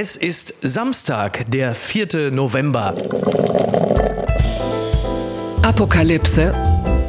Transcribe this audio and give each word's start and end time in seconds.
Es 0.00 0.14
ist 0.14 0.54
Samstag, 0.62 1.44
der 1.50 1.74
4. 1.74 2.30
November. 2.30 2.94
Apokalypse 5.62 6.54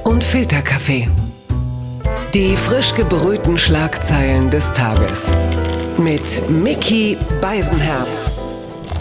und 0.06 0.24
Filterkaffee. 0.24 1.08
Die 2.34 2.56
frisch 2.56 2.96
gebrühten 2.96 3.60
Schlagzeilen 3.60 4.50
des 4.50 4.74
Tages. 4.74 5.32
Mit 6.00 6.50
Mickey 6.50 7.16
Beisenherz. 7.40 8.49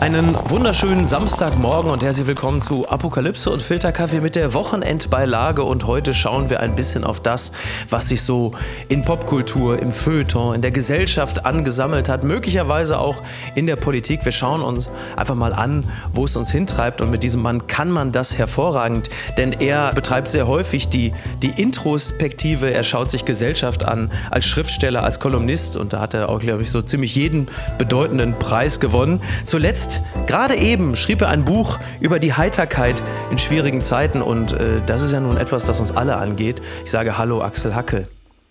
Einen 0.00 0.36
wunderschönen 0.48 1.06
Samstagmorgen 1.06 1.90
und 1.90 2.04
herzlich 2.04 2.28
willkommen 2.28 2.62
zu 2.62 2.88
Apokalypse 2.88 3.50
und 3.50 3.60
Filterkaffee 3.60 4.20
mit 4.20 4.36
der 4.36 4.54
Wochenendbeilage. 4.54 5.64
Und 5.64 5.88
heute 5.88 6.14
schauen 6.14 6.50
wir 6.50 6.60
ein 6.60 6.76
bisschen 6.76 7.02
auf 7.02 7.20
das, 7.20 7.50
was 7.90 8.08
sich 8.08 8.22
so 8.22 8.52
in 8.88 9.04
Popkultur, 9.04 9.82
im 9.82 9.90
Feuilleton, 9.90 10.54
in 10.54 10.62
der 10.62 10.70
Gesellschaft 10.70 11.44
angesammelt 11.44 12.08
hat, 12.08 12.22
möglicherweise 12.22 13.00
auch 13.00 13.16
in 13.56 13.66
der 13.66 13.74
Politik. 13.74 14.24
Wir 14.24 14.30
schauen 14.30 14.62
uns 14.62 14.88
einfach 15.16 15.34
mal 15.34 15.52
an, 15.52 15.82
wo 16.14 16.26
es 16.26 16.36
uns 16.36 16.52
hintreibt. 16.52 17.00
Und 17.00 17.10
mit 17.10 17.24
diesem 17.24 17.42
Mann 17.42 17.66
kann 17.66 17.90
man 17.90 18.12
das 18.12 18.38
hervorragend, 18.38 19.10
denn 19.36 19.52
er 19.52 19.92
betreibt 19.94 20.30
sehr 20.30 20.46
häufig 20.46 20.88
die, 20.88 21.12
die 21.42 21.60
Introspektive. 21.60 22.72
Er 22.72 22.84
schaut 22.84 23.10
sich 23.10 23.24
Gesellschaft 23.24 23.84
an 23.84 24.12
als 24.30 24.46
Schriftsteller, 24.46 25.02
als 25.02 25.18
Kolumnist 25.18 25.76
und 25.76 25.92
da 25.92 25.98
hat 25.98 26.14
er 26.14 26.28
auch, 26.28 26.38
glaube 26.38 26.62
ich, 26.62 26.70
so 26.70 26.82
ziemlich 26.82 27.16
jeden 27.16 27.48
bedeutenden 27.78 28.38
Preis 28.38 28.78
gewonnen. 28.78 29.20
Zuletzt 29.44 29.87
Jetzt, 29.88 30.02
gerade 30.26 30.54
eben, 30.54 30.96
schrieb 30.96 31.22
er 31.22 31.30
ein 31.30 31.46
Buch 31.46 31.78
über 31.98 32.18
die 32.18 32.34
Heiterkeit 32.34 33.02
in 33.30 33.38
schwierigen 33.38 33.80
Zeiten 33.80 34.20
und 34.20 34.52
äh, 34.52 34.82
das 34.86 35.00
ist 35.00 35.12
ja 35.12 35.20
nun 35.20 35.38
etwas, 35.38 35.64
das 35.64 35.80
uns 35.80 35.96
alle 35.96 36.18
angeht. 36.18 36.60
Ich 36.84 36.90
sage 36.90 37.16
Hallo 37.16 37.40
Axel 37.40 37.74
Hacke. 37.74 38.06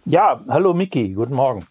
Ja, 0.05 0.41
hallo 0.49 0.73
Miki, 0.73 1.13
guten 1.13 1.35
Morgen. 1.35 1.67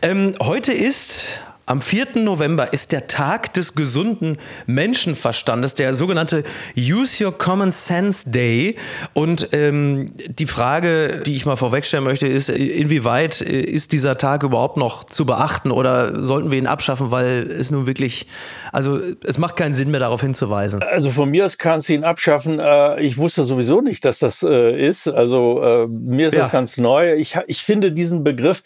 Ähm, 0.00 0.34
heute 0.40 0.72
ist 0.72 1.40
am 1.66 1.80
4. 1.80 2.08
November 2.16 2.74
ist 2.74 2.92
der 2.92 3.06
Tag 3.06 3.54
des 3.54 3.74
gesunden 3.74 4.36
Menschenverstandes, 4.66 5.74
der 5.74 5.94
sogenannte 5.94 6.42
Use 6.76 7.24
Your 7.24 7.36
Common 7.36 7.72
Sense 7.72 8.28
Day. 8.30 8.76
Und 9.14 9.48
ähm, 9.52 10.12
die 10.28 10.44
Frage, 10.46 11.22
die 11.24 11.36
ich 11.36 11.46
mal 11.46 11.56
vorwegstellen 11.56 12.04
möchte, 12.04 12.26
ist, 12.26 12.50
inwieweit 12.50 13.40
äh, 13.40 13.62
ist 13.62 13.92
dieser 13.92 14.18
Tag 14.18 14.42
überhaupt 14.42 14.76
noch 14.76 15.04
zu 15.04 15.24
beachten 15.24 15.70
oder 15.70 16.22
sollten 16.22 16.50
wir 16.50 16.58
ihn 16.58 16.66
abschaffen, 16.66 17.10
weil 17.10 17.50
es 17.50 17.70
nun 17.70 17.86
wirklich, 17.86 18.26
also 18.70 19.00
es 19.24 19.38
macht 19.38 19.56
keinen 19.56 19.74
Sinn 19.74 19.90
mehr 19.90 20.00
darauf 20.00 20.20
hinzuweisen. 20.20 20.82
Also 20.82 21.10
von 21.10 21.30
mir 21.30 21.46
aus 21.46 21.56
kannst 21.56 21.88
du 21.88 21.94
ihn 21.94 22.04
abschaffen. 22.04 22.58
Äh, 22.58 23.00
ich 23.00 23.16
wusste 23.16 23.44
sowieso 23.44 23.80
nicht, 23.80 24.04
dass 24.04 24.18
das 24.18 24.42
äh, 24.42 24.86
ist. 24.86 25.08
Also 25.08 25.88
mir 25.88 26.28
ist 26.28 26.34
ja. 26.34 26.40
das 26.40 26.50
ganz 26.50 26.76
neu. 26.76 27.14
Ich, 27.14 27.38
ich 27.46 27.62
finde 27.62 27.92
diesen 27.92 28.22
Begriff 28.22 28.62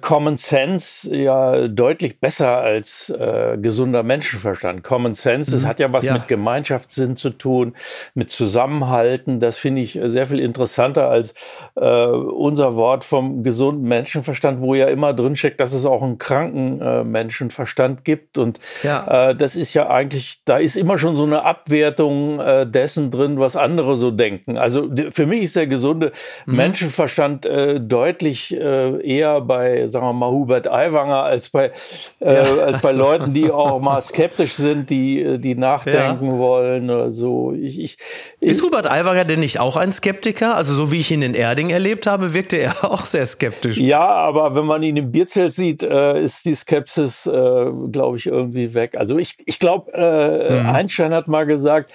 Common 0.00 0.36
Sense 0.36 1.14
ja 1.14 1.68
deutlich 1.68 1.89
deutlich 1.90 2.20
besser 2.20 2.58
als 2.58 3.10
äh, 3.10 3.58
gesunder 3.60 4.04
Menschenverstand. 4.04 4.84
Common 4.84 5.12
Sense, 5.12 5.50
das 5.50 5.64
mhm. 5.64 5.66
hat 5.66 5.80
ja 5.80 5.92
was 5.92 6.04
ja. 6.04 6.12
mit 6.12 6.28
Gemeinschaftssinn 6.28 7.16
zu 7.16 7.30
tun, 7.30 7.74
mit 8.14 8.30
Zusammenhalten. 8.30 9.40
Das 9.40 9.56
finde 9.56 9.82
ich 9.82 9.98
sehr 10.00 10.26
viel 10.26 10.38
interessanter 10.38 11.08
als 11.08 11.34
äh, 11.74 12.06
unser 12.06 12.76
Wort 12.76 13.02
vom 13.02 13.42
gesunden 13.42 13.88
Menschenverstand, 13.88 14.60
wo 14.60 14.76
ja 14.76 14.86
immer 14.86 15.12
drinsteckt, 15.12 15.58
dass 15.58 15.72
es 15.72 15.84
auch 15.84 16.02
einen 16.02 16.18
kranken 16.18 16.80
äh, 16.80 17.02
Menschenverstand 17.02 18.04
gibt. 18.04 18.38
Und 18.38 18.60
ja. 18.84 19.30
Äh, 19.30 19.34
das 19.34 19.56
ist 19.56 19.74
ja 19.74 19.90
eigentlich, 19.90 20.44
da 20.44 20.58
ist 20.58 20.76
immer 20.76 20.96
schon 20.96 21.16
so 21.16 21.24
eine 21.24 21.42
Abwertung 21.42 22.38
äh, 22.38 22.68
dessen 22.68 23.10
drin, 23.10 23.40
was 23.40 23.56
andere 23.56 23.96
so 23.96 24.12
denken. 24.12 24.58
Also 24.58 24.88
für 25.10 25.26
mich 25.26 25.42
ist 25.42 25.56
der 25.56 25.66
gesunde 25.66 26.12
mhm. 26.46 26.56
Menschenverstand 26.56 27.46
äh, 27.46 27.80
deutlich 27.80 28.56
eher 28.60 29.40
bei, 29.40 29.86
sagen 29.86 30.06
wir 30.06 30.12
mal, 30.12 30.30
Hubert 30.30 30.68
Aiwanger 30.68 31.24
als 31.24 31.48
bei 31.48 31.72
äh, 32.20 32.34
ja, 32.34 32.40
als 32.40 32.80
bei 32.80 32.88
also. 32.88 32.98
Leuten, 32.98 33.34
die 33.34 33.50
auch 33.50 33.80
mal 33.80 34.00
skeptisch 34.00 34.54
sind, 34.54 34.90
die, 34.90 35.38
die 35.38 35.54
nachdenken 35.54 36.32
ja. 36.32 36.38
wollen 36.38 36.90
oder 36.90 37.10
so. 37.10 37.52
Ich, 37.52 37.80
ich, 37.80 37.96
ist 38.40 38.62
Hubert 38.62 38.90
Aiwanger 38.90 39.24
denn 39.24 39.40
nicht 39.40 39.60
auch 39.60 39.76
ein 39.76 39.92
Skeptiker? 39.92 40.56
Also 40.56 40.74
so 40.74 40.92
wie 40.92 41.00
ich 41.00 41.10
ihn 41.10 41.22
in 41.22 41.34
Erding 41.34 41.70
erlebt 41.70 42.06
habe, 42.06 42.34
wirkte 42.34 42.56
er 42.56 42.84
auch 42.90 43.04
sehr 43.04 43.26
skeptisch. 43.26 43.78
Ja, 43.78 44.00
aber 44.00 44.54
wenn 44.54 44.66
man 44.66 44.82
ihn 44.82 44.96
im 44.96 45.10
Bierzelt 45.12 45.52
sieht, 45.52 45.82
äh, 45.82 46.22
ist 46.22 46.44
die 46.46 46.54
Skepsis, 46.54 47.26
äh, 47.26 47.66
glaube 47.90 48.16
ich, 48.16 48.26
irgendwie 48.26 48.74
weg. 48.74 48.96
Also 48.96 49.18
ich, 49.18 49.36
ich 49.46 49.58
glaube, 49.58 49.92
äh, 49.92 50.60
mhm. 50.60 50.68
Einstein 50.68 51.12
hat 51.14 51.28
mal 51.28 51.46
gesagt, 51.46 51.92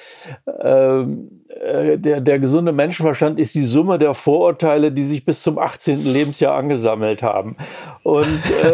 ähm, 0.62 1.42
äh, 1.45 1.45
der, 1.56 2.20
der 2.22 2.40
gesunde 2.40 2.72
Menschenverstand 2.72 3.40
ist 3.40 3.56
die 3.56 3.64
Summe 3.64 3.98
der 3.98 4.14
Vorurteile, 4.14 4.92
die 4.92 5.04
sich 5.04 5.24
bis 5.24 5.42
zum 5.42 5.58
18. 5.58 6.06
Lebensjahr 6.06 6.56
angesammelt 6.56 7.24
haben. 7.24 7.56
Und, 8.04 8.26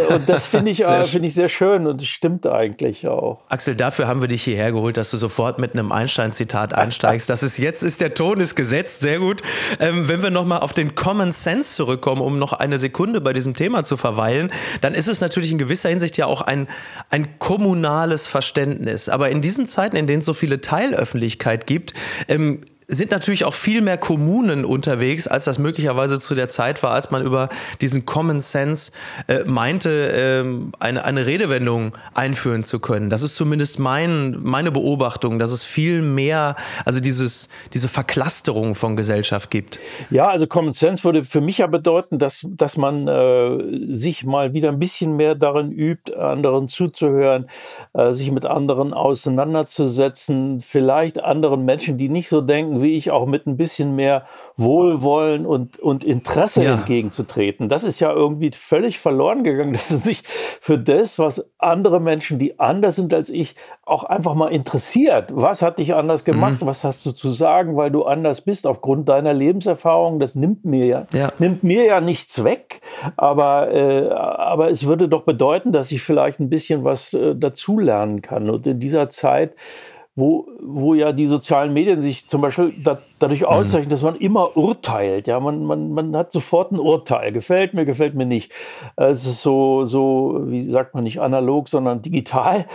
äh, 0.10 0.16
und 0.16 0.28
das 0.28 0.48
finde 0.48 0.72
ich, 0.72 0.84
äh, 0.86 1.04
find 1.04 1.26
ich 1.26 1.34
sehr 1.34 1.48
schön 1.48 1.86
und 1.86 2.02
es 2.02 2.08
stimmt 2.08 2.48
eigentlich 2.48 3.08
auch. 3.08 3.44
Axel, 3.50 3.76
dafür 3.76 4.08
haben 4.08 4.22
wir 4.22 4.28
dich 4.28 4.44
hierher 4.44 4.72
geholt, 4.72 4.98
dass 4.98 5.12
du 5.12 5.18
sofort 5.18 5.60
mit 5.60 5.74
einem 5.74 5.92
Einstein-Zitat 5.92 6.74
einsteigst. 6.78 7.30
Das 7.30 7.44
ist 7.44 7.58
jetzt 7.58 7.84
ist 7.84 8.02
der 8.02 8.14
Ton 8.16 8.40
ist 8.40 8.56
gesetzt, 8.56 9.02
sehr 9.02 9.20
gut. 9.20 9.42
Ähm, 9.80 10.08
wenn 10.08 10.24
wir 10.24 10.32
nochmal 10.32 10.62
auf 10.62 10.74
den 10.74 10.96
Common 10.96 11.34
Sense 11.34 11.76
zurückkommen, 11.76 12.22
um 12.22 12.40
noch 12.40 12.54
eine 12.54 12.80
Sekunde 12.80 13.22
bei 13.22 13.34
diesem 13.34 13.56
Thema 13.56 13.84
zu 13.84 13.96
verweilen, 13.96 14.52
dann 14.82 14.96
ist 14.96 15.08
es 15.08 15.22
natürlich 15.22 15.52
in 15.52 15.60
gewisser 15.60 15.90
Hinsicht 15.90 16.18
ja 16.18 16.26
auch 16.26 16.42
ein, 16.42 16.68
ein 17.10 17.38
kommunales 17.38 18.28
Verständnis. 18.28 19.08
Aber 19.08 19.30
in 19.30 19.42
diesen 19.42 19.68
Zeiten, 19.68 19.96
in 19.96 20.08
denen 20.08 20.20
es 20.20 20.26
so 20.26 20.34
viele 20.34 20.62
Teilöffentlichkeit 20.62 21.68
gibt, 21.68 21.94
ähm, 22.28 22.62
sind 22.92 23.12
natürlich 23.12 23.46
auch 23.46 23.54
viel 23.54 23.82
mehr 23.82 23.98
Kommunen 23.98 24.66
unterwegs, 24.66 25.26
als 25.26 25.46
das 25.46 25.60
möglicherweise 25.60 26.20
zu 26.20 26.36
der 26.36 26.50
Zeit 26.50 26.84
war, 26.84 26.92
als 26.92 27.10
man 27.10 27.24
über 27.24 27.48
diesen 27.80 28.06
Common 28.06 28.42
Sense 28.42 28.92
äh, 29.28 29.46
meinte, 29.46 30.12
äh, 30.12 30.44
eine, 30.80 31.06
eine 31.06 31.26
Redewendung 31.26 31.94
einführen 32.14 32.66
zu 32.66 32.80
können. 32.80 33.10
Das 33.10 33.24
ist 33.24 33.36
zumindest 33.38 33.80
mein, 33.80 34.38
meine 34.42 34.72
Beobachtung, 34.72 35.40
dass 35.40 35.52
es 35.54 35.64
viel 35.64 36.02
mehr, 36.02 36.58
also 36.84 37.00
dieses, 37.00 37.48
diese 37.74 37.88
Verklasterung 37.88 38.76
von 38.76 38.98
Gesellschaft 38.98 39.50
gibt. 39.50 39.80
Ja, 40.10 40.28
also 40.28 40.46
Common 40.46 40.74
Sense 40.74 41.06
würde 41.06 41.24
für 41.24 41.40
mich 41.40 41.60
ja 41.60 41.68
bedeuten, 41.68 42.20
dass, 42.20 42.46
dass 42.50 42.76
man 42.76 43.08
äh, 43.08 43.94
sich 43.94 44.26
mal 44.26 44.54
wieder 44.54 44.68
ein 44.68 44.80
bisschen 44.80 45.16
mehr 45.16 45.36
darin 45.36 45.72
übt, 45.72 46.14
anderen 46.14 46.68
zuzuhören, 46.68 47.48
äh, 47.94 48.12
sich 48.12 48.32
mit 48.34 48.46
anderen 48.46 48.94
auseinanderzusetzen, 48.94 50.60
vielleicht 50.60 51.24
anderen 51.24 51.64
Menschen, 51.64 51.98
die 51.98 52.10
nicht 52.10 52.28
so 52.28 52.42
denken, 52.42 52.81
wie 52.82 52.96
ich, 52.96 53.12
auch 53.12 53.26
mit 53.26 53.48
ein 53.48 53.58
bisschen 53.58 53.96
mehr 53.96 54.26
Wohlwollen 54.58 55.46
und, 55.46 55.80
und 55.80 56.04
Interesse 56.04 56.64
ja. 56.64 56.74
entgegenzutreten. 56.74 57.70
Das 57.70 57.84
ist 57.84 58.00
ja 58.00 58.12
irgendwie 58.12 58.52
völlig 58.54 59.00
verloren 59.00 59.44
gegangen, 59.44 59.74
dass 59.74 59.92
es 59.92 60.04
sich 60.04 60.24
für 60.62 60.78
das, 60.78 61.20
was 61.20 61.52
andere 61.58 62.00
Menschen, 62.00 62.40
die 62.40 62.60
anders 62.60 62.96
sind 62.96 63.14
als 63.14 63.30
ich, 63.30 63.56
auch 63.84 64.04
einfach 64.04 64.36
mal 64.36 64.50
interessiert. 64.50 65.30
Was 65.32 65.62
hat 65.62 65.80
dich 65.80 65.94
anders 65.94 66.24
gemacht? 66.24 66.62
Mhm. 66.62 66.66
Was 66.66 66.84
hast 66.84 67.06
du 67.06 67.12
zu 67.12 67.30
sagen, 67.30 67.76
weil 67.76 67.92
du 67.92 68.04
anders 68.04 68.42
bist 68.42 68.68
aufgrund 68.68 69.10
deiner 69.10 69.34
Lebenserfahrung? 69.34 70.20
Das 70.20 70.36
nimmt 70.36 70.66
mir 70.66 70.86
ja, 70.86 71.08
ja. 71.14 71.32
nimmt 71.40 71.64
mir 71.64 71.86
ja 71.86 72.02
nichts 72.02 72.44
weg. 72.44 72.80
Aber, 73.18 73.72
äh, 73.72 74.10
aber 74.10 74.70
es 74.70 74.86
würde 74.86 75.10
doch 75.10 75.24
bedeuten, 75.24 75.72
dass 75.72 75.92
ich 75.92 76.02
vielleicht 76.02 76.40
ein 76.40 76.50
bisschen 76.50 76.84
was 76.84 77.14
äh, 77.14 77.36
dazulernen 77.36 78.22
kann. 78.22 78.50
Und 78.50 78.68
in 78.68 78.80
dieser 78.80 79.10
Zeit 79.10 79.56
wo, 80.22 80.48
wo 80.62 80.94
ja 80.94 81.12
die 81.12 81.26
sozialen 81.26 81.74
Medien 81.74 82.02
sich 82.02 82.30
zum 82.30 82.42
Beispiel 82.42 82.74
da, 82.82 83.00
dadurch 83.18 83.42
mhm. 83.42 83.48
auszeichnen, 83.48 83.90
dass 83.90 84.04
man 84.04 84.16
immer 84.16 84.56
urteilt. 84.56 85.28
Ja, 85.28 85.40
man, 85.40 85.66
man, 85.66 85.92
man 85.92 86.16
hat 86.16 86.32
sofort 86.32 86.72
ein 86.72 86.80
Urteil. 86.80 87.32
Gefällt 87.32 87.74
mir, 87.74 87.86
gefällt 87.86 88.14
mir 88.14 88.28
nicht. 88.28 88.54
Es 88.96 89.26
ist 89.26 89.42
so, 89.42 89.84
so, 89.84 90.42
wie 90.46 90.70
sagt 90.70 90.94
man 90.94 91.04
nicht 91.04 91.20
analog, 91.20 91.68
sondern 91.68 92.04
digital. 92.04 92.66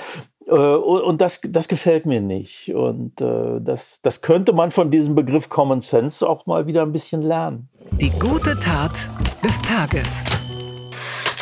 Äh, 0.48 0.50
und 0.50 1.20
das, 1.20 1.40
das 1.48 1.68
gefällt 1.68 2.04
mir 2.04 2.20
nicht. 2.20 2.74
Und 2.74 3.20
äh, 3.20 3.60
das, 3.60 4.00
das 4.02 4.22
könnte 4.22 4.52
man 4.52 4.72
von 4.72 4.90
diesem 4.90 5.14
Begriff 5.14 5.48
Common 5.48 5.80
Sense 5.80 6.28
auch 6.28 6.46
mal 6.46 6.66
wieder 6.66 6.82
ein 6.82 6.92
bisschen 6.92 7.22
lernen. 7.22 7.68
Die 8.00 8.10
gute 8.10 8.58
Tat 8.58 9.08
des 9.44 9.62
Tages. 9.62 10.24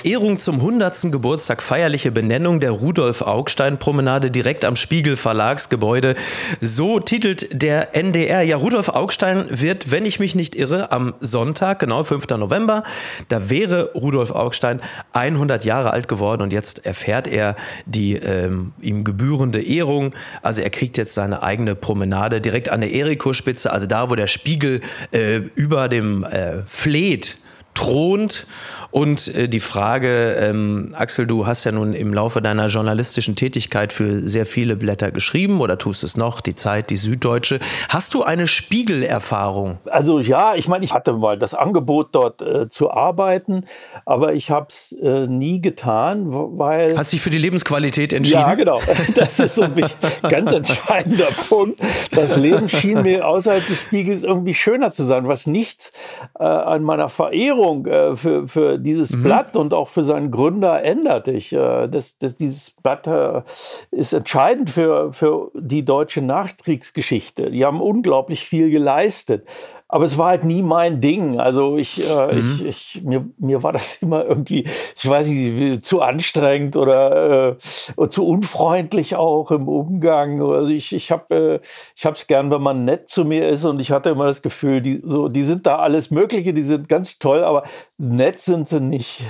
Ehrung 0.04 0.38
zum 0.38 0.56
100. 0.56 1.10
Geburtstag, 1.10 1.62
feierliche 1.62 2.12
Benennung 2.12 2.60
der 2.60 2.72
Rudolf-Augstein-Promenade 2.72 4.30
direkt 4.30 4.64
am 4.64 4.76
Spiegel 4.76 5.16
Verlagsgebäude. 5.16 6.14
So 6.60 7.00
titelt 7.00 7.62
der 7.62 7.96
NDR. 7.96 8.42
Ja, 8.42 8.56
Rudolf 8.56 8.90
Augstein 8.90 9.46
wird, 9.48 9.90
wenn 9.90 10.04
ich 10.04 10.20
mich 10.20 10.34
nicht 10.34 10.56
irre, 10.56 10.92
am 10.92 11.14
Sonntag, 11.20 11.78
genau 11.78 12.04
5. 12.04 12.28
November, 12.30 12.82
da 13.28 13.48
wäre 13.48 13.92
Rudolf 13.94 14.30
Augstein 14.30 14.80
100 15.12 15.64
Jahre 15.64 15.90
alt 15.90 16.08
geworden 16.08 16.42
und 16.42 16.52
jetzt 16.52 16.84
erfährt 16.84 17.26
er 17.26 17.56
die 17.86 18.16
ähm, 18.16 18.72
ihm 18.82 19.04
gebührende 19.04 19.62
Ehrung. 19.62 20.14
Also 20.42 20.60
er 20.60 20.70
kriegt 20.70 20.98
jetzt 20.98 21.14
seine 21.14 21.42
eigene 21.42 21.74
Promenade 21.74 22.40
direkt 22.40 22.68
an 22.68 22.82
der 22.82 22.92
Eriko-Spitze, 22.92 23.72
also 23.72 23.86
da, 23.86 24.10
wo 24.10 24.14
der 24.14 24.26
Spiegel 24.26 24.80
äh, 25.12 25.36
über 25.54 25.88
dem 25.88 26.24
äh, 26.24 26.62
Fleet 26.66 27.38
thront 27.74 28.46
Und 28.94 29.34
äh, 29.34 29.48
die 29.48 29.58
Frage, 29.58 30.36
ähm, 30.38 30.94
Axel, 30.96 31.26
du 31.26 31.48
hast 31.48 31.64
ja 31.64 31.72
nun 31.72 31.94
im 31.94 32.14
Laufe 32.14 32.40
deiner 32.40 32.68
journalistischen 32.68 33.34
Tätigkeit 33.34 33.92
für 33.92 34.28
sehr 34.28 34.46
viele 34.46 34.76
Blätter 34.76 35.10
geschrieben 35.10 35.60
oder 35.60 35.78
tust 35.78 36.04
es 36.04 36.16
noch, 36.16 36.40
die 36.40 36.54
Zeit, 36.54 36.90
die 36.90 36.96
Süddeutsche. 36.96 37.58
Hast 37.88 38.14
du 38.14 38.22
eine 38.22 38.46
Spiegelerfahrung? 38.46 39.78
Also 39.86 40.20
ja, 40.20 40.54
ich 40.54 40.68
meine, 40.68 40.84
ich 40.84 40.92
hatte 40.92 41.12
mal 41.14 41.36
das 41.36 41.54
Angebot, 41.54 42.10
dort 42.12 42.40
äh, 42.40 42.68
zu 42.68 42.88
arbeiten, 42.88 43.64
aber 44.06 44.34
ich 44.34 44.52
habe 44.52 44.66
es 44.68 44.92
äh, 45.02 45.26
nie 45.26 45.60
getan, 45.60 46.26
weil... 46.28 46.96
Hast 46.96 47.12
dich 47.12 47.20
für 47.20 47.30
die 47.30 47.38
Lebensqualität 47.38 48.12
entschieden? 48.12 48.42
Ja, 48.42 48.54
genau. 48.54 48.80
Das 49.16 49.40
ist 49.40 49.56
so 49.56 49.62
ein 49.62 49.74
ganz 50.22 50.52
entscheidender 50.52 51.26
Punkt. 51.48 51.80
Das 52.12 52.36
Leben 52.36 52.68
schien 52.68 53.02
mir 53.02 53.26
außerhalb 53.26 53.66
des 53.66 53.80
Spiegels 53.80 54.22
irgendwie 54.22 54.54
schöner 54.54 54.92
zu 54.92 55.02
sein, 55.02 55.26
was 55.26 55.48
nichts 55.48 55.92
äh, 56.38 56.44
an 56.44 56.84
meiner 56.84 57.08
Verehrung 57.08 57.86
äh, 57.86 58.14
für, 58.14 58.46
für 58.46 58.83
dieses 58.84 59.16
mhm. 59.16 59.22
Blatt 59.24 59.56
und 59.56 59.74
auch 59.74 59.88
für 59.88 60.02
seinen 60.02 60.30
Gründer 60.30 60.82
ändert. 60.82 61.26
Ich, 61.28 61.52
äh, 61.52 61.88
das, 61.88 62.18
das, 62.18 62.36
dieses 62.36 62.70
Blatt 62.70 63.06
äh, 63.06 63.42
ist 63.90 64.12
entscheidend 64.12 64.70
für, 64.70 65.12
für 65.12 65.50
die 65.54 65.84
deutsche 65.84 66.22
Nachkriegsgeschichte. 66.22 67.50
Die 67.50 67.64
haben 67.64 67.80
unglaublich 67.80 68.44
viel 68.44 68.70
geleistet. 68.70 69.46
Aber 69.94 70.06
es 70.06 70.18
war 70.18 70.30
halt 70.30 70.42
nie 70.42 70.60
mein 70.62 71.00
Ding. 71.00 71.38
Also 71.38 71.76
ich, 71.76 72.04
äh, 72.04 72.34
mhm. 72.34 72.38
ich, 72.40 72.64
ich 72.96 73.04
mir, 73.04 73.24
mir 73.38 73.62
war 73.62 73.72
das 73.72 74.02
immer 74.02 74.24
irgendwie, 74.24 74.64
ich 74.96 75.08
weiß 75.08 75.28
nicht, 75.28 75.84
zu 75.84 76.02
anstrengend 76.02 76.74
oder 76.76 77.56
äh, 77.96 78.08
zu 78.08 78.26
unfreundlich 78.26 79.14
auch 79.14 79.52
im 79.52 79.68
Umgang. 79.68 80.42
Also 80.42 80.72
ich, 80.72 80.92
ich 80.92 81.12
habe 81.12 81.60
äh, 81.62 81.66
ich 81.94 82.04
es 82.04 82.26
gern, 82.26 82.50
wenn 82.50 82.60
man 82.60 82.84
nett 82.84 83.08
zu 83.08 83.24
mir 83.24 83.48
ist 83.48 83.64
und 83.66 83.78
ich 83.78 83.92
hatte 83.92 84.10
immer 84.10 84.26
das 84.26 84.42
Gefühl, 84.42 84.80
die, 84.80 84.98
so, 85.00 85.28
die 85.28 85.44
sind 85.44 85.64
da 85.64 85.76
alles 85.76 86.10
Mögliche, 86.10 86.52
die 86.52 86.62
sind 86.62 86.88
ganz 86.88 87.20
toll, 87.20 87.44
aber 87.44 87.62
nett 87.96 88.40
sind 88.40 88.66
sie 88.66 88.80
nicht. 88.80 89.22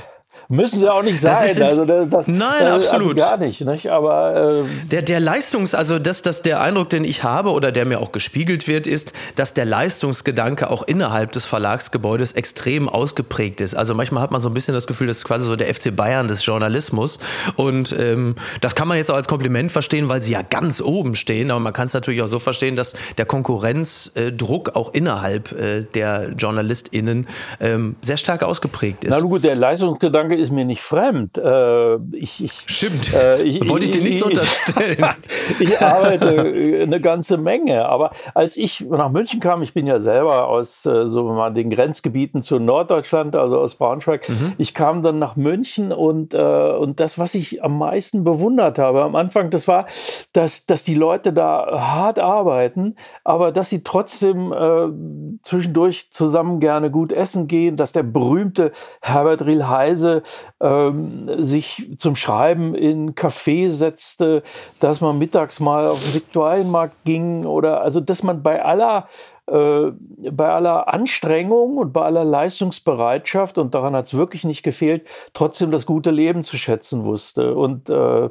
Müssen 0.48 0.78
sie 0.78 0.88
auch 0.88 1.02
nicht 1.02 1.20
sein. 1.20 1.32
Das 1.32 1.60
also 1.60 1.84
das, 1.84 2.08
das, 2.08 2.28
nein, 2.28 2.60
das, 2.60 2.90
absolut. 2.90 3.16
Gar 3.16 3.38
nicht. 3.38 3.60
nicht? 3.62 3.90
Aber 3.90 4.62
äh, 4.62 4.88
der, 4.90 5.02
der 5.02 5.20
Leistungs-, 5.20 5.74
also 5.74 5.98
das, 5.98 6.22
das 6.22 6.42
der 6.42 6.60
Eindruck, 6.60 6.90
den 6.90 7.04
ich 7.04 7.24
habe 7.24 7.50
oder 7.50 7.72
der 7.72 7.84
mir 7.84 8.00
auch 8.00 8.12
gespiegelt 8.12 8.68
wird, 8.68 8.86
ist, 8.86 9.12
dass 9.36 9.54
der 9.54 9.64
Leistungsgedanke 9.64 10.70
auch 10.70 10.82
innerhalb 10.82 11.32
des 11.32 11.46
Verlagsgebäudes 11.46 12.32
extrem 12.32 12.88
ausgeprägt 12.88 13.60
ist. 13.60 13.74
Also 13.74 13.94
manchmal 13.94 14.22
hat 14.22 14.30
man 14.30 14.40
so 14.40 14.48
ein 14.48 14.54
bisschen 14.54 14.74
das 14.74 14.86
Gefühl, 14.86 15.06
das 15.06 15.18
ist 15.18 15.24
quasi 15.24 15.46
so 15.46 15.56
der 15.56 15.72
FC 15.72 15.94
Bayern 15.94 16.28
des 16.28 16.44
Journalismus. 16.44 17.18
Und 17.56 17.94
ähm, 17.98 18.34
das 18.60 18.74
kann 18.74 18.88
man 18.88 18.98
jetzt 18.98 19.10
auch 19.10 19.16
als 19.16 19.28
Kompliment 19.28 19.72
verstehen, 19.72 20.08
weil 20.08 20.22
sie 20.22 20.32
ja 20.32 20.42
ganz 20.42 20.80
oben 20.80 21.14
stehen. 21.14 21.50
Aber 21.50 21.60
man 21.60 21.72
kann 21.72 21.86
es 21.86 21.94
natürlich 21.94 22.22
auch 22.22 22.28
so 22.28 22.38
verstehen, 22.38 22.76
dass 22.76 22.94
der 23.18 23.26
Konkurrenzdruck 23.26 24.76
auch 24.76 24.92
innerhalb 24.92 25.52
äh, 25.52 25.82
der 25.82 26.30
JournalistInnen 26.38 27.26
ähm, 27.60 27.96
sehr 28.02 28.16
stark 28.16 28.42
ausgeprägt 28.42 29.04
ist. 29.04 29.10
Na 29.10 29.20
gut, 29.20 29.44
der 29.44 29.54
Leistungsgedanke 29.54 30.33
Frage 30.34 30.42
ist 30.42 30.50
mir 30.50 30.64
nicht 30.64 30.82
fremd. 30.82 31.38
Äh, 31.38 31.96
ich, 32.12 32.42
ich, 32.42 32.52
Stimmt. 32.66 33.12
Äh, 33.14 33.42
ich, 33.42 33.68
Wollte 33.68 33.86
ich 33.86 33.92
dir 33.92 34.02
nichts 34.02 34.22
unterstellen. 34.22 35.04
ich 35.60 35.80
arbeite 35.80 36.82
eine 36.82 37.00
ganze 37.00 37.36
Menge. 37.38 37.86
Aber 37.86 38.10
als 38.34 38.56
ich 38.56 38.80
nach 38.80 39.10
München 39.10 39.40
kam, 39.40 39.62
ich 39.62 39.74
bin 39.74 39.86
ja 39.86 40.00
selber 40.00 40.48
aus 40.48 40.84
äh, 40.86 41.06
so 41.06 41.24
mal 41.24 41.52
den 41.52 41.70
Grenzgebieten 41.70 42.42
zu 42.42 42.58
Norddeutschland, 42.58 43.36
also 43.36 43.58
aus 43.58 43.76
Braunschweig. 43.76 44.28
Mhm. 44.28 44.52
Ich 44.58 44.74
kam 44.74 45.02
dann 45.02 45.18
nach 45.18 45.36
München 45.36 45.92
und, 45.92 46.34
äh, 46.34 46.38
und 46.38 47.00
das, 47.00 47.18
was 47.18 47.34
ich 47.34 47.62
am 47.62 47.78
meisten 47.78 48.24
bewundert 48.24 48.78
habe 48.78 49.02
am 49.02 49.14
Anfang, 49.14 49.50
das 49.50 49.68
war, 49.68 49.86
dass, 50.32 50.66
dass 50.66 50.84
die 50.84 50.94
Leute 50.94 51.32
da 51.32 51.66
hart 51.94 52.18
arbeiten, 52.18 52.96
aber 53.22 53.52
dass 53.52 53.70
sie 53.70 53.84
trotzdem 53.84 54.52
äh, 54.52 55.38
zwischendurch 55.42 56.10
zusammen 56.10 56.58
gerne 56.60 56.90
gut 56.90 57.12
essen 57.12 57.46
gehen, 57.46 57.76
dass 57.76 57.92
der 57.92 58.02
berühmte 58.02 58.72
Herbert 59.02 59.46
Riel 59.46 59.68
Heise 59.68 60.23
ähm, 60.60 61.28
sich 61.36 61.90
zum 61.98 62.16
Schreiben 62.16 62.74
in 62.74 63.14
Café 63.14 63.70
setzte, 63.70 64.42
dass 64.80 65.00
man 65.00 65.18
mittags 65.18 65.60
mal 65.60 65.88
auf 65.88 66.02
den 66.02 66.14
Viktualienmarkt 66.14 67.04
ging 67.04 67.44
oder 67.44 67.82
also 67.82 68.00
dass 68.00 68.22
man 68.22 68.42
bei 68.42 68.64
aller 68.64 69.08
äh, 69.46 69.92
bei 70.30 70.48
aller 70.48 70.92
Anstrengung 70.92 71.76
und 71.76 71.92
bei 71.92 72.02
aller 72.02 72.24
Leistungsbereitschaft, 72.24 73.58
und 73.58 73.74
daran 73.74 73.94
hat 73.94 74.06
es 74.06 74.14
wirklich 74.14 74.44
nicht 74.44 74.62
gefehlt, 74.62 75.06
trotzdem 75.34 75.70
das 75.70 75.84
gute 75.84 76.10
Leben 76.10 76.44
zu 76.44 76.56
schätzen 76.56 77.04
wusste. 77.04 77.54
Und 77.54 77.90
äh, 77.90 78.30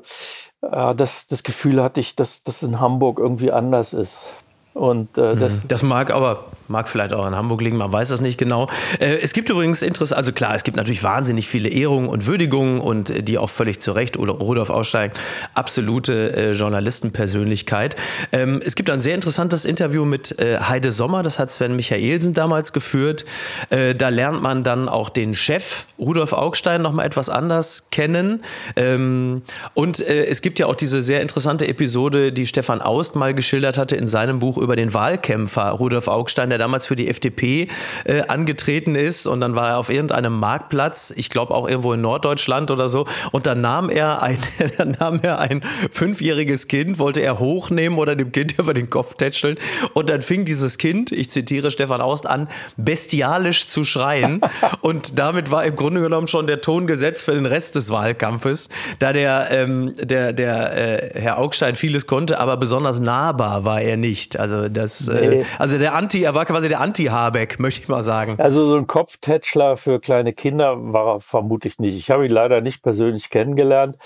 das, 0.61 1.27
das 1.27 1.43
Gefühl 1.43 1.83
hatte 1.83 1.99
ich, 1.99 2.15
dass 2.15 2.41
das 2.41 2.63
in 2.63 2.79
Hamburg 2.79 3.19
irgendwie 3.19 3.51
anders 3.51 3.93
ist. 3.93 4.33
Und 4.73 5.17
äh, 5.19 5.35
das, 5.35 5.63
mhm. 5.63 5.67
das 5.67 5.83
mag 5.83 6.11
aber 6.11 6.45
mag 6.73 6.89
vielleicht 6.89 7.13
auch 7.13 7.25
in 7.25 7.35
Hamburg 7.35 7.61
liegen, 7.61 7.77
man 7.77 7.93
weiß 7.93 8.09
das 8.09 8.19
nicht 8.19 8.37
genau. 8.37 8.67
Äh, 8.99 9.19
es 9.21 9.31
gibt 9.31 9.49
übrigens 9.49 9.81
Interesse, 9.81 10.17
also 10.17 10.33
klar, 10.33 10.55
es 10.55 10.63
gibt 10.63 10.75
natürlich 10.75 11.03
wahnsinnig 11.03 11.47
viele 11.47 11.69
Ehrungen 11.69 12.09
und 12.09 12.25
Würdigungen 12.25 12.81
und 12.81 13.09
äh, 13.11 13.23
die 13.23 13.37
auch 13.37 13.49
völlig 13.49 13.79
zu 13.79 13.93
Recht 13.93 14.17
Rudolf 14.17 14.69
Aussteig, 14.69 15.13
absolute 15.53 16.35
äh, 16.35 16.51
Journalistenpersönlichkeit. 16.51 17.95
Ähm, 18.31 18.59
es 18.65 18.75
gibt 18.75 18.89
ein 18.89 18.99
sehr 18.99 19.15
interessantes 19.15 19.63
Interview 19.65 20.03
mit 20.03 20.35
Heide 20.41 20.91
Sommer, 20.91 21.21
das 21.21 21.37
hat 21.37 21.51
Sven 21.51 21.75
Michaelsen 21.75 22.33
damals 22.33 22.73
geführt. 22.73 23.23
Da 23.69 24.09
lernt 24.09 24.41
man 24.41 24.63
dann 24.63 24.89
auch 24.89 25.09
den 25.09 25.35
Chef 25.35 25.85
Rudolf 25.99 26.33
Augstein 26.33 26.81
noch 26.81 26.91
mal 26.91 27.05
etwas 27.05 27.29
anders 27.29 27.89
kennen. 27.91 28.41
Ähm, 28.75 29.43
und 29.75 29.99
es 29.99 30.41
gibt 30.41 30.57
ja 30.57 30.65
auch 30.65 30.75
diese 30.75 31.03
sehr 31.03 31.21
interessante 31.21 31.67
Episode, 31.67 32.31
die 32.31 32.47
Stefan 32.47 32.81
Aust 32.81 33.15
mal 33.15 33.35
geschildert 33.35 33.77
hatte 33.77 33.95
in 33.95 34.07
seinem 34.07 34.39
Buch 34.39 34.57
über 34.57 34.75
den 34.75 34.93
Wahlkämpfer 34.93 35.69
Rudolf 35.69 36.07
Augstein, 36.07 36.49
der 36.49 36.57
damals 36.63 36.85
für 36.85 36.95
die 36.95 37.09
FDP 37.09 37.67
äh, 38.05 38.21
angetreten 38.21 38.95
ist. 38.95 39.27
Und 39.27 39.41
dann 39.41 39.53
war 39.55 39.71
er 39.71 39.77
auf 39.77 39.89
irgendeinem 39.89 40.39
Marktplatz, 40.39 41.13
ich 41.15 41.29
glaube 41.29 41.53
auch 41.53 41.67
irgendwo 41.67 41.91
in 41.93 42.01
Norddeutschland 42.01 42.71
oder 42.71 42.87
so. 42.87 43.05
Und 43.31 43.47
dann 43.47 43.59
nahm 43.59 43.89
er 43.89 44.23
ein, 44.23 44.37
dann 44.77 44.95
nahm 44.97 45.19
er 45.21 45.39
ein 45.39 45.61
fünfjähriges 45.91 46.69
Kind, 46.69 46.99
wollte 46.99 47.21
er 47.21 47.39
hochnehmen 47.39 47.99
oder 47.99 48.15
dem 48.15 48.31
Kind 48.31 48.53
über 48.59 48.73
den 48.73 48.89
Kopf 48.89 49.15
tätscheln. 49.15 49.57
Und 49.93 50.09
dann 50.09 50.21
fing 50.21 50.45
dieses 50.45 50.77
Kind, 50.77 51.11
ich 51.11 51.29
zitiere 51.29 51.69
Stefan 51.69 51.99
Aust, 51.99 52.27
an, 52.27 52.47
bestialisch 52.77 53.67
zu 53.67 53.83
schreien. 53.83 54.39
Und 54.81 55.19
damit 55.19 55.51
war 55.51 55.65
im 55.65 55.75
Grunde 55.75 56.01
genommen 56.01 56.27
schon 56.27 56.47
der 56.47 56.61
Ton 56.61 56.87
gesetzt 56.87 57.23
für 57.23 57.33
den 57.33 57.45
Rest 57.45 57.75
des 57.75 57.89
Wahlkampfes, 57.89 58.69
da 58.99 59.11
der, 59.11 59.47
ähm, 59.51 59.93
der, 59.97 60.31
der 60.31 61.13
äh, 61.13 61.19
Herr 61.19 61.39
Augstein 61.39 61.75
vieles 61.75 62.07
konnte, 62.07 62.39
aber 62.39 62.55
besonders 62.55 63.01
nahbar 63.01 63.65
war 63.65 63.81
er 63.81 63.97
nicht. 63.97 64.39
Also 64.39 64.69
das, 64.69 65.09
äh, 65.09 65.43
also 65.59 65.77
der 65.77 65.95
Anti, 65.95 66.23
er 66.23 66.33
war 66.43 66.55
quasi 66.55 66.67
der 66.67 66.81
Anti-Habeck, 66.81 67.59
möchte 67.59 67.81
ich 67.81 67.87
mal 67.87 68.03
sagen. 68.03 68.35
Also 68.37 68.65
so 68.65 68.77
ein 68.77 68.87
Kopftätschler 68.87 69.77
für 69.77 69.99
kleine 69.99 70.33
Kinder 70.33 70.75
war 70.93 71.15
er 71.15 71.19
vermutlich 71.19 71.79
nicht. 71.79 71.95
Ich 71.95 72.11
habe 72.11 72.25
ihn 72.25 72.31
leider 72.31 72.61
nicht 72.61 72.83
persönlich 72.83 73.29
kennengelernt. 73.29 73.97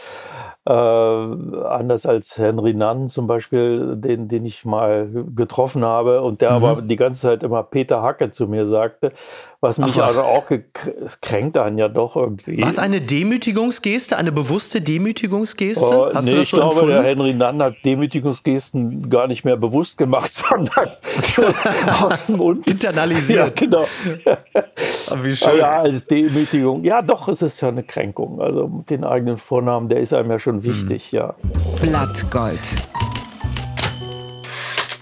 Äh, 0.66 0.72
anders 0.72 2.06
als 2.06 2.38
Henry 2.38 2.74
Nann 2.74 3.08
zum 3.08 3.26
Beispiel, 3.26 3.96
den, 3.96 4.28
den 4.28 4.46
ich 4.46 4.66
mal 4.66 5.10
getroffen 5.36 5.84
habe 5.84 6.22
und 6.22 6.42
der 6.42 6.52
mhm. 6.52 6.66
aber 6.66 6.82
die 6.82 6.96
ganze 6.96 7.22
Zeit 7.22 7.44
immer 7.44 7.64
Peter 7.64 8.02
Hacke 8.02 8.32
zu 8.32 8.48
mir 8.48 8.68
sagte, 8.68 9.12
was 9.62 9.78
mich 9.78 9.96
was? 9.96 10.18
also 10.18 10.22
auch 10.22 10.46
kränkt 11.22 11.56
dann 11.56 11.78
ja 11.78 11.88
doch 11.88 12.16
irgendwie. 12.16 12.62
Was 12.62 12.80
eine 12.80 13.00
Demütigungsgeste, 13.00 14.18
eine 14.18 14.32
bewusste 14.32 14.82
Demütigungsgeste? 14.82 15.86
Oh, 15.86 16.14
Hast 16.14 16.26
nee, 16.26 16.32
du 16.32 16.38
das 16.38 16.46
ich 16.46 16.52
so 16.52 16.58
glaube, 16.58 16.74
empfunden? 16.74 16.96
der 16.96 17.04
Henry 17.04 17.34
Nann 17.34 17.62
hat 17.62 17.76
Demütigungsgesten 17.86 19.10
gar 19.10 19.28
nicht 19.28 19.46
mehr 19.46 19.58
bewusst 19.58 19.98
gemacht, 19.98 20.32
sondern 20.50 20.90
schon 21.20 21.46
aus 22.02 22.28
dem 22.28 22.38
Mund. 22.38 22.68
Internalisiert. 22.68 23.60
Ja, 23.60 23.66
genau. 23.68 23.88
Aber 25.10 25.24
wie 25.24 25.36
schön. 25.36 25.58
Ja, 25.58 25.80
als 25.82 26.06
Demütigung. 26.06 26.84
Ja, 26.84 27.02
doch, 27.02 27.28
es 27.28 27.42
ist 27.42 27.62
ja 27.62 27.70
eine 27.70 27.84
Kränkung. 27.84 28.42
Also 28.42 28.84
den 28.90 29.04
eigenen 29.04 29.38
Vornamen, 29.38 29.88
der 29.88 30.00
ist 30.00 30.14
einem 30.14 30.32
ja 30.32 30.40
schon 30.40 30.48
schon 30.48 30.64
wichtig, 30.64 31.12
mhm. 31.12 31.18
ja. 31.18 31.36
Blattgold. 31.82 32.60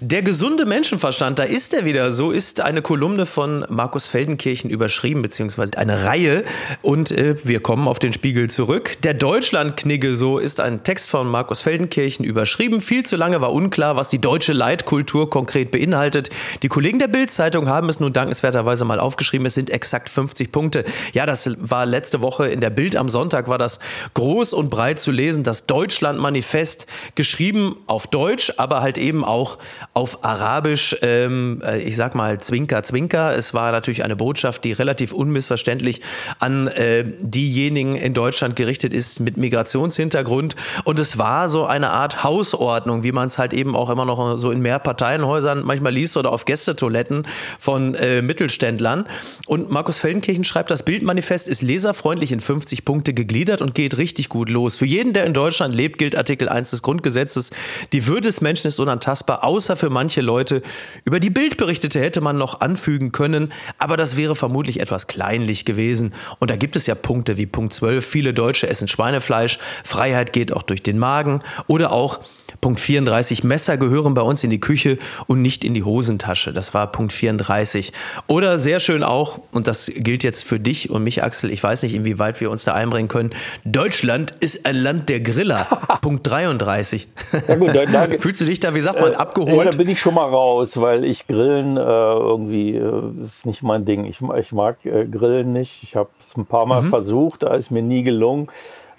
Der 0.08 0.22
gesunde 0.22 0.68
Menschenverstand, 0.68 1.40
da 1.40 1.44
ist 1.44 1.74
er 1.74 1.84
wieder. 1.84 2.12
So 2.12 2.30
ist 2.30 2.62
eine 2.62 2.84
Kolumne 2.84 3.26
von 3.26 3.66
Markus 3.70 4.06
Feldenkirchen 4.06 4.70
überschrieben, 4.70 5.24
beziehungsweise 5.24 5.80
eine 5.80 6.04
Reihe. 6.04 6.44
Und 6.84 7.10
äh, 7.10 7.44
wir 7.44 7.60
kommen 7.60 7.88
auf 7.88 7.98
den 7.98 8.14
Spiegel 8.14 8.48
zurück. 8.48 9.02
Der 9.02 9.16
Deutschlandknigge, 9.16 10.16
so 10.16 10.38
ist 10.38 10.60
ein 10.60 10.84
Text 10.84 11.10
von 11.10 11.28
Markus 11.28 11.62
Feldenkirchen 11.62 12.24
überschrieben. 12.24 12.82
Viel 12.82 13.02
zu 13.02 13.16
lange 13.16 13.42
war 13.42 13.52
unklar, 13.52 13.96
was 13.96 14.10
die 14.10 14.22
deutsche 14.22 14.54
Leitkultur 14.54 15.32
konkret 15.32 15.72
beinhaltet. 15.72 16.30
Die 16.62 16.68
Kollegen 16.68 17.00
der 17.00 17.08
Bild-Zeitung 17.08 17.68
haben 17.68 17.90
es 17.90 18.00
nun 18.00 18.14
dankenswerterweise 18.14 18.86
mal 18.86 19.00
aufgeschrieben. 19.00 19.48
Es 19.48 19.56
sind 19.56 19.72
exakt 19.72 20.10
50 20.10 20.52
Punkte. 20.52 20.84
Ja, 21.14 21.26
das 21.26 21.50
war 21.58 21.88
letzte 21.88 22.22
Woche 22.22 22.48
in 22.48 22.62
der 22.62 22.70
Bild 22.70 22.96
am 22.96 23.10
Sonntag, 23.10 23.48
war 23.48 23.58
das 23.58 23.80
groß 24.14 24.54
und 24.54 24.70
breit 24.70 25.00
zu 25.00 25.10
lesen. 25.10 25.44
Das 25.44 25.66
Deutschlandmanifest, 25.66 26.86
geschrieben 27.16 27.78
auf 27.88 28.06
Deutsch, 28.06 28.54
aber 28.58 28.82
halt 28.82 29.00
eben 29.00 29.26
auch 29.26 29.58
auf 29.96 30.26
Arabisch, 30.26 30.94
ähm, 31.04 31.62
äh, 31.66 31.80
ich 31.80 31.96
sag 31.96 32.16
mal, 32.16 32.38
Zwinker, 32.42 32.84
Zwinker. 32.84 33.36
Es 33.38 33.54
war 33.54 33.72
natürlich 33.72 34.04
eine 34.04 34.18
Botschaft, 34.18 34.66
die 34.66 34.74
relativ 34.74 35.14
unmissverständlich 35.14 36.02
an 36.38 36.68
äh, 36.68 37.06
diejenigen 37.22 37.96
in 37.96 38.14
Deutschland 38.14 38.58
gerichtet 38.58 38.94
ist 38.94 39.22
mit 39.22 39.38
Migrationshintergrund. 39.38 40.58
Und 40.84 41.00
es 41.00 41.18
war 41.18 41.48
so 41.48 41.66
eine 41.66 41.92
Art 41.92 42.26
Hausordnung, 42.26 43.04
wie 43.04 43.14
man 43.14 43.30
es 43.30 43.38
halt 43.38 43.54
eben 43.54 43.74
auch 43.74 43.90
immer 43.90 44.04
noch 44.04 44.38
so 44.38 44.52
in 44.52 44.60
Mehrparteienhäusern 44.60 45.64
manchmal 45.64 45.94
liest 45.94 46.18
oder 46.18 46.34
auf 46.34 46.44
Gästetoiletten 46.44 47.26
von 47.58 47.96
äh, 47.96 48.22
Mittelständlern. 48.22 49.08
Und 49.48 49.72
Markus 49.72 50.00
Feldenkirchen 50.00 50.44
schreibt, 50.44 50.72
das 50.72 50.84
Bildmanifest 50.84 51.48
ist 51.48 51.62
leserfreundlich 51.62 52.34
in 52.34 52.42
50 52.42 52.84
Punkte 52.84 53.14
gegliedert 53.14 53.62
und 53.62 53.76
geht 53.76 53.98
richtig 53.98 54.28
gut 54.28 54.50
los. 54.50 54.76
Für 54.76 54.86
jeden, 54.86 55.14
der 55.14 55.24
in 55.24 55.32
Deutschland 55.32 55.74
lebt, 55.74 56.00
gilt 56.00 56.18
Artikel 56.18 56.50
1 56.50 56.72
des 56.72 56.82
Grundgesetzes. 56.82 57.52
Die 57.94 58.08
Würde 58.08 58.26
des 58.26 58.42
Menschen 58.42 58.68
ist 58.68 58.82
unantastbar, 58.82 59.46
außer 59.46 59.78
für 59.78 59.85
manche 59.90 60.22
Leute. 60.22 60.62
Über 61.04 61.20
die 61.20 61.30
Bildberichtete 61.30 62.00
hätte 62.00 62.22
man 62.22 62.38
noch 62.38 62.62
anfügen 62.62 63.12
können, 63.12 63.54
aber 63.78 63.98
das 63.98 64.18
wäre 64.18 64.36
vermutlich 64.36 64.80
etwas 64.80 65.08
kleinlich 65.08 65.66
gewesen. 65.66 66.14
Und 66.40 66.52
da 66.52 66.56
gibt 66.56 66.76
es 66.76 66.88
ja 66.88 66.96
Punkte 66.96 67.38
wie 67.38 67.46
Punkt 67.46 67.74
12. 67.74 68.06
Viele 68.06 68.34
Deutsche 68.34 68.68
essen 68.68 68.88
Schweinefleisch. 68.88 69.60
Freiheit 69.84 70.34
geht 70.34 70.52
auch 70.52 70.64
durch 70.64 70.84
den 70.84 71.00
Magen. 71.00 71.42
Oder 71.68 71.92
auch 71.92 72.20
Punkt 72.62 72.80
34, 72.80 73.44
Messer 73.44 73.78
gehören 73.78 74.14
bei 74.14 74.22
uns 74.22 74.44
in 74.44 74.50
die 74.50 74.60
Küche 74.60 74.98
und 75.28 75.42
nicht 75.42 75.64
in 75.64 75.74
die 75.74 75.84
Hosentasche. 75.84 76.54
Das 76.54 76.74
war 76.74 76.92
Punkt 76.92 77.14
34. 77.14 77.92
Oder 78.28 78.60
sehr 78.60 78.80
schön 78.80 79.04
auch, 79.04 79.40
und 79.52 79.68
das 79.68 79.92
gilt 79.96 80.24
jetzt 80.24 80.44
für 80.44 80.60
dich 80.60 80.90
und 80.90 81.04
mich, 81.04 81.24
Axel, 81.24 81.52
ich 81.52 81.62
weiß 81.62 81.84
nicht, 81.84 81.96
inwieweit 81.96 82.40
wir 82.42 82.52
uns 82.52 82.64
da 82.64 82.74
einbringen 82.74 83.08
können, 83.08 83.32
Deutschland 83.64 84.34
ist 84.40 84.66
ein 84.66 84.76
Land 84.76 85.10
der 85.10 85.20
Griller. 85.20 85.68
Punkt 86.02 86.28
33. 86.28 87.08
Ja 87.48 87.56
gut, 87.56 87.76
dann, 87.76 88.20
Fühlst 88.20 88.42
du 88.42 88.46
dich 88.46 88.60
da, 88.60 88.74
wie 88.74 88.82
sagt 88.82 89.00
man, 89.00 89.14
abgeholt? 89.14 89.66
Ja, 89.66 89.72
da 89.72 89.78
bin 89.78 89.90
ich 89.90 90.00
schon 90.00 90.14
mal 90.14 90.28
raus, 90.28 90.80
weil 90.80 91.06
ich 91.06 91.28
Grillen 91.28 91.78
äh, 91.78 91.82
irgendwie 91.82 92.76
äh, 92.76 93.24
ist 93.24 93.46
nicht 93.46 93.64
mein 93.64 93.86
Ding. 93.86 94.06
Ich, 94.06 94.20
ich 94.22 94.52
mag 94.52 94.84
äh, 94.86 95.06
Grillen 95.06 95.54
nicht. 95.54 95.84
Ich 95.84 95.96
habe 95.96 96.10
es 96.20 96.36
ein 96.38 96.46
paar 96.46 96.66
Mal 96.66 96.84
mhm. 96.84 96.90
versucht, 96.90 97.44
da 97.44 97.54
ist 97.54 97.72
mir 97.72 97.82
nie 97.82 98.04
gelungen. 98.04 98.48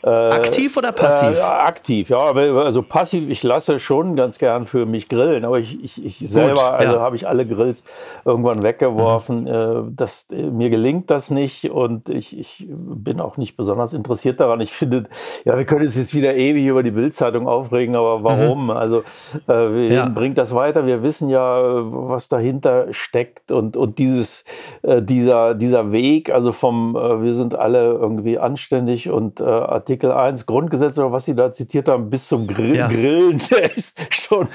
Äh, 0.06 0.10
aktiv 0.10 0.76
oder 0.76 0.92
passiv? 0.92 1.36
Äh, 1.36 1.42
aktiv, 1.42 2.10
ja. 2.10 2.18
Also 2.18 2.82
passiv, 2.82 3.28
ich 3.28 3.42
lasse 3.42 3.80
schon 3.80 4.14
ganz 4.14 4.38
gern 4.38 4.64
für 4.64 4.86
mich 4.86 5.08
grillen, 5.08 5.44
aber 5.44 5.58
ich, 5.58 5.82
ich, 5.82 6.04
ich 6.04 6.18
selber, 6.18 6.50
Gut, 6.50 6.60
ja. 6.60 6.70
also 6.70 7.00
habe 7.00 7.16
ich 7.16 7.26
alle 7.26 7.44
Grills 7.44 7.82
irgendwann 8.24 8.62
weggeworfen. 8.62 9.42
Mhm. 9.42 9.46
Äh, 9.48 9.92
das, 9.96 10.28
mir 10.30 10.70
gelingt 10.70 11.10
das 11.10 11.32
nicht 11.32 11.72
und 11.72 12.08
ich, 12.08 12.38
ich 12.38 12.66
bin 12.68 13.20
auch 13.20 13.36
nicht 13.36 13.56
besonders 13.56 13.94
interessiert 13.94 14.38
daran. 14.38 14.60
Ich 14.60 14.70
finde, 14.70 15.06
ja, 15.44 15.58
wir 15.58 15.64
können 15.64 15.82
uns 15.82 15.96
jetzt 15.96 16.14
wieder 16.14 16.36
ewig 16.36 16.64
über 16.64 16.84
die 16.84 16.92
Bildzeitung 16.92 17.48
aufregen, 17.48 17.96
aber 17.96 18.22
warum? 18.22 18.66
Mhm. 18.66 18.70
Also 18.70 19.02
äh, 19.48 19.92
ja. 19.92 20.08
bringt 20.08 20.38
das 20.38 20.54
weiter? 20.54 20.86
Wir 20.86 21.02
wissen 21.02 21.28
ja, 21.28 21.60
was 21.62 22.28
dahinter 22.28 22.92
steckt 22.92 23.50
und, 23.50 23.76
und 23.76 23.98
dieses, 23.98 24.44
äh, 24.82 25.02
dieser, 25.02 25.56
dieser 25.56 25.90
Weg, 25.90 26.30
also 26.30 26.52
vom, 26.52 26.94
äh, 26.94 27.24
wir 27.24 27.34
sind 27.34 27.56
alle 27.56 27.90
irgendwie 27.90 28.38
anständig 28.38 29.10
und 29.10 29.42
Artikel 29.42 29.95
Artikel 29.96 30.12
1 30.12 30.44
Grundgesetz 30.44 30.98
oder 30.98 31.10
was 31.10 31.24
Sie 31.24 31.34
da 31.34 31.50
zitiert 31.50 31.88
haben, 31.88 32.10
bis 32.10 32.28
zum 32.28 32.46
Grill 32.46 32.76
ja. 32.76 32.86
Grillen, 32.88 33.40
der 33.50 33.74
ist 33.74 33.98
schon 34.10 34.46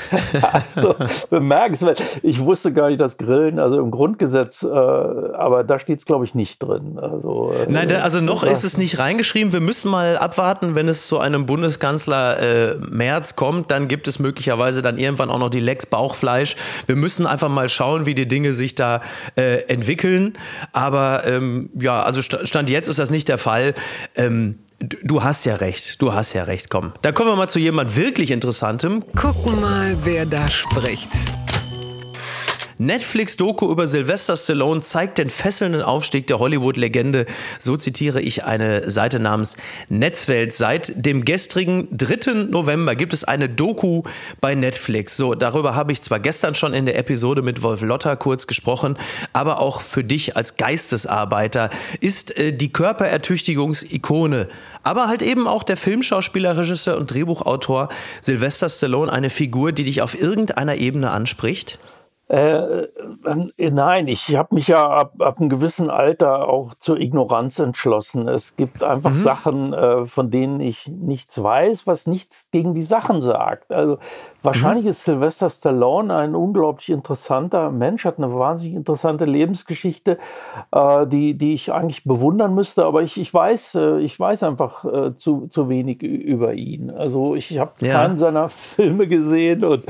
also 0.41 0.95
bemerkenswert. 1.31 2.01
Ich 2.21 2.39
wusste 2.39 2.74
gar 2.74 2.89
nicht, 2.89 3.01
dass 3.01 3.17
Grillen, 3.17 3.57
also 3.57 3.79
im 3.79 3.89
Grundgesetz, 3.89 4.62
äh, 4.62 4.67
aber 4.67 5.63
da 5.63 5.79
steht 5.79 5.98
es, 5.98 6.05
glaube 6.05 6.25
ich, 6.25 6.36
nicht 6.36 6.60
drin. 6.60 7.00
Also, 7.00 7.53
äh, 7.53 7.71
Nein, 7.71 7.89
da, 7.89 8.01
also 8.01 8.21
noch 8.21 8.43
ist 8.43 8.63
es 8.63 8.77
nicht 8.77 9.00
reingeschrieben. 9.00 9.51
Wir 9.51 9.62
müssen 9.62 9.89
mal 9.89 10.15
abwarten, 10.15 10.75
wenn 10.75 10.88
es 10.88 11.07
zu 11.07 11.17
einem 11.17 11.48
Bundeskanzler 11.48 12.39
äh, 12.39 12.75
März 12.75 13.36
kommt, 13.36 13.71
dann 13.71 13.88
gibt 13.88 14.07
es 14.07 14.19
möglicherweise 14.19 14.83
dann 14.83 15.00
irgendwann 15.00 15.31
auch 15.31 15.39
noch 15.39 15.50
die 15.50 15.60
Lex 15.60 15.88
Bauchfleisch. 15.88 16.55
Wir 16.86 16.95
müssen 16.95 17.25
einfach 17.25 17.50
mal 17.50 17.67
schauen, 17.67 18.05
wie 18.05 18.13
die 18.13 18.27
Dinge 18.27 18.53
sich 18.53 18.75
da 18.75 19.01
äh, 19.36 19.63
entwickeln. 19.63 20.38
Aber 20.71 21.25
ähm, 21.25 21.71
ja, 21.79 22.03
also 22.03 22.21
Stand 22.21 22.69
jetzt 22.69 22.89
ist 22.89 23.00
das 23.00 23.10
nicht 23.10 23.27
der 23.27 23.39
Fall. 23.39 23.74
Ähm, 24.15 24.60
Du 24.82 25.24
hast 25.24 25.46
ja 25.46 25.56
recht, 25.58 26.02
du 26.02 26.14
hast 26.14 26.34
ja 26.34 26.44
recht, 26.44 26.72
komm. 26.72 26.94
Da 27.04 27.12
kommen 27.12 27.30
wir 27.30 27.36
mal 27.36 27.48
zu 27.48 27.60
jemand 27.60 27.96
wirklich 27.96 28.32
Interessantem. 28.32 29.04
Gucken 29.16 29.62
mal, 29.62 29.96
wer 30.04 30.26
da 30.26 30.50
spricht. 30.50 31.10
Netflix-Doku 32.82 33.72
über 33.72 33.88
Sylvester 33.88 34.36
Stallone 34.36 34.82
zeigt 34.82 35.20
den 35.20 35.30
fesselnden 35.30 35.84
Aufstieg 35.84 36.26
der 36.26 36.40
Hollywood-Legende. 36.40 37.28
So 37.60 37.78
zitiere 37.78 38.22
ich 38.22 38.44
eine 38.44 38.90
Seite 38.90 39.20
namens 39.20 39.56
Netzwelt. 39.90 40.54
Seit 40.54 41.06
dem 41.06 41.24
gestrigen 41.24 41.88
3. 41.92 42.48
November 42.50 42.96
gibt 42.96 43.14
es 43.14 43.24
eine 43.24 43.50
Doku 43.50 44.02
bei 44.42 44.56
Netflix. 44.56 45.16
So, 45.16 45.36
darüber 45.36 45.76
habe 45.76 45.92
ich 45.92 46.02
zwar 46.02 46.20
gestern 46.20 46.56
schon 46.56 46.74
in 46.74 46.88
der 46.88 46.98
Episode 46.98 47.44
mit 47.44 47.62
Wolf 47.62 47.82
Lotter 47.82 48.16
kurz 48.16 48.48
gesprochen, 48.48 48.98
aber 49.32 49.60
auch 49.60 49.82
für 49.82 50.04
dich 50.04 50.36
als 50.36 50.58
Geistesarbeiter 50.58 51.70
ist 52.00 52.36
äh, 52.36 52.52
die 52.52 52.74
Körperertüchtigungsikone, 52.74 54.48
aber 54.82 55.08
halt 55.08 55.22
eben 55.22 55.48
auch 55.48 55.62
der 55.62 55.78
Filmschauspieler, 55.78 56.58
Regisseur 56.58 56.98
und 56.98 57.14
Drehbuchautor 57.14 57.90
Sylvester 58.22 58.70
Stallone 58.70 59.14
eine 59.14 59.30
Figur, 59.30 59.72
die 59.72 59.84
dich 59.84 60.02
auf 60.02 60.20
irgendeiner 60.20 60.78
Ebene 60.78 61.12
anspricht? 61.12 61.78
Äh, 62.32 62.84
äh, 63.58 63.72
nein, 63.72 64.08
ich 64.08 64.38
habe 64.38 64.56
mich 64.56 64.70
ja 64.70 64.90
ab, 64.90 65.16
ab 65.20 65.40
einem 65.40 65.50
gewissen 65.50 65.90
Alter 65.90 66.48
auch 66.48 66.74
zur 66.76 66.98
Ignoranz 66.98 67.60
entschlossen. 67.60 68.30
Es 68.30 68.56
gibt 68.56 68.84
einfach 68.84 69.10
mhm. 69.10 69.16
Sachen, 69.18 69.74
äh, 69.74 70.06
von 70.06 70.30
denen 70.30 70.62
ich 70.62 70.88
nichts 70.88 71.44
weiß, 71.44 71.88
was 71.88 72.08
nichts 72.08 72.48
gegen 72.50 72.74
die 72.74 72.84
Sachen 72.84 73.20
sagt. 73.20 73.74
Also 73.74 73.98
wahrscheinlich 74.41 74.86
mhm. 74.86 74.89
ist 74.91 75.03
Sylvester 75.03 75.50
Stallone 75.50 76.15
ein 76.15 76.36
unglaublich 76.36 76.89
interessanter 76.89 77.71
Mensch, 77.71 78.05
hat 78.05 78.17
eine 78.17 78.33
wahnsinnig 78.33 78.77
interessante 78.77 79.25
Lebensgeschichte, 79.25 80.17
äh, 80.71 81.07
die, 81.07 81.36
die 81.36 81.53
ich 81.53 81.71
eigentlich 81.71 82.03
bewundern 82.03 82.55
müsste, 82.55 82.86
aber 82.86 83.01
ich, 83.01 83.19
ich 83.19 83.33
weiß, 83.33 83.75
äh, 83.75 84.00
ich 84.00 84.19
weiß 84.19 84.43
einfach 84.43 84.86
äh, 84.86 85.15
zu, 85.15 85.48
zu 85.48 85.69
wenig 85.69 86.01
über 86.01 86.53
ihn. 86.53 86.89
Also 86.89 87.36
ich 87.36 87.60
habe 87.60 87.71
ja. 87.81 87.93
keinen 87.93 88.17
seiner 88.17 88.50
Filme 88.71 89.07
gesehen 89.07 89.63
und 89.63 89.86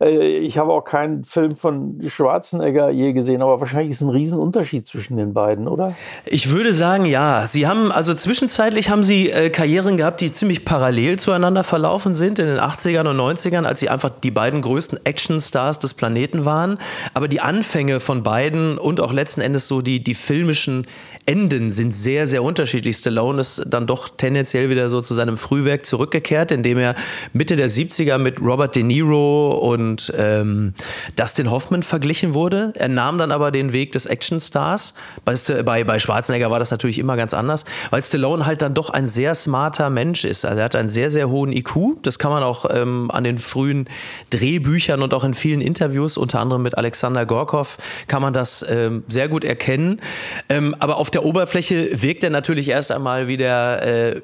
ich 0.00 0.58
habe 0.58 0.72
auch 0.72 0.84
keinen 0.84 1.24
Film 1.24 1.54
von 1.54 2.00
Schwarzenegger 2.08 2.90
je 2.90 3.12
gesehen, 3.12 3.40
aber 3.40 3.60
wahrscheinlich 3.60 3.90
ist 3.90 4.00
ein 4.00 4.08
Riesenunterschied 4.10 4.84
zwischen 4.84 5.16
den 5.16 5.32
beiden, 5.32 5.68
oder? 5.68 5.94
Ich 6.24 6.50
würde 6.50 6.72
sagen, 6.72 7.04
ja. 7.04 7.46
Sie 7.46 7.66
haben, 7.66 7.92
also 7.92 8.14
zwischenzeitlich 8.14 8.90
haben 8.90 9.04
sie 9.04 9.30
äh, 9.30 9.50
Karrieren 9.50 9.96
gehabt, 9.96 10.20
die 10.20 10.32
ziemlich 10.32 10.64
parallel 10.64 11.18
zueinander 11.18 11.64
verlaufen 11.64 12.14
sind 12.14 12.38
in 12.38 12.46
den 12.46 12.58
80ern 12.58 13.08
und 13.08 13.16
90ern, 13.16 13.64
als 13.64 13.80
sie 13.80 13.90
einfach 13.92 14.10
die 14.22 14.30
beiden 14.30 14.62
größten 14.62 15.04
Actionstars 15.04 15.78
des 15.78 15.94
Planeten 15.94 16.44
waren. 16.44 16.78
Aber 17.14 17.28
die 17.28 17.40
Anfänge 17.40 18.00
von 18.00 18.22
beiden 18.22 18.78
und 18.78 19.00
auch 19.00 19.12
letzten 19.12 19.40
Endes 19.40 19.68
so 19.68 19.82
die, 19.82 20.02
die 20.02 20.14
filmischen 20.14 20.86
Enden 21.26 21.72
sind 21.72 21.94
sehr, 21.94 22.26
sehr 22.26 22.42
unterschiedlich. 22.42 22.96
Stallone 22.96 23.40
ist 23.40 23.64
dann 23.66 23.86
doch 23.86 24.08
tendenziell 24.08 24.70
wieder 24.70 24.90
so 24.90 25.00
zu 25.00 25.14
seinem 25.14 25.36
Frühwerk 25.36 25.86
zurückgekehrt, 25.86 26.50
indem 26.50 26.78
er 26.78 26.94
Mitte 27.32 27.54
der 27.54 27.70
70er 27.70 28.18
mit 28.18 28.40
Robert 28.40 28.74
De 28.74 28.82
Niro 28.82 29.52
und 29.52 30.12
ähm, 30.16 30.74
Dustin 31.16 31.50
Hoffman 31.50 31.82
verglichen 31.82 32.34
wurde. 32.34 32.72
Er 32.74 32.88
nahm 32.88 33.18
dann 33.18 33.30
aber 33.30 33.52
den 33.52 33.72
Weg 33.72 33.92
des 33.92 34.06
Actionstars. 34.06 34.94
Bei, 35.24 35.34
bei, 35.62 35.84
bei 35.84 35.98
Schwarzenegger 35.98 36.50
war 36.50 36.58
das 36.58 36.70
natürlich 36.70 36.98
immer 36.98 37.16
ganz 37.16 37.34
anders, 37.34 37.64
weil 37.90 38.02
Stallone 38.02 38.46
halt 38.46 38.62
dann 38.62 38.74
doch 38.74 38.90
ein 38.90 39.06
sehr 39.06 39.34
smarter 39.34 39.90
Mensch 39.90 40.24
ist. 40.24 40.44
Also 40.44 40.58
er 40.58 40.64
hat 40.64 40.74
einen 40.74 40.88
sehr, 40.88 41.10
sehr 41.10 41.28
hohen 41.28 41.52
IQ. 41.52 42.02
Das 42.02 42.18
kann 42.18 42.30
man 42.30 42.42
auch 42.42 42.66
ähm, 42.70 43.10
an 43.10 43.24
den 43.24 43.38
frühen 43.38 43.81
Drehbüchern 44.30 45.02
und 45.02 45.14
auch 45.14 45.24
in 45.24 45.34
vielen 45.34 45.60
Interviews, 45.60 46.16
unter 46.16 46.40
anderem 46.40 46.62
mit 46.62 46.76
Alexander 46.76 47.26
Gorkov, 47.26 47.78
kann 48.06 48.22
man 48.22 48.32
das 48.32 48.64
ähm, 48.68 49.04
sehr 49.08 49.28
gut 49.28 49.44
erkennen. 49.44 50.00
Ähm, 50.48 50.74
aber 50.78 50.96
auf 50.96 51.10
der 51.10 51.24
Oberfläche 51.24 52.02
wirkt 52.02 52.24
er 52.24 52.30
natürlich 52.30 52.68
erst 52.68 52.92
einmal 52.92 53.28
wie 53.28 53.36
der 53.36 54.14
äh, 54.14 54.20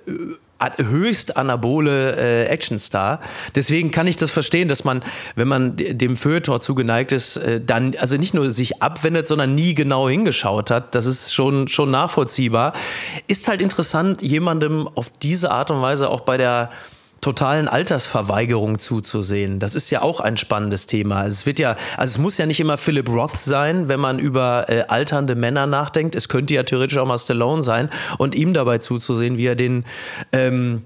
höchst 0.79 1.37
anabole 1.37 2.17
äh, 2.17 2.49
Actionstar. 2.49 3.21
Deswegen 3.55 3.91
kann 3.91 4.07
ich 4.07 4.17
das 4.17 4.31
verstehen, 4.31 4.69
dass 4.69 4.85
man, 4.85 5.03
wenn 5.37 5.49
man 5.49 5.77
dem 5.77 6.17
Feuilleton 6.17 6.61
zugeneigt 6.61 7.12
ist, 7.12 7.37
äh, 7.37 7.61
dann 7.65 7.95
also 7.99 8.17
nicht 8.17 8.35
nur 8.35 8.50
sich 8.50 8.83
abwendet, 8.83 9.29
sondern 9.29 9.55
nie 9.55 9.75
genau 9.75 10.09
hingeschaut 10.09 10.71
hat. 10.71 10.95
Das 10.95 11.07
ist 11.07 11.33
schon, 11.33 11.69
schon 11.69 11.91
nachvollziehbar. 11.91 12.73
Ist 13.29 13.49
halt 13.49 13.62
interessant, 13.62 14.23
jemandem 14.23 14.88
auf 14.95 15.11
diese 15.23 15.50
Art 15.50 15.71
und 15.71 15.81
Weise 15.81 16.11
auch 16.11 16.21
bei 16.21 16.37
der 16.37 16.71
totalen 17.21 17.69
Altersverweigerung 17.69 18.79
zuzusehen. 18.79 19.59
Das 19.59 19.75
ist 19.75 19.91
ja 19.91 20.03
auch 20.03 20.21
ein 20.21 20.37
spannendes 20.37 20.87
Thema. 20.87 21.27
Es 21.27 21.47
wird 21.47 21.59
ja, 21.59 21.77
also 21.97 22.13
es 22.13 22.19
muss 22.19 22.39
ja 22.39 22.47
nicht 22.47 22.61
immer 22.61 22.77
Philip 22.77 23.09
Roth 23.09 23.37
sein, 23.37 23.89
wenn 23.89 24.01
man 24.01 24.19
über 24.19 24.69
äh, 24.69 24.85
alternde 24.89 25.35
Männer 25.35 25.67
nachdenkt. 25.67 26.15
Es 26.15 26.29
könnte 26.29 26.55
ja 26.55 26.63
theoretisch 26.63 26.99
auch 26.99 27.07
mal 27.07 27.19
Stallone 27.19 27.63
sein 27.63 27.91
und 28.19 28.35
ihm 28.35 28.55
dabei 28.55 28.79
zuzusehen, 28.79 29.39
wie 29.39 29.47
er 29.47 29.57
den 29.57 29.85
ähm, 30.33 30.85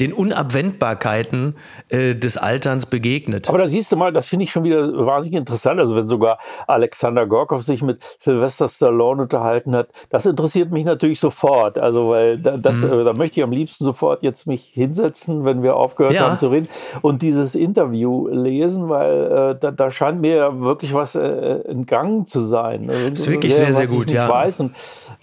den 0.00 0.12
Unabwendbarkeiten 0.12 1.54
äh, 1.88 2.14
des 2.14 2.36
Alterns 2.36 2.86
begegnet. 2.86 3.48
Aber 3.48 3.58
da 3.58 3.68
siehst 3.68 3.92
du 3.92 3.96
mal, 3.96 4.12
das 4.12 4.26
finde 4.26 4.44
ich 4.44 4.50
schon 4.50 4.64
wieder 4.64 5.06
wahnsinnig 5.06 5.38
interessant. 5.38 5.78
Also 5.78 5.94
wenn 5.94 6.08
sogar 6.08 6.38
Alexander 6.66 7.26
Gorkov 7.26 7.62
sich 7.62 7.82
mit 7.82 8.02
Sylvester 8.18 8.68
Stallone 8.68 9.22
unterhalten 9.22 9.74
hat, 9.76 9.88
das 10.10 10.26
interessiert 10.26 10.72
mich 10.72 10.84
natürlich 10.84 11.20
sofort. 11.20 11.78
Also 11.78 12.08
weil 12.08 12.38
da, 12.38 12.56
das, 12.56 12.78
mhm. 12.78 13.00
äh, 13.00 13.04
da 13.04 13.12
möchte 13.12 13.38
ich 13.38 13.44
am 13.44 13.52
liebsten 13.52 13.84
sofort 13.84 14.24
jetzt 14.24 14.46
mich 14.46 14.64
hinsetzen, 14.64 15.44
wenn 15.44 15.62
wir 15.62 15.76
aufgehört 15.76 16.14
ja. 16.14 16.28
haben 16.28 16.38
zu 16.38 16.48
reden 16.48 16.68
und 17.02 17.22
dieses 17.22 17.54
Interview 17.54 18.26
lesen, 18.28 18.88
weil 18.88 19.52
äh, 19.52 19.58
da, 19.58 19.70
da, 19.70 19.90
scheint 19.90 20.20
mir 20.20 20.60
wirklich 20.60 20.92
was 20.92 21.14
äh, 21.14 21.20
entgangen 21.68 22.26
zu 22.26 22.40
sein. 22.40 22.88
Das 22.88 22.96
ist 23.20 23.30
wirklich 23.30 23.54
sehr, 23.54 23.72
sehr, 23.72 23.86
sehr 23.86 23.96
gut, 23.96 24.10
ja. 24.10 24.28
Weiß. 24.28 24.58
Und, 24.60 24.72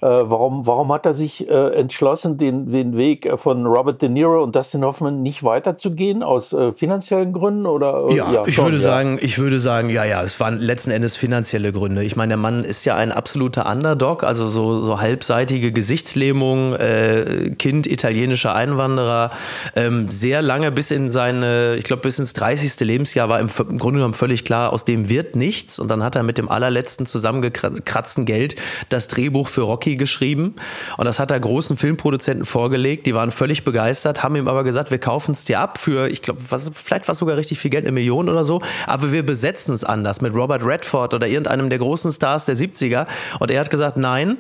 äh, 0.02 0.08
warum, 0.08 0.66
warum 0.66 0.94
hat 0.94 1.06
er 1.06 1.14
sich 1.14 1.50
äh, 1.50 1.74
entschlossen, 1.74 2.38
den, 2.38 2.72
den 2.72 2.96
Weg 2.96 3.30
von 3.36 3.66
Robert 3.66 4.02
De 4.02 4.08
Niro 4.08 4.42
und 4.42 4.56
Dustin 4.72 4.86
Hoffman 4.86 5.22
nicht 5.22 5.44
weiterzugehen 5.44 6.24
aus 6.24 6.54
äh, 6.54 6.72
finanziellen 6.72 7.34
Gründen 7.34 7.66
oder? 7.66 8.06
Äh, 8.10 8.16
ja, 8.16 8.32
ja 8.32 8.44
ich 8.46 8.56
schon, 8.56 8.66
würde 8.66 8.78
ja. 8.78 8.82
sagen, 8.82 9.20
ich 9.20 9.38
würde 9.40 9.60
sagen, 9.60 9.90
ja, 9.90 10.06
ja, 10.06 10.22
es 10.24 10.40
waren 10.40 10.60
letzten 10.60 10.92
Endes 10.92 11.18
finanzielle 11.18 11.72
Gründe. 11.72 12.04
Ich 12.04 12.16
meine, 12.16 12.30
der 12.30 12.38
Mann 12.38 12.64
ist 12.64 12.86
ja 12.86 12.96
ein 12.96 13.12
absoluter 13.12 13.70
Underdog, 13.70 14.24
also 14.24 14.48
so, 14.48 14.82
so 14.82 15.02
halbseitige 15.02 15.72
Gesichtslähmung, 15.72 16.74
äh, 16.76 17.54
Kind 17.58 17.86
italienischer 17.86 18.56
Einwanderer, 18.56 19.32
ähm, 19.76 20.10
sehr 20.10 20.42
lange 20.42 20.72
bis 20.72 20.92
in 20.92 21.10
seine, 21.10 21.76
ich 21.78 21.84
glaube 21.84 22.04
bis 22.04 22.20
ins 22.20 22.34
30. 22.34 22.80
Lebensjahr 22.82 23.28
war 23.28 23.40
im, 23.40 23.50
im 23.70 23.78
Grunde 23.78 23.98
genommen 23.98 24.14
völlig 24.14 24.46
klar, 24.46 24.72
aus 24.72 24.86
dem 24.86 25.10
wird 25.10 25.36
nichts. 25.36 25.80
Und 25.80 25.92
dann 25.92 26.04
hat 26.04 26.16
er 26.16 26.24
mit 26.24 26.38
dem 26.38 26.50
allerletzten 26.50 27.06
zusammengekratzten 27.06 28.26
Geld 28.26 28.56
das 28.90 29.08
Drehbuch 29.08 29.48
für 29.48 29.62
Rocky 29.62 29.96
geschrieben. 29.96 30.56
Und 30.98 31.06
das 31.06 31.20
hat 31.20 31.32
er 31.32 31.40
großen 31.40 31.76
Filmproduzenten 31.76 32.46
vorgelegt. 32.46 33.06
Die 33.06 33.16
waren 33.16 33.32
völlig 33.32 33.64
begeistert, 33.64 34.24
haben 34.24 34.36
ihm 34.36 34.48
aber 34.52 34.64
gesagt, 34.64 34.92
wir 34.92 35.00
kaufen 35.00 35.32
es 35.32 35.46
dir 35.46 35.60
ab 35.60 35.78
für, 35.78 36.10
ich 36.10 36.22
glaube, 36.22 36.42
vielleicht 36.42 37.08
war 37.08 37.14
es 37.14 37.18
sogar 37.18 37.38
richtig 37.38 37.60
viel 37.60 37.72
Geld, 37.72 37.86
eine 37.86 37.92
Million 37.92 38.30
oder 38.30 38.44
so. 38.44 38.62
Aber 38.86 39.12
wir 39.12 39.26
besetzen 39.26 39.74
es 39.74 39.84
anders 39.84 40.22
mit 40.22 40.34
Robert 40.34 40.64
Redford 40.66 41.14
oder 41.14 41.28
irgendeinem 41.28 41.70
der 41.70 41.80
großen 41.80 42.12
Stars 42.12 42.46
der 42.46 42.56
70er. 42.56 43.08
Und 43.40 43.50
er 43.50 43.60
hat 43.60 43.70
gesagt, 43.70 43.98
nein, 43.98 44.38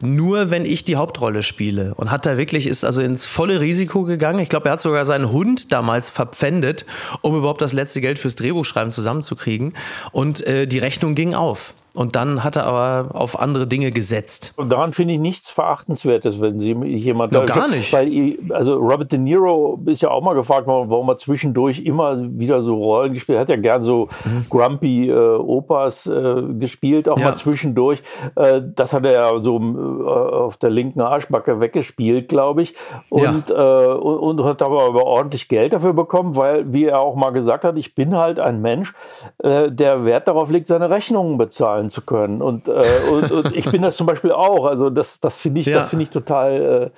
nur 0.00 0.50
wenn 0.50 0.64
ich 0.64 0.84
die 0.84 0.96
Hauptrolle 0.96 1.42
spiele. 1.42 1.94
Und 1.94 2.10
hat 2.10 2.26
da 2.26 2.36
wirklich, 2.36 2.66
ist 2.66 2.84
also 2.84 3.02
ins 3.02 3.26
volle 3.26 3.60
Risiko 3.60 4.04
gegangen. 4.04 4.38
Ich 4.40 4.48
glaube, 4.48 4.68
er 4.68 4.72
hat 4.72 4.82
sogar 4.82 5.04
seinen 5.04 5.32
Hund 5.32 5.72
damals 5.72 6.10
verpfändet, 6.10 6.84
um 7.22 7.36
überhaupt 7.36 7.62
das 7.62 7.72
letzte 7.72 8.00
Geld 8.00 8.18
fürs 8.18 8.36
Drehbuchschreiben 8.36 8.92
zusammenzukriegen. 8.92 9.74
Und 10.12 10.46
äh, 10.46 10.66
die 10.66 10.78
Rechnung 10.78 11.14
ging 11.14 11.34
auf. 11.34 11.74
Und 11.94 12.16
dann 12.16 12.42
hat 12.42 12.56
er 12.56 12.64
aber 12.64 13.14
auf 13.14 13.38
andere 13.38 13.68
Dinge 13.68 13.92
gesetzt. 13.92 14.52
Und 14.56 14.68
daran 14.70 14.92
finde 14.92 15.14
ich 15.14 15.20
nichts 15.20 15.48
Verachtenswertes, 15.48 16.40
wenn 16.40 16.58
Sie 16.58 16.72
jemand. 16.72 17.32
No, 17.32 17.46
gar 17.46 17.68
nicht. 17.68 17.92
Weil, 17.92 18.36
also 18.50 18.74
Robert 18.74 19.12
De 19.12 19.18
Niro 19.18 19.80
ist 19.86 20.02
ja 20.02 20.10
auch 20.10 20.20
mal 20.20 20.34
gefragt 20.34 20.66
worden, 20.66 20.90
warum 20.90 21.08
er 21.08 21.18
zwischendurch 21.18 21.84
immer 21.84 22.18
wieder 22.36 22.62
so 22.62 22.74
Rollen 22.74 23.12
gespielt 23.12 23.38
hat. 23.38 23.48
Er 23.48 23.54
hat 23.54 23.58
ja 23.58 23.62
gern 23.62 23.82
so 23.84 24.08
mhm. 24.24 24.46
grumpy 24.50 25.08
äh, 25.08 25.14
Opas 25.14 26.08
äh, 26.08 26.42
gespielt, 26.58 27.08
auch 27.08 27.16
ja. 27.16 27.26
mal 27.26 27.36
zwischendurch. 27.36 28.02
Äh, 28.34 28.62
das 28.74 28.92
hat 28.92 29.06
er 29.06 29.12
ja 29.12 29.40
so 29.40 29.60
äh, 29.60 30.08
auf 30.08 30.56
der 30.56 30.70
linken 30.70 31.00
Arschbacke 31.00 31.60
weggespielt, 31.60 32.28
glaube 32.28 32.62
ich. 32.62 32.74
Und, 33.08 33.50
ja. 33.50 33.92
Äh, 33.92 33.94
und, 33.94 34.40
und, 34.40 34.44
hat 34.44 34.62
aber, 34.62 34.82
aber 34.82 35.04
ordentlich 35.04 35.46
Geld 35.46 35.72
dafür 35.72 35.92
bekommen, 35.92 36.34
weil, 36.34 36.72
wie 36.72 36.86
er 36.86 36.98
auch 36.98 37.14
mal 37.14 37.30
gesagt 37.30 37.64
hat, 37.64 37.78
ich 37.78 37.94
bin 37.94 38.16
halt 38.16 38.40
ein 38.40 38.60
Mensch, 38.60 38.94
äh, 39.38 39.70
der 39.70 40.04
Wert 40.04 40.26
darauf 40.26 40.50
legt, 40.50 40.66
seine 40.66 40.90
Rechnungen 40.90 41.38
bezahlen 41.38 41.83
zahlen 41.84 41.90
zu 41.90 42.02
können. 42.02 42.42
Und, 42.42 42.68
äh, 42.68 42.82
und, 43.10 43.30
und, 43.30 43.56
ich 43.56 43.64
bin 43.70 43.82
das 43.82 43.96
zum 43.96 44.06
Beispiel 44.06 44.32
auch. 44.32 44.66
Also 44.66 44.90
das, 44.90 45.20
das 45.20 45.36
finde 45.38 45.60
ich, 45.60 45.66
ja. 45.66 45.74
das 45.74 45.92
ich 45.92 46.10
total, 46.10 46.52
äh, 46.62 46.90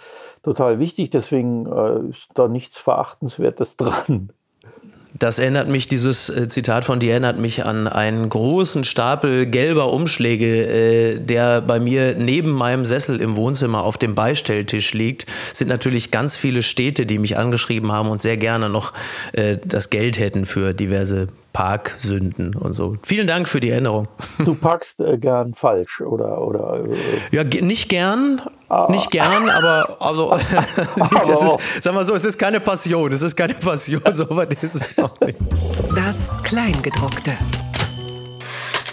total 0.42 0.78
wichtig. 0.78 1.10
Deswegen 1.10 1.66
äh, 1.66 2.10
ist 2.10 2.28
da 2.34 2.48
nichts 2.48 2.76
Verachtenswertes 2.76 3.76
dran. 3.76 4.30
Das 5.18 5.38
erinnert 5.38 5.68
mich, 5.68 5.88
dieses 5.88 6.28
äh, 6.28 6.46
Zitat 6.48 6.84
von 6.84 7.00
dir 7.00 7.12
erinnert 7.12 7.38
mich 7.38 7.64
an 7.64 7.88
einen 7.88 8.28
großen 8.28 8.84
Stapel 8.84 9.46
gelber 9.46 9.90
Umschläge, 9.90 10.66
äh, 10.66 11.18
der 11.20 11.62
bei 11.62 11.80
mir 11.80 12.14
neben 12.14 12.50
meinem 12.50 12.84
Sessel 12.84 13.22
im 13.22 13.34
Wohnzimmer 13.34 13.82
auf 13.82 13.96
dem 13.96 14.14
Beistelltisch 14.14 14.92
liegt. 14.92 15.24
Es 15.52 15.58
sind 15.58 15.68
natürlich 15.68 16.10
ganz 16.10 16.36
viele 16.36 16.62
Städte, 16.62 17.06
die 17.06 17.18
mich 17.18 17.38
angeschrieben 17.38 17.92
haben 17.92 18.10
und 18.10 18.20
sehr 18.20 18.36
gerne 18.36 18.68
noch 18.68 18.92
äh, 19.32 19.56
das 19.64 19.88
Geld 19.88 20.18
hätten 20.18 20.44
für 20.44 20.74
diverse 20.74 21.28
Parksünden 21.56 22.54
und 22.54 22.75
so. 22.75 22.98
Vielen 23.02 23.26
Dank 23.26 23.48
für 23.48 23.60
die 23.60 23.70
Erinnerung. 23.70 24.08
Du 24.44 24.54
parkst 24.54 25.00
äh, 25.00 25.16
gern 25.16 25.54
falsch 25.54 26.02
oder 26.02 26.42
oder 26.42 26.84
äh, 26.84 27.34
ja 27.34 27.44
nicht 27.44 27.88
gern, 27.88 28.42
ah. 28.68 28.88
nicht 28.90 29.10
gern, 29.10 29.48
aber 29.48 29.96
also 29.98 30.34
nicht, 30.96 31.28
es 31.28 31.42
ist, 31.42 31.82
sag 31.82 31.94
mal 31.94 32.04
so, 32.04 32.14
es 32.14 32.26
ist 32.26 32.36
keine 32.36 32.60
Passion, 32.60 33.10
es 33.10 33.22
ist 33.22 33.34
keine 33.34 33.54
Passion, 33.54 34.02
so 34.12 34.28
weit 34.36 34.62
ist 34.62 34.75
es 34.75 34.98
noch 34.98 35.18
nicht. 35.20 35.38
Das 35.94 36.28
Kleingedruckte. 36.42 37.32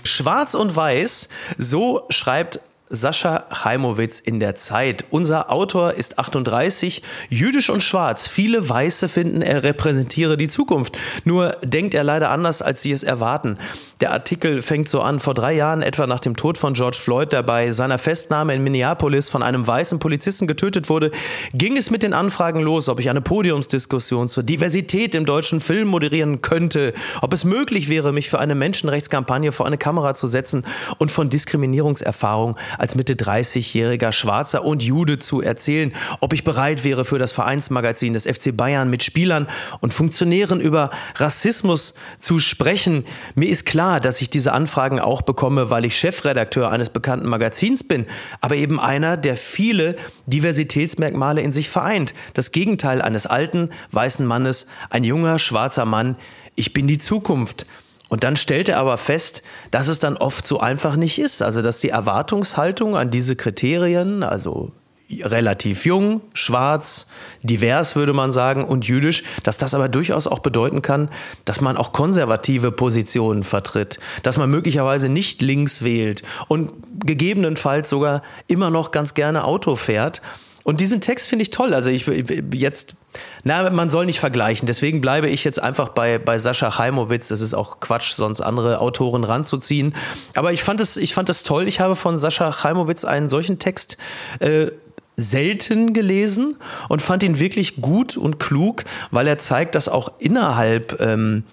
Schwarz 0.06 0.54
und 0.54 0.74
Weiß, 0.74 1.28
so 1.58 2.04
schreibt 2.10 2.62
Sascha 2.94 3.46
Chaimowitz 3.52 4.20
in 4.20 4.40
der 4.40 4.54
Zeit. 4.54 5.06
Unser 5.10 5.52
Autor 5.52 5.94
ist 5.94 6.20
38, 6.20 7.02
jüdisch 7.28 7.72
und 7.72 7.82
schwarz. 7.82 8.28
Viele 8.28 8.70
Weiße 8.70 9.10
finden, 9.10 9.42
er 9.42 9.64
repräsentiere 9.64 10.38
die 10.38 10.48
Zukunft. 10.48 10.96
Nur 11.26 11.58
denkt 11.64 11.96
er 11.96 12.04
leider 12.04 12.30
anders, 12.30 12.62
als 12.62 12.84
sie 12.84 12.92
es 12.92 13.02
erwarten. 13.02 13.58
Der 14.00 14.12
Artikel 14.12 14.62
fängt 14.62 14.90
so 14.90 15.02
an, 15.02 15.18
vor 15.18 15.34
drei 15.34 15.54
Jahren, 15.54 15.82
etwa 15.82 16.06
nach 16.06 16.20
dem 16.20 16.36
Tod 16.36 16.60
von 16.60 16.74
George 16.74 16.98
Floyd, 17.00 17.32
der 17.32 17.42
bei 17.42 17.72
seiner 17.72 17.98
Festnahme 17.98 18.54
in 18.54 18.64
Minneapolis 18.64 19.28
von 19.28 19.42
einem 19.42 19.66
weißen 19.66 19.98
Polizisten 19.98 20.46
getötet 20.46 20.88
wurde, 20.90 21.10
ging 21.54 21.78
es 21.78 21.90
mit 21.90 22.04
den 22.04 22.14
Anfragen 22.14 22.60
los, 22.60 22.90
ob 22.90 23.00
ich 23.00 23.10
eine 23.10 23.22
Podiumsdiskussion 23.22 24.30
zur 24.30 24.44
Diversität 24.44 25.16
im 25.16 25.26
deutschen 25.26 25.62
Film 25.62 25.88
moderieren 25.88 26.42
könnte, 26.42 26.94
ob 27.22 27.34
es 27.34 27.44
möglich 27.44 27.90
wäre, 27.90 28.14
mich 28.14 28.30
für 28.30 28.40
eine 28.40 28.54
Menschenrechtskampagne 28.54 29.52
vor 29.52 29.66
eine 29.66 29.80
Kamera 29.80 30.14
zu 30.14 30.28
setzen 30.28 30.64
und 31.00 31.10
von 31.10 31.32
Diskriminierungserfahrung 31.32 32.56
als 32.84 32.96
Mitte 32.96 33.14
30-jähriger 33.14 34.12
Schwarzer 34.12 34.66
und 34.66 34.84
Jude 34.84 35.18
zu 35.18 35.42
erzählen, 35.42 35.94
ob 36.20 36.34
ich 36.34 36.44
bereit 36.44 36.84
wäre, 36.84 37.06
für 37.06 37.18
das 37.18 37.32
Vereinsmagazin 37.32 38.12
des 38.12 38.28
FC 38.28 38.56
Bayern 38.56 38.90
mit 38.90 39.04
Spielern 39.04 39.48
und 39.80 39.94
Funktionären 39.94 40.60
über 40.60 40.90
Rassismus 41.16 41.94
zu 42.20 42.40
sprechen. 42.40 43.06
Mir 43.36 43.48
ist 43.48 43.66
klar, 43.66 44.02
dass 44.02 44.20
ich 44.20 44.30
diese 44.30 44.52
Anfragen 44.52 45.00
auch 45.00 45.22
bekomme, 45.22 45.70
weil 45.70 45.86
ich 45.86 45.96
Chefredakteur 45.96 46.72
eines 46.72 46.90
bekannten 46.90 47.30
Magazins 47.30 47.88
bin, 47.88 48.06
aber 48.42 48.58
eben 48.58 48.82
einer, 48.82 49.16
der 49.16 49.38
viele 49.38 49.96
Diversitätsmerkmale 50.26 51.40
in 51.40 51.54
sich 51.54 51.70
vereint. 51.70 52.14
Das 52.34 52.52
Gegenteil 52.52 53.02
eines 53.02 53.28
alten, 53.28 53.70
weißen 53.92 54.26
Mannes, 54.26 54.68
ein 54.90 55.06
junger, 55.06 55.40
schwarzer 55.40 55.86
Mann. 55.86 56.18
Ich 56.56 56.74
bin 56.74 56.88
die 56.88 56.98
Zukunft. 56.98 57.66
Und 58.14 58.24
dann 58.24 58.36
stellt 58.36 58.70
er 58.70 58.78
aber 58.78 59.00
fest, 59.00 59.42
dass 59.72 59.88
es 59.88 59.98
dann 59.98 60.18
oft 60.18 60.46
so 60.46 60.60
einfach 60.60 60.98
nicht 60.98 61.18
ist. 61.18 61.42
Also, 61.42 61.64
dass 61.64 61.80
die 61.80 61.90
Erwartungshaltung 61.90 62.96
an 62.96 63.10
diese 63.10 63.36
Kriterien, 63.36 64.22
also 64.22 64.72
relativ 65.10 65.84
jung, 65.84 66.22
schwarz, 66.36 67.08
divers 67.42 67.96
würde 67.96 68.14
man 68.14 68.32
sagen 68.32 68.66
und 68.66 68.88
jüdisch, 68.88 69.24
dass 69.42 69.58
das 69.58 69.74
aber 69.74 69.90
durchaus 69.90 70.28
auch 70.28 70.40
bedeuten 70.40 70.84
kann, 70.84 71.10
dass 71.46 71.60
man 71.60 71.76
auch 71.76 71.92
konservative 71.92 72.72
Positionen 72.72 73.42
vertritt, 73.42 73.98
dass 74.22 74.38
man 74.38 74.52
möglicherweise 74.52 75.10
nicht 75.10 75.42
links 75.42 75.84
wählt 75.84 76.22
und 76.48 76.72
gegebenenfalls 77.04 77.90
sogar 77.90 78.22
immer 78.46 78.70
noch 78.70 78.92
ganz 78.92 79.16
gerne 79.16 79.44
Auto 79.44 79.76
fährt. 79.76 80.22
Und 80.64 80.80
diesen 80.80 81.02
Text 81.02 81.28
finde 81.28 81.44
ich 81.44 81.52
toll. 81.52 81.74
Also 81.74 81.90
ich 81.90 82.06
jetzt, 82.54 82.96
na, 83.44 83.70
man 83.70 83.90
soll 83.90 84.06
nicht 84.06 84.20
vergleichen. 84.20 84.66
Deswegen 84.66 85.02
bleibe 85.02 85.30
ich 85.30 85.44
jetzt 85.44 85.62
einfach 85.62 85.90
bei, 85.90 86.18
bei 86.18 86.38
Sascha 86.38 86.72
Chaimowitz. 86.72 87.28
Das 87.28 87.42
ist 87.42 87.54
auch 87.54 87.80
Quatsch, 87.82 88.14
sonst 88.16 88.42
andere 88.42 88.80
Autoren 88.80 89.24
ranzuziehen. 89.26 89.94
Aber 90.36 90.54
ich 90.54 90.64
fand 90.64 90.80
es, 90.80 90.96
ich 90.96 91.14
fand 91.14 91.30
es 91.30 91.44
toll. 91.44 91.68
Ich 91.68 91.82
habe 91.82 91.96
von 91.96 92.18
Sascha 92.18 92.54
Chaimowitz 92.54 93.04
einen 93.04 93.28
solchen 93.28 93.60
Text 93.60 93.98
äh, 94.40 94.72
selten 95.18 95.94
gelesen 95.94 96.58
und 96.90 97.02
fand 97.02 97.24
ihn 97.24 97.40
wirklich 97.40 97.82
gut 97.82 98.18
und 98.18 98.40
klug, 98.40 98.84
weil 99.12 99.28
er 99.28 99.38
zeigt, 99.38 99.76
dass 99.76 99.88
auch 99.88 100.14
innerhalb, 100.20 101.00
ähm, 101.02 101.44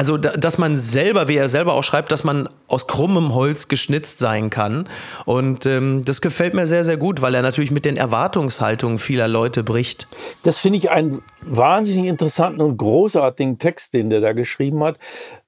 also 0.00 0.16
dass 0.16 0.56
man 0.56 0.78
selber, 0.78 1.28
wie 1.28 1.36
er 1.36 1.50
selber 1.50 1.74
auch 1.74 1.82
schreibt, 1.82 2.10
dass 2.10 2.24
man 2.24 2.48
aus 2.68 2.86
krummem 2.86 3.34
Holz 3.34 3.68
geschnitzt 3.68 4.18
sein 4.18 4.48
kann. 4.48 4.88
Und 5.26 5.66
ähm, 5.66 6.06
das 6.06 6.22
gefällt 6.22 6.54
mir 6.54 6.66
sehr, 6.66 6.84
sehr 6.84 6.96
gut, 6.96 7.20
weil 7.20 7.34
er 7.34 7.42
natürlich 7.42 7.70
mit 7.70 7.84
den 7.84 7.98
Erwartungshaltungen 7.98 8.98
vieler 8.98 9.28
Leute 9.28 9.62
bricht. 9.62 10.08
Das 10.42 10.56
finde 10.56 10.78
ich 10.78 10.90
einen 10.90 11.20
wahnsinnig 11.42 12.06
interessanten 12.06 12.62
und 12.62 12.78
großartigen 12.78 13.58
Text, 13.58 13.92
den 13.92 14.08
der 14.08 14.22
da 14.22 14.32
geschrieben 14.32 14.82
hat, 14.82 14.96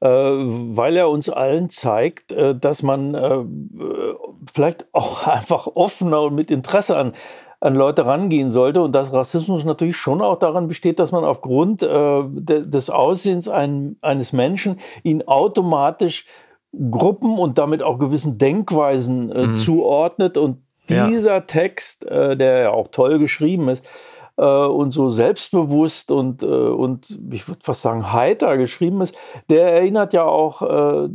äh, 0.00 0.08
weil 0.10 0.98
er 0.98 1.08
uns 1.08 1.30
allen 1.30 1.70
zeigt, 1.70 2.30
äh, 2.32 2.54
dass 2.54 2.82
man 2.82 3.14
äh, 3.14 3.44
vielleicht 4.52 4.84
auch 4.92 5.26
einfach 5.34 5.66
offener 5.66 6.20
und 6.20 6.34
mit 6.34 6.50
Interesse 6.50 6.98
an 6.98 7.14
an 7.62 7.76
Leute 7.76 8.04
rangehen 8.04 8.50
sollte 8.50 8.82
und 8.82 8.92
dass 8.92 9.12
Rassismus 9.12 9.64
natürlich 9.64 9.96
schon 9.96 10.20
auch 10.20 10.38
daran 10.38 10.66
besteht, 10.66 10.98
dass 10.98 11.12
man 11.12 11.24
aufgrund 11.24 11.84
äh, 11.84 12.22
de, 12.26 12.68
des 12.68 12.90
Aussehens 12.90 13.48
ein, 13.48 13.96
eines 14.02 14.32
Menschen 14.32 14.80
ihn 15.04 15.22
automatisch 15.22 16.26
Gruppen 16.90 17.38
und 17.38 17.58
damit 17.58 17.82
auch 17.84 18.00
gewissen 18.00 18.36
Denkweisen 18.36 19.30
äh, 19.30 19.46
mhm. 19.46 19.56
zuordnet 19.56 20.38
und 20.38 20.58
dieser 20.88 21.34
ja. 21.34 21.40
Text, 21.40 22.04
äh, 22.04 22.36
der 22.36 22.58
ja 22.58 22.70
auch 22.70 22.88
toll 22.88 23.20
geschrieben 23.20 23.68
ist, 23.68 23.86
äh, 24.36 24.44
und 24.44 24.90
so 24.90 25.10
selbstbewusst 25.10 26.10
und, 26.10 26.42
äh, 26.42 26.46
und 26.46 27.18
ich 27.30 27.48
würde 27.48 27.60
fast 27.62 27.82
sagen 27.82 28.12
heiter 28.12 28.56
geschrieben 28.56 29.00
ist, 29.00 29.14
der 29.50 29.72
erinnert 29.72 30.12
ja 30.12 30.24
auch 30.24 30.62
äh, 30.62 31.08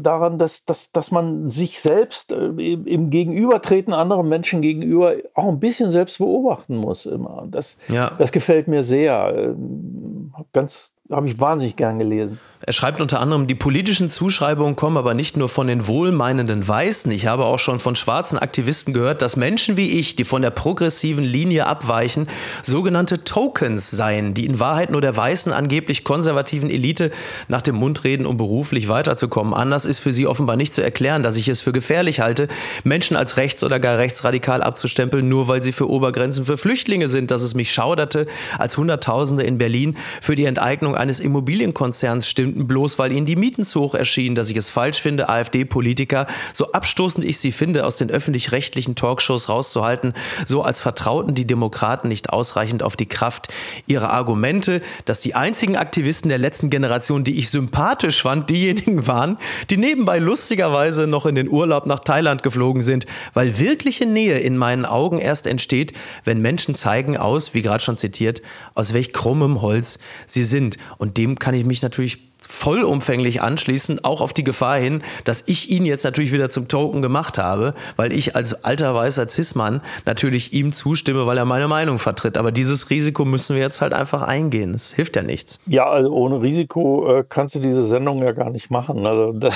daran, 0.00 0.38
dass, 0.38 0.64
dass, 0.64 0.92
dass 0.92 1.10
man 1.10 1.48
sich 1.48 1.80
selbst 1.80 2.32
äh, 2.32 2.46
im 2.46 3.10
Gegenübertreten 3.10 3.92
anderen 3.92 4.28
Menschen 4.28 4.62
gegenüber 4.62 5.14
auch 5.34 5.48
ein 5.48 5.60
bisschen 5.60 5.90
selbst 5.90 6.18
beobachten 6.18 6.76
muss 6.76 7.06
immer. 7.06 7.46
Das, 7.48 7.78
ja. 7.88 8.12
das 8.18 8.32
gefällt 8.32 8.68
mir 8.68 8.82
sehr. 8.82 9.34
Ähm, 9.36 10.32
ganz 10.52 10.91
habe 11.12 11.28
ich 11.28 11.40
wahnsinnig 11.40 11.76
gern 11.76 11.98
gelesen. 11.98 12.38
Er 12.64 12.72
schreibt 12.72 13.00
unter 13.00 13.18
anderem, 13.18 13.48
die 13.48 13.56
politischen 13.56 14.08
Zuschreibungen 14.08 14.76
kommen 14.76 14.96
aber 14.96 15.14
nicht 15.14 15.36
nur 15.36 15.48
von 15.48 15.66
den 15.66 15.88
wohlmeinenden 15.88 16.66
Weißen. 16.66 17.10
Ich 17.10 17.26
habe 17.26 17.44
auch 17.44 17.58
schon 17.58 17.80
von 17.80 17.96
schwarzen 17.96 18.38
Aktivisten 18.38 18.94
gehört, 18.94 19.20
dass 19.20 19.34
Menschen 19.34 19.76
wie 19.76 19.98
ich, 19.98 20.14
die 20.14 20.24
von 20.24 20.42
der 20.42 20.50
progressiven 20.50 21.24
Linie 21.24 21.66
abweichen, 21.66 22.28
sogenannte 22.62 23.24
Tokens 23.24 23.90
seien, 23.90 24.34
die 24.34 24.46
in 24.46 24.60
Wahrheit 24.60 24.92
nur 24.92 25.00
der 25.00 25.16
weißen, 25.16 25.52
angeblich 25.52 26.04
konservativen 26.04 26.70
Elite 26.70 27.10
nach 27.48 27.62
dem 27.62 27.74
Mund 27.74 28.04
reden, 28.04 28.26
um 28.26 28.36
beruflich 28.36 28.88
weiterzukommen. 28.88 29.54
Anders 29.54 29.84
ist 29.84 29.98
für 29.98 30.12
sie 30.12 30.28
offenbar 30.28 30.54
nicht 30.54 30.72
zu 30.72 30.82
erklären, 30.82 31.24
dass 31.24 31.36
ich 31.36 31.48
es 31.48 31.60
für 31.60 31.72
gefährlich 31.72 32.20
halte, 32.20 32.46
Menschen 32.84 33.16
als 33.16 33.38
rechts 33.38 33.64
oder 33.64 33.80
gar 33.80 33.98
rechtsradikal 33.98 34.62
abzustempeln, 34.62 35.28
nur 35.28 35.48
weil 35.48 35.64
sie 35.64 35.72
für 35.72 35.90
Obergrenzen 35.90 36.44
für 36.44 36.56
Flüchtlinge 36.56 37.08
sind, 37.08 37.32
dass 37.32 37.42
es 37.42 37.54
mich 37.54 37.72
schauderte, 37.72 38.26
als 38.56 38.78
Hunderttausende 38.78 39.42
in 39.42 39.58
Berlin 39.58 39.96
für 40.20 40.36
die 40.36 40.44
Enteignung 40.44 40.94
eines 41.02 41.18
Immobilienkonzerns 41.18 42.28
stimmten, 42.28 42.68
bloß 42.68 42.98
weil 43.00 43.10
ihnen 43.10 43.26
die 43.26 43.34
Mieten 43.34 43.64
zu 43.64 43.80
hoch 43.80 43.94
erschienen, 43.94 44.36
dass 44.36 44.50
ich 44.50 44.56
es 44.56 44.70
falsch 44.70 45.02
finde, 45.02 45.28
AfD-Politiker, 45.28 46.28
so 46.52 46.70
abstoßend 46.70 47.24
ich 47.24 47.38
sie 47.38 47.50
finde, 47.50 47.84
aus 47.84 47.96
den 47.96 48.08
öffentlich-rechtlichen 48.08 48.94
Talkshows 48.94 49.48
rauszuhalten, 49.48 50.12
so 50.46 50.62
als 50.62 50.80
vertrauten 50.80 51.34
die 51.34 51.46
Demokraten 51.46 52.06
nicht 52.06 52.30
ausreichend 52.30 52.84
auf 52.84 52.96
die 52.96 53.06
Kraft 53.06 53.52
ihrer 53.88 54.12
Argumente, 54.12 54.80
dass 55.04 55.20
die 55.20 55.34
einzigen 55.34 55.76
Aktivisten 55.76 56.28
der 56.28 56.38
letzten 56.38 56.70
Generation, 56.70 57.24
die 57.24 57.36
ich 57.38 57.50
sympathisch 57.50 58.22
fand, 58.22 58.48
diejenigen 58.48 59.06
waren, 59.08 59.38
die 59.70 59.78
nebenbei 59.78 60.20
lustigerweise 60.20 61.08
noch 61.08 61.26
in 61.26 61.34
den 61.34 61.48
Urlaub 61.48 61.84
nach 61.84 62.00
Thailand 62.00 62.44
geflogen 62.44 62.80
sind, 62.80 63.06
weil 63.34 63.58
wirkliche 63.58 64.06
Nähe 64.06 64.38
in 64.38 64.56
meinen 64.56 64.84
Augen 64.84 65.18
erst 65.18 65.48
entsteht, 65.48 65.94
wenn 66.22 66.40
Menschen 66.40 66.76
zeigen 66.76 67.16
aus, 67.16 67.54
wie 67.54 67.62
gerade 67.62 67.82
schon 67.82 67.96
zitiert, 67.96 68.40
aus 68.74 68.94
welch 68.94 69.12
krummem 69.12 69.62
Holz 69.62 69.98
sie 70.26 70.44
sind. 70.44 70.76
Und 70.98 71.18
dem 71.18 71.38
kann 71.38 71.54
ich 71.54 71.64
mich 71.64 71.82
natürlich 71.82 72.31
vollumfänglich 72.52 73.40
anschließen, 73.40 74.04
auch 74.04 74.20
auf 74.20 74.32
die 74.32 74.44
Gefahr 74.44 74.76
hin, 74.76 75.02
dass 75.24 75.42
ich 75.46 75.70
ihn 75.70 75.86
jetzt 75.86 76.04
natürlich 76.04 76.32
wieder 76.32 76.50
zum 76.50 76.68
Token 76.68 77.00
gemacht 77.02 77.38
habe, 77.38 77.74
weil 77.96 78.12
ich 78.12 78.36
als 78.36 78.64
alter 78.64 78.94
weißer 78.94 79.28
Cis-Mann 79.28 79.80
natürlich 80.04 80.52
ihm 80.52 80.72
zustimme, 80.72 81.26
weil 81.26 81.38
er 81.38 81.46
meine 81.46 81.66
Meinung 81.66 81.98
vertritt. 81.98 82.36
Aber 82.36 82.52
dieses 82.52 82.90
Risiko 82.90 83.24
müssen 83.24 83.56
wir 83.56 83.62
jetzt 83.62 83.80
halt 83.80 83.94
einfach 83.94 84.22
eingehen. 84.22 84.74
Es 84.74 84.92
hilft 84.92 85.16
ja 85.16 85.22
nichts. 85.22 85.60
Ja, 85.66 85.88
also 85.88 86.12
ohne 86.12 86.42
Risiko 86.42 87.18
äh, 87.20 87.24
kannst 87.26 87.54
du 87.54 87.60
diese 87.60 87.84
Sendung 87.84 88.22
ja 88.22 88.32
gar 88.32 88.50
nicht 88.50 88.70
machen. 88.70 89.06
Also 89.06 89.32
da, 89.32 89.48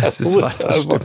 das 0.00 0.20
ist 0.20 0.36
wahr, 0.36 0.52
das 0.58 0.76
einfach, 0.76 1.00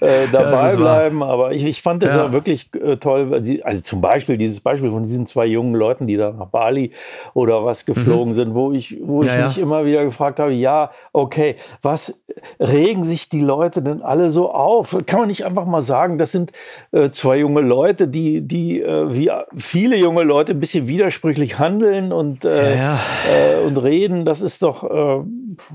äh, 0.00 0.26
dabei 0.30 0.68
ja, 0.68 0.76
bleiben. 0.76 1.20
Wahr. 1.20 1.30
Aber 1.30 1.52
ich, 1.52 1.64
ich 1.64 1.80
fand 1.80 2.02
das 2.02 2.14
ja, 2.14 2.26
ja 2.26 2.32
wirklich 2.32 2.68
äh, 2.74 2.96
toll. 2.96 3.32
Also 3.62 3.80
zum 3.80 4.00
Beispiel 4.02 4.36
dieses 4.36 4.60
Beispiel 4.60 4.90
von 4.90 5.02
diesen 5.02 5.26
zwei 5.26 5.46
jungen 5.46 5.74
Leuten, 5.74 6.06
die 6.06 6.16
da 6.16 6.32
nach 6.32 6.48
Bali 6.48 6.92
oder 7.32 7.64
was 7.64 7.86
geflogen 7.86 8.28
mhm. 8.28 8.34
sind, 8.34 8.54
wo 8.54 8.72
ich, 8.72 8.98
wo 9.02 9.22
ich 9.22 9.30
mich 9.36 9.58
immer 9.58 9.86
wieder 9.86 10.04
gefragt 10.04 10.38
habe, 10.38 10.49
ja, 10.52 10.90
okay, 11.12 11.56
was 11.82 12.20
regen 12.58 13.04
sich 13.04 13.28
die 13.28 13.40
Leute 13.40 13.82
denn 13.82 14.02
alle 14.02 14.30
so 14.30 14.50
auf? 14.50 14.96
Kann 15.06 15.20
man 15.20 15.28
nicht 15.28 15.44
einfach 15.44 15.64
mal 15.64 15.82
sagen, 15.82 16.18
das 16.18 16.32
sind 16.32 16.52
äh, 16.92 17.10
zwei 17.10 17.38
junge 17.38 17.60
Leute, 17.60 18.08
die, 18.08 18.42
die 18.42 18.82
äh, 18.82 19.14
wie 19.14 19.30
viele 19.56 19.96
junge 19.96 20.22
Leute 20.22 20.52
ein 20.52 20.60
bisschen 20.60 20.88
widersprüchlich 20.88 21.58
handeln 21.58 22.12
und, 22.12 22.44
äh, 22.44 22.76
ja, 22.76 22.80
ja. 22.80 22.98
Äh, 23.28 23.66
und 23.66 23.76
reden, 23.78 24.24
das 24.24 24.42
ist 24.42 24.62
doch 24.62 24.84
äh, 24.84 25.24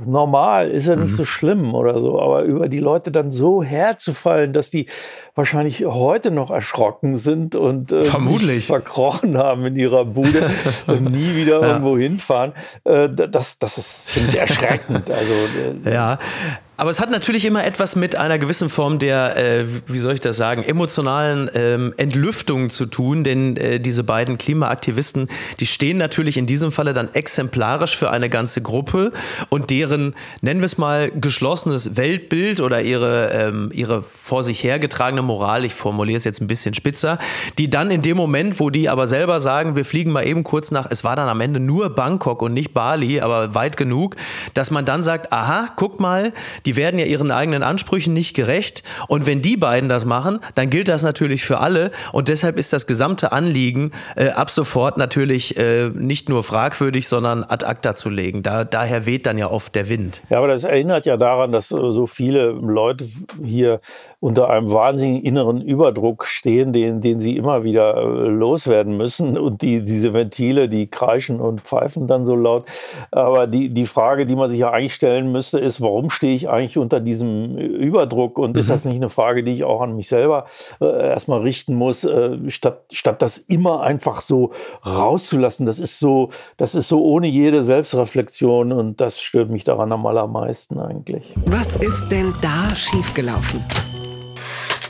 normal, 0.06 0.72
ist 0.72 0.88
ja 0.88 0.96
nicht 0.96 1.12
mhm. 1.12 1.18
so 1.18 1.26
schlimm 1.26 1.76
oder 1.76 2.00
so, 2.00 2.20
aber 2.20 2.44
über 2.44 2.70
die 2.70 2.80
Leute 2.80 3.12
dann 3.12 3.32
so 3.32 3.64
herzufallen, 3.64 4.54
dass 4.54 4.72
die 4.72 4.88
wahrscheinlich 5.36 5.86
heute 5.86 6.32
noch 6.32 6.50
erschrocken 6.50 7.16
sind 7.16 7.56
und 7.56 7.92
äh, 7.92 8.02
Vermutlich. 8.02 8.68
verkrochen 8.68 9.38
haben 9.38 9.66
in 9.66 9.76
ihrer 9.76 10.06
Bude 10.06 10.50
und 10.88 11.12
nie 11.12 11.36
wieder 11.36 11.62
ja. 11.62 11.68
irgendwo 11.68 11.98
hinfahren, 11.98 12.54
das, 12.84 13.60
das 13.60 13.78
ist, 13.78 14.10
finde 14.10 14.32
ich, 14.32 14.40
erschreckend 14.40 14.56
erschreckend. 14.66 15.10
Also, 15.10 15.34
äh, 15.86 15.94
ja, 15.94 16.20
aber 16.78 16.90
es 16.90 17.00
hat 17.00 17.10
natürlich 17.10 17.46
immer 17.46 17.64
etwas 17.64 17.96
mit 17.96 18.16
einer 18.16 18.38
gewissen 18.38 18.70
Form 18.70 19.00
der, 19.00 19.38
äh, 19.38 19.66
wie 19.88 20.00
soll 20.00 20.14
ich 20.14 20.20
das 20.20 20.36
sagen, 20.36 20.64
emotionalen 20.64 21.50
ähm, 21.54 21.94
Entlüftung 21.98 22.70
zu 22.70 22.86
tun, 22.86 23.24
denn 23.24 23.56
äh, 23.58 23.80
diese 23.80 24.04
beiden 24.04 24.38
Klimaaktivisten, 24.38 25.30
die 25.60 25.66
stehen 25.66 25.98
natürlich 25.98 26.38
in 26.38 26.46
diesem 26.46 26.72
Falle 26.72 26.94
dann 26.94 27.14
exemplarisch 27.14 27.96
für 27.96 28.10
eine 28.12 28.30
ganze 28.30 28.62
Gruppe 28.62 29.14
und 29.50 29.70
deren, 29.70 30.16
nennen 30.42 30.60
wir 30.60 30.66
es 30.66 30.78
mal, 30.78 31.12
geschlossenes 31.12 31.96
Weltbild 31.96 32.60
oder 32.60 32.82
ihre, 32.82 33.32
ähm, 33.32 33.70
ihre 33.74 34.04
vor 34.04 34.44
sich 34.44 34.64
hergetragene 34.64 35.22
Moral, 35.22 35.64
ich 35.64 35.74
formuliere 35.74 36.18
es 36.18 36.26
jetzt 36.26 36.42
ein 36.42 36.48
bisschen 36.48 36.74
spitzer, 36.74 37.20
die 37.58 37.70
dann 37.70 37.90
in 37.90 38.02
dem 38.02 38.18
Moment, 38.18 38.60
wo 38.60 38.70
die 38.70 38.90
aber 38.90 39.08
selber 39.08 39.40
sagen, 39.40 39.76
wir 39.76 39.86
fliegen 39.86 40.12
mal 40.12 40.28
eben 40.28 40.44
kurz 40.44 40.72
nach, 40.72 40.88
es 40.90 41.04
war 41.04 41.16
dann 41.16 41.30
am 41.30 41.40
Ende 41.40 41.60
nur 41.60 41.90
Bangkok 41.90 42.42
und 42.42 42.54
nicht 42.54 42.74
Bali, 42.74 43.22
aber 43.22 43.56
weit 43.56 43.78
genug, 43.78 44.18
dass 44.54 44.72
man 44.72 44.84
dann 44.84 45.04
sagt, 45.04 45.32
aha, 45.32 45.70
guck 45.78 46.00
mal, 46.00 46.34
die 46.66 46.76
werden 46.76 47.00
ja 47.00 47.06
ihren 47.06 47.32
eigenen 47.32 47.64
Ansprüchen 47.64 48.14
nicht 48.14 48.36
gerecht. 48.36 48.84
Und 49.08 49.26
wenn 49.26 49.42
die 49.42 49.58
beiden 49.58 49.90
das 49.90 50.06
machen, 50.06 50.40
dann 50.56 50.70
gilt 50.70 50.88
das 50.88 51.04
natürlich 51.04 51.44
für 51.44 51.60
alle. 51.60 51.92
Und 52.12 52.28
deshalb 52.28 52.58
ist 52.58 52.74
das 52.74 52.88
gesamte 52.88 53.32
Anliegen 53.32 53.92
äh, 54.16 54.30
ab 54.30 54.50
sofort 54.50 54.98
natürlich 54.98 55.58
äh, 55.58 55.90
nicht 55.90 56.30
nur 56.30 56.44
fragwürdig, 56.44 57.08
sondern 57.08 57.44
ad 57.44 57.66
acta 57.66 57.96
zu 57.96 58.10
legen. 58.10 58.44
Da, 58.44 58.64
daher 58.64 59.06
weht 59.06 59.26
dann 59.26 59.38
ja 59.38 59.50
oft 59.50 59.76
der 59.76 59.90
Wind. 59.90 60.22
Ja, 60.30 60.40
aber 60.40 60.48
das 60.48 60.64
erinnert 60.64 61.06
ja 61.06 61.18
daran, 61.18 61.52
dass 61.52 61.70
so 61.70 62.08
viele 62.08 62.52
Leute 62.52 63.08
hier 63.44 63.80
unter 64.26 64.50
einem 64.50 64.72
wahnsinnigen 64.72 65.22
inneren 65.22 65.62
Überdruck 65.62 66.26
stehen, 66.26 66.74
den, 66.74 67.00
den 67.00 67.20
sie 67.20 67.38
immer 67.38 67.64
wieder 67.64 67.96
äh, 67.96 68.28
loswerden 68.28 68.98
müssen. 68.98 69.38
Und 69.46 69.62
die, 69.62 69.84
diese 69.84 70.14
Ventile, 70.14 70.68
die 70.68 70.88
kreischen 70.88 71.40
und 71.40 71.62
pfeifen 71.62 72.08
dann 72.08 72.26
so 72.26 72.36
laut. 72.36 72.66
Aber 73.12 73.46
die, 73.46 73.70
die 73.70 73.86
Frage, 73.86 74.26
die 74.26 74.36
man 74.36 74.50
sich 74.50 74.62
ja 74.62 74.72
eigentlich 74.72 74.96
stellen 74.96 75.32
müsste, 75.32 75.60
ist, 75.60 75.80
warum 75.80 76.10
stehe 76.10 76.36
ich 76.36 76.50
eigentlich 76.50 76.80
unter 76.80 77.00
diesem 77.00 77.56
Überdruck? 77.56 78.40
Und 78.40 78.54
mhm. 78.54 78.60
ist 78.60 78.72
das 78.72 78.84
nicht 78.86 78.96
eine 78.96 79.12
Frage, 79.12 79.44
die 79.44 79.52
ich 79.52 79.64
auch 79.64 79.82
an 79.82 79.96
mich 79.96 80.08
selber 80.08 80.46
äh, 80.82 81.10
erstmal 81.10 81.42
richten 81.42 81.76
muss, 81.76 82.04
äh, 82.04 82.50
statt, 82.50 82.86
statt 82.92 83.22
das 83.22 83.38
immer 83.38 83.82
einfach 83.82 84.22
so 84.22 84.54
rauszulassen? 84.84 85.68
Das 85.68 85.78
ist 85.78 86.00
so, 86.00 86.30
das 86.58 86.74
ist 86.74 86.88
so 86.88 87.04
ohne 87.04 87.28
jede 87.28 87.62
Selbstreflexion 87.62 88.72
und 88.72 89.00
das 89.00 89.22
stört 89.22 89.52
mich 89.52 89.66
daran 89.66 89.92
am 89.92 90.08
allermeisten 90.08 90.80
eigentlich. 90.80 91.32
Was 91.46 91.76
ist 91.76 92.10
denn 92.10 92.34
da 92.42 92.76
schiefgelaufen? 92.76 93.64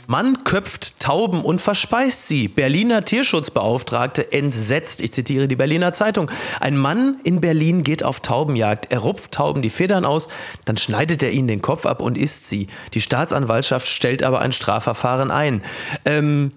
Mann 0.06 0.44
köpft 0.44 1.00
Tauben 1.00 1.42
und 1.42 1.60
verspeist 1.60 2.28
sie. 2.28 2.48
Berliner 2.48 3.04
Tierschutzbeauftragte 3.04 4.32
entsetzt. 4.32 5.00
Ich 5.00 5.12
zitiere 5.12 5.48
die 5.48 5.56
Berliner 5.56 5.92
Zeitung. 5.92 6.30
Ein 6.60 6.76
Mann 6.76 7.18
in 7.24 7.40
Berlin 7.40 7.82
geht 7.82 8.02
auf 8.02 8.20
Taubenjagd. 8.20 8.92
Er 8.92 9.00
rupft 9.00 9.32
Tauben 9.32 9.62
die 9.62 9.70
Federn 9.70 10.04
aus, 10.04 10.28
dann 10.64 10.76
schneidet 10.76 11.22
er 11.22 11.30
ihnen 11.30 11.48
den 11.48 11.62
Kopf 11.62 11.86
ab 11.86 12.00
und 12.00 12.16
isst 12.16 12.48
sie. 12.48 12.68
Die 12.94 13.00
Staatsanwaltschaft 13.00 13.88
stellt 13.88 14.22
aber 14.22 14.40
ein 14.40 14.52
Strafverfahren 14.52 15.30
ein. 15.30 15.62
Ähm, 16.04 16.52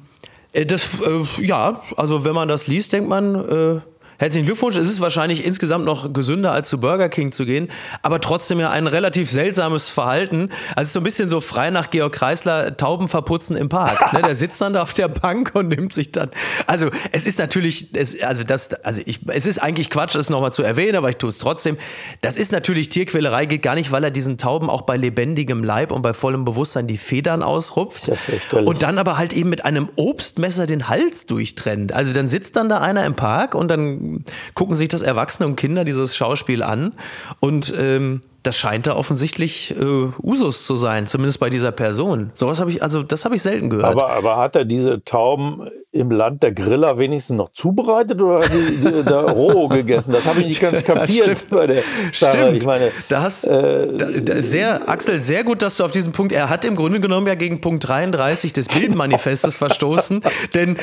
äh, 0.53 0.65
das, 0.65 0.89
äh, 1.05 1.43
ja, 1.43 1.81
also 1.97 2.25
wenn 2.25 2.33
man 2.33 2.47
das 2.47 2.67
liest, 2.67 2.93
denkt 2.93 3.09
man, 3.09 3.35
äh, 3.35 3.81
herzlichen 4.19 4.45
Glückwunsch. 4.45 4.75
Es 4.75 4.89
ist 4.89 5.01
wahrscheinlich 5.01 5.45
insgesamt 5.45 5.85
noch 5.85 6.13
gesünder, 6.13 6.51
als 6.51 6.69
zu 6.69 6.79
Burger 6.79 7.09
King 7.09 7.31
zu 7.31 7.45
gehen, 7.45 7.69
aber 8.01 8.19
trotzdem 8.19 8.59
ja 8.59 8.69
ein 8.69 8.85
relativ 8.85 9.31
seltsames 9.31 9.89
Verhalten. 9.89 10.49
Also 10.75 10.91
so 10.91 10.99
ein 10.99 11.03
bisschen 11.03 11.29
so 11.29 11.39
frei 11.41 11.71
nach 11.71 11.89
Georg 11.89 12.13
Kreisler 12.13 12.75
Tauben 12.77 13.07
verputzen 13.07 13.55
im 13.55 13.69
Park. 13.69 14.13
ne? 14.13 14.21
Der 14.21 14.35
sitzt 14.35 14.61
dann 14.61 14.73
da 14.73 14.83
auf 14.83 14.93
der 14.93 15.07
Bank 15.07 15.51
und 15.53 15.69
nimmt 15.69 15.93
sich 15.93 16.11
dann. 16.11 16.29
Also 16.67 16.89
es 17.11 17.25
ist 17.25 17.39
natürlich, 17.39 17.95
es, 17.95 18.21
also 18.21 18.43
das, 18.43 18.73
also 18.83 19.01
ich, 19.05 19.21
es 19.27 19.47
ist 19.47 19.59
eigentlich 19.59 19.89
Quatsch, 19.89 20.15
es 20.15 20.29
nochmal 20.29 20.51
zu 20.51 20.63
erwähnen, 20.63 20.97
aber 20.97 21.09
ich 21.09 21.17
tue 21.17 21.29
es 21.29 21.37
trotzdem. 21.37 21.77
Das 22.21 22.35
ist 22.35 22.51
natürlich 22.51 22.89
Tierquälerei, 22.89 23.45
geht 23.45 23.61
gar 23.61 23.75
nicht, 23.75 23.91
weil 23.91 24.03
er 24.03 24.11
diesen 24.11 24.37
Tauben 24.37 24.69
auch 24.69 24.81
bei 24.81 24.97
lebendigem 24.97 25.63
Leib 25.63 25.91
und 25.91 26.01
bei 26.01 26.13
vollem 26.13 26.43
Bewusstsein 26.43 26.87
die 26.87 26.97
Federn 26.97 27.41
ausrupft. 27.41 28.11
Und 28.51 28.83
dann 28.83 28.97
aber 28.97 29.17
halt 29.17 29.31
eben 29.31 29.49
mit 29.49 29.63
einem 29.63 29.87
Obstmesser 29.95 30.67
den 30.67 30.89
Hals 30.89 31.25
durchtrennt. 31.25 31.93
Also 31.93 32.11
dann 32.11 32.27
sitzt 32.27 32.57
dann 32.57 32.67
da 32.67 32.79
einer 32.79 33.05
im 33.05 33.15
Park 33.15 33.55
und 33.55 33.69
dann 33.69 34.08
gucken 34.53 34.75
sich 34.75 34.89
das 34.89 35.01
Erwachsene 35.01 35.47
und 35.47 35.55
Kinder 35.55 35.85
dieses 35.85 36.15
Schauspiel 36.15 36.63
an 36.63 36.93
und 37.39 37.73
ähm, 37.77 38.21
das 38.43 38.57
scheint 38.57 38.87
da 38.87 38.95
offensichtlich 38.95 39.75
äh, 39.79 39.83
Usus 40.21 40.63
zu 40.63 40.75
sein, 40.75 41.07
zumindest 41.07 41.39
bei 41.39 41.49
dieser 41.49 41.71
Person. 41.71 42.31
Sowas 42.33 42.59
habe 42.59 42.71
ich, 42.71 42.81
also 42.81 43.03
das 43.03 43.25
habe 43.25 43.35
ich 43.35 43.41
selten 43.41 43.69
gehört. 43.69 43.85
Aber, 43.85 44.09
aber 44.09 44.37
hat 44.37 44.55
er 44.55 44.65
diese 44.65 45.03
Tauben 45.03 45.67
im 45.91 46.11
Land 46.11 46.43
der 46.43 46.51
Griller 46.51 46.99
wenigstens 46.99 47.35
noch 47.35 47.49
zubereitet 47.49 48.21
oder 48.21 48.41
die, 48.41 48.77
die, 48.77 49.03
der 49.03 49.21
roh 49.21 49.67
gegessen? 49.67 50.13
Das 50.13 50.25
habe 50.25 50.41
ich 50.41 50.47
nicht 50.47 50.61
ganz 50.61 50.83
kapiert. 50.85 51.25
Stimmt. 51.25 51.49
Bei 51.49 51.67
der 51.67 51.81
stimmt. 52.11 52.57
Ich 52.57 52.65
meine, 52.65 52.91
da 53.09 53.23
hast 53.23 53.45
äh, 53.45 53.97
da, 53.97 54.09
da, 54.09 54.41
sehr, 54.41 54.87
Axel, 54.87 55.21
sehr 55.21 55.43
gut, 55.43 55.61
dass 55.61 55.77
du 55.77 55.83
auf 55.83 55.91
diesen 55.91 56.11
Punkt, 56.11 56.31
er 56.31 56.49
hat 56.49 56.63
im 56.63 56.75
Grunde 56.75 56.99
genommen 56.99 57.27
ja 57.27 57.35
gegen 57.35 57.59
Punkt 57.59 57.87
33 57.87 58.53
des 58.53 58.67
Bildmanifestes 58.67 59.55
verstoßen, 59.57 60.21
denn, 60.53 60.77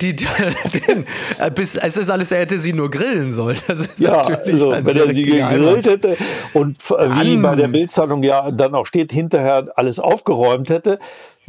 die, 0.00 0.14
die, 0.14 0.26
denn 0.86 1.06
äh, 1.38 1.50
bis, 1.50 1.76
es 1.76 1.96
ist 1.96 2.10
alles, 2.10 2.30
er 2.30 2.40
hätte 2.40 2.58
sie 2.58 2.72
nur 2.72 2.90
grillen 2.90 3.32
sollen. 3.32 3.58
ja, 3.96 4.20
also, 4.20 4.70
wenn 4.70 4.96
er 4.96 5.14
sie 5.14 5.22
gegrillt 5.22 5.86
hätte 5.86 6.16
und 6.52 6.76
wie 7.08 7.36
bei 7.36 7.54
der 7.54 7.68
Bildzeitung 7.68 8.22
ja 8.22 8.50
dann 8.50 8.74
auch 8.74 8.86
steht, 8.86 9.12
hinterher 9.12 9.72
alles 9.76 9.98
aufgeräumt 9.98 10.68
hätte, 10.70 10.98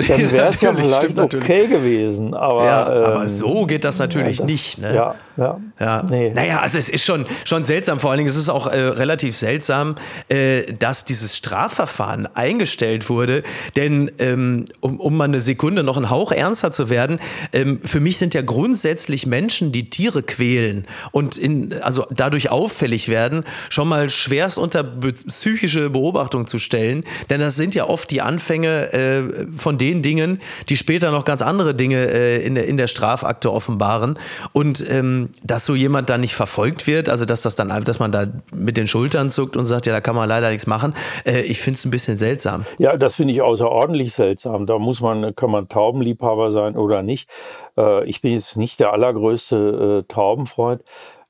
dann 0.08 0.32
wäre 0.32 0.50
es 0.50 0.62
ja 0.62 0.74
vielleicht 0.74 1.20
okay 1.20 1.68
gewesen. 1.68 2.34
Aber, 2.34 2.66
ja, 2.66 2.86
aber 2.86 3.22
ähm, 3.22 3.28
so 3.28 3.66
geht 3.66 3.86
das 3.86 4.00
natürlich 4.00 4.40
ja, 4.40 4.44
das, 4.44 4.52
nicht. 4.52 4.78
Ne? 4.80 4.96
Ja, 4.96 5.16
ja. 5.38 5.60
ja. 5.80 6.04
Nee. 6.10 6.32
Naja, 6.34 6.60
also 6.60 6.78
es 6.78 6.90
ist 6.90 7.06
schon, 7.06 7.26
schon 7.44 7.66
seltsam. 7.66 8.00
Vor 8.00 8.12
allen 8.12 8.20
Dingen 8.20 8.30
ist 8.30 8.38
es 8.38 8.50
auch 8.50 8.68
äh, 8.68 8.80
relativ 8.80 9.38
seltsam, 9.38 9.96
äh, 10.30 10.74
dass 10.74 11.06
dieses 11.06 11.36
Strafverfahren 11.38 12.28
eingestellt 12.36 13.10
wurde. 13.10 13.44
Denn 13.76 14.12
ähm, 14.20 14.66
um, 14.80 15.00
um 15.00 15.18
mal 15.18 15.26
eine 15.26 15.42
Sekunde 15.42 15.84
noch 15.84 15.98
einen 15.98 16.10
Hauch 16.10 16.32
ernster 16.32 16.72
zu 16.72 16.90
werden, 16.90 17.20
ähm, 17.54 17.80
für 17.84 18.00
mich 18.00 18.18
sind 18.18 18.34
ja 18.34 18.42
grundsätzlich 18.42 19.26
Menschen, 19.26 19.72
die 19.72 19.90
Tiere 19.90 20.24
quälen 20.24 20.86
und 21.12 21.38
in, 21.38 21.82
also 21.82 22.06
dadurch 22.12 22.52
auffällig 22.52 23.10
werden, 23.10 23.44
schon 23.70 23.88
mal 23.88 24.10
schwerst 24.10 24.58
unter 24.58 24.84
psychische 24.84 25.90
Beobachtung 25.90 26.48
zu 26.48 26.58
stellen. 26.58 27.04
Denn 27.30 27.40
das 27.40 27.56
sind 27.56 27.76
ja 27.76 27.88
oft 27.88 28.10
die 28.12 28.22
Anfänge 28.22 28.94
äh, 28.94 29.48
von 29.58 29.78
den 29.92 30.02
Dingen, 30.02 30.40
die 30.70 30.78
später 30.78 31.12
noch 31.12 31.26
ganz 31.26 31.42
andere 31.42 31.76
Dinge 31.76 32.06
äh, 32.06 32.46
in, 32.46 32.56
der, 32.56 32.68
in 32.68 32.78
der 32.78 32.88
Strafakte 32.88 33.52
offenbaren. 33.52 34.18
Und 34.54 34.84
ähm, 34.90 35.30
dass 35.44 35.66
so 35.66 35.76
jemand 35.76 36.10
dann 36.10 36.22
nicht 36.22 36.36
verfolgt 36.36 36.88
wird, 36.88 37.10
also 37.10 37.26
dass 37.26 37.42
das 37.42 37.56
dann 37.56 37.72
dass 37.84 38.00
man 38.00 38.12
da 38.12 38.28
mit 38.56 38.78
den 38.78 38.88
Schultern 38.88 39.32
zuckt 39.32 39.58
und 39.58 39.66
sagt, 39.66 39.86
ja, 39.86 39.94
da 39.94 40.02
kann 40.02 40.16
man 40.16 40.28
leider 40.28 40.50
nichts 40.50 40.68
machen, 40.68 40.94
äh, 41.26 41.42
ich 41.42 41.60
finde 41.60 41.78
es 41.78 41.86
ein 41.86 41.92
bisschen 41.92 42.18
seltsam. 42.18 42.66
Ja, 42.78 42.98
das 42.98 43.16
finde 43.16 43.34
ich 43.34 43.42
außerordentlich 43.42 44.14
seltsam. 44.14 44.66
Da 44.66 44.78
muss 44.78 45.02
man, 45.02 45.36
kann 45.36 45.52
man 45.52 45.68
Taubenliebhaber 45.70 46.52
sein 46.52 46.76
oder 46.76 47.02
nicht. 47.02 47.30
Äh, 47.78 48.06
ich 48.06 48.22
bin 48.22 48.34
jetzt 48.34 48.58
nicht 48.58 48.80
der 48.80 48.94
allergrößte 48.94 50.04
äh, 50.06 50.12
Taubenfreund. 50.12 50.82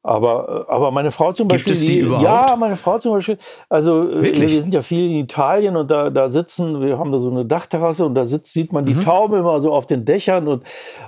Aber, 0.04 0.66
aber 0.68 0.90
meine 0.90 1.12
Frau 1.12 1.32
zum 1.32 1.48
Beispiel. 1.48 1.74
Gibt 1.74 1.82
es 1.82 1.86
die, 1.86 1.94
die 1.94 2.00
überhaupt? 2.00 2.24
Ja, 2.24 2.56
meine 2.58 2.76
Frau 2.76 2.98
zum 2.98 3.12
Beispiel. 3.12 3.38
Also 3.70 4.10
äh, 4.10 4.24
Wirklich? 4.24 4.52
wir 4.52 4.62
sind 4.62 4.74
ja 4.74 4.82
viel 4.82 5.06
in 5.06 5.18
Italien 5.18 5.76
und 5.76 5.92
da, 5.92 6.10
da 6.10 6.28
sitzen, 6.28 6.82
wir 6.82 6.98
haben 6.98 7.12
da 7.12 7.20
so 7.20 7.30
eine 7.30 7.46
Dachterrasse 7.46 8.04
und 8.08 8.16
da 8.16 8.26
sitzt, 8.26 8.52
sieht 8.52 8.74
man 8.74 8.84
die 8.84 8.96
mhm. 8.96 9.02
Tauben 9.02 9.38
immer 9.38 9.62
so 9.62 9.72
auf 9.72 9.86
den 9.86 10.04
Dächern 10.04 10.48
und, 10.48 10.64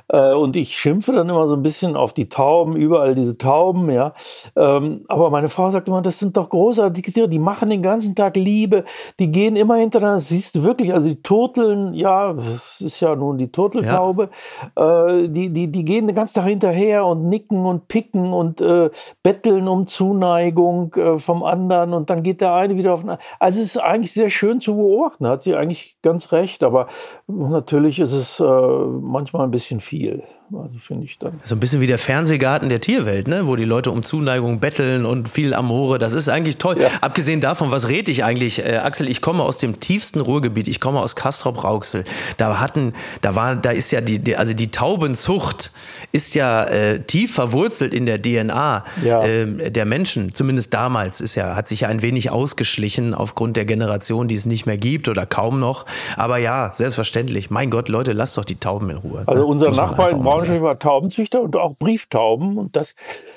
äh, 0.10 0.34
und 0.34 0.56
ich 0.56 0.78
schimpfe 0.78 1.12
dann 1.12 1.28
immer 1.28 1.48
so 1.48 1.56
ein 1.56 1.64
bisschen 1.64 1.96
auf 1.96 2.14
die 2.14 2.30
Tauben, 2.30 2.76
überall 2.76 3.16
diese 3.16 3.36
Tauben, 3.36 3.90
ja. 3.90 4.14
Ähm, 4.56 5.06
aber 5.08 5.32
meine 5.32 5.50
Frau 5.50 5.72
sagt 5.72 5.88
immer, 5.88 6.04
das 6.04 6.20
sind 6.20 6.38
doch 6.38 6.50
großartige 6.50 7.12
Tiere, 7.12 7.28
die 7.28 7.40
machen 7.40 7.72
den 7.72 7.82
ganzen 7.82 8.14
Tag 8.14 8.36
Liebe, 8.36 8.84
die 9.18 9.32
gehen 9.32 9.56
immer 9.56 9.78
hintereinander, 9.78 10.18
das 10.18 10.30
siehst 10.30 10.56
du 10.56 10.64
wirklich, 10.64 10.94
also 10.94 11.10
die 11.10 11.22
Turteln, 11.24 11.96
ja, 11.96 12.34
das 12.34 12.80
ist 12.80 13.00
ja 13.00 13.16
nun 13.16 13.40
die 13.40 13.52
Turteltaube, 13.52 14.30
ja. 14.78 15.08
äh, 15.08 15.30
die, 15.30 15.50
die, 15.50 15.72
die 15.72 15.84
gehen 15.84 16.06
den 16.06 16.16
ganzen 16.16 16.36
Tag 16.36 16.46
hinterher 16.46 17.08
und 17.08 17.28
nicken 17.28 17.66
und 17.66 17.88
picken 17.88 18.34
und 18.34 18.62
äh, 18.62 18.83
betteln 19.22 19.67
um 19.67 19.88
Zuneigung 19.88 20.93
äh, 20.96 21.19
vom 21.19 21.43
anderen 21.43 21.93
und 21.93 22.10
dann 22.10 22.24
geht 22.24 22.41
der 22.41 22.54
eine 22.54 22.76
wieder 22.78 22.93
auf 22.93 23.02
den 23.02 23.12
anderen. 23.12 23.28
Also 23.39 23.62
es 23.62 23.76
ist 23.76 23.78
eigentlich 23.78 24.13
sehr 24.13 24.30
schön 24.30 24.60
zu 24.60 24.76
beobachten, 24.76 25.28
hat 25.28 25.41
sie 25.41 25.56
eigentlich 25.56 25.98
ganz 26.02 26.32
recht, 26.32 26.63
aber 26.63 26.88
natürlich 27.28 28.00
ist 28.00 28.13
es 28.13 28.39
äh, 28.39 28.43
manchmal 28.43 29.43
ein 29.43 29.52
bisschen 29.52 29.80
viel. 29.80 30.24
Also 30.56 30.78
finde 30.80 31.06
ich 31.06 31.18
dann. 31.20 31.39
So 31.44 31.56
ein 31.56 31.60
bisschen 31.60 31.82
wie 31.82 31.88
der 31.88 31.98
Fernsehgarten 31.98 32.70
der 32.70 32.80
Tierwelt, 32.80 33.28
ne? 33.28 33.48
wo 33.48 33.56
die 33.56 33.66
Leute 33.66 33.92
um 33.92 34.04
Zuneigung 34.04 34.60
betteln 34.60 35.06
und 35.06 35.30
viel 35.30 35.54
Amore. 35.54 36.00
Das 36.00 36.13
ist 36.13 36.30
eigentlich 36.30 36.58
toll. 36.58 36.78
Ja. 36.80 36.89
Abgesehen 37.02 37.42
davon, 37.42 37.72
was 37.72 37.88
rede 37.88 38.12
ich 38.12 38.24
eigentlich, 38.24 38.60
äh, 38.60 38.78
Axel? 38.78 39.10
Ich 39.10 39.22
komme 39.22 39.44
aus 39.44 39.58
dem 39.58 39.80
tiefsten 39.80 40.20
Ruhrgebiet. 40.20 40.68
Ich 40.68 40.80
komme 40.80 41.00
aus 41.00 41.16
Castrop-Rauxel. 41.16 42.06
Da 42.38 42.60
hatten, 42.60 42.94
da 43.22 43.36
war, 43.36 43.56
da 43.56 43.72
ist 43.72 43.92
ja 43.92 44.02
die, 44.02 44.20
die 44.20 44.36
also 44.36 44.54
die 44.54 44.72
Taubenzucht 44.72 45.72
ist 46.12 46.36
ja 46.36 46.63
äh, 46.66 47.00
tief 47.02 47.34
verwurzelt 47.34 47.94
in 47.94 48.06
der 48.06 48.22
DNA 48.22 48.84
ja. 49.04 49.24
äh, 49.24 49.72
der 49.72 49.86
Menschen. 49.86 50.34
Zumindest 50.34 50.74
damals 50.74 51.22
ist 51.22 51.36
ja, 51.36 51.56
hat 51.56 51.68
sich 51.68 51.82
ja 51.82 51.88
ein 51.88 52.02
wenig 52.02 52.30
ausgeschlichen 52.30 53.13
aufgrund 53.13 53.58
der 53.58 53.66
Generation, 53.66 54.28
die 54.28 54.36
es 54.36 54.46
nicht 54.46 54.66
mehr 54.66 54.78
gibt 54.78 55.10
oder 55.10 55.26
kaum 55.26 55.60
noch. 55.60 55.86
Aber 56.16 56.38
ja, 56.38 56.72
selbstverständlich. 56.74 57.50
Mein 57.50 57.70
Gott, 57.70 57.89
Leute, 57.89 58.13
lasst 58.13 58.38
doch 58.38 58.46
die 58.46 58.60
Tauben 58.60 58.89
in 58.89 58.98
Ruhe. 58.98 59.24
Also 59.26 59.48
unser 59.48 59.72
Nachbar 59.72 60.12
in 60.12 60.22
Braunschweig 60.22 60.43
Braunschweig 60.44 60.62
war 60.62 60.80
Taubenzüchter 60.80 61.42
und 61.42 61.56
auch 61.56 61.76
Brieftauben. 61.76 62.58
Und 62.58 62.76
das, 62.76 62.96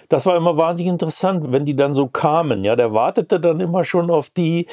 das 0.08 0.26
war 0.26 0.36
immer 0.36 0.56
wahnsinnig 0.56 0.92
interessant, 0.92 1.52
wenn 1.52 1.64
die 1.64 1.76
dann 1.76 1.94
so 1.94 2.06
kamen. 2.06 2.64
Ja, 2.64 2.76
der 2.76 2.92
wartete 2.92 3.40
dann 3.40 3.60
immer 3.60 3.84
schon 3.84 4.10
auf 4.10 4.30
die. 4.30 4.66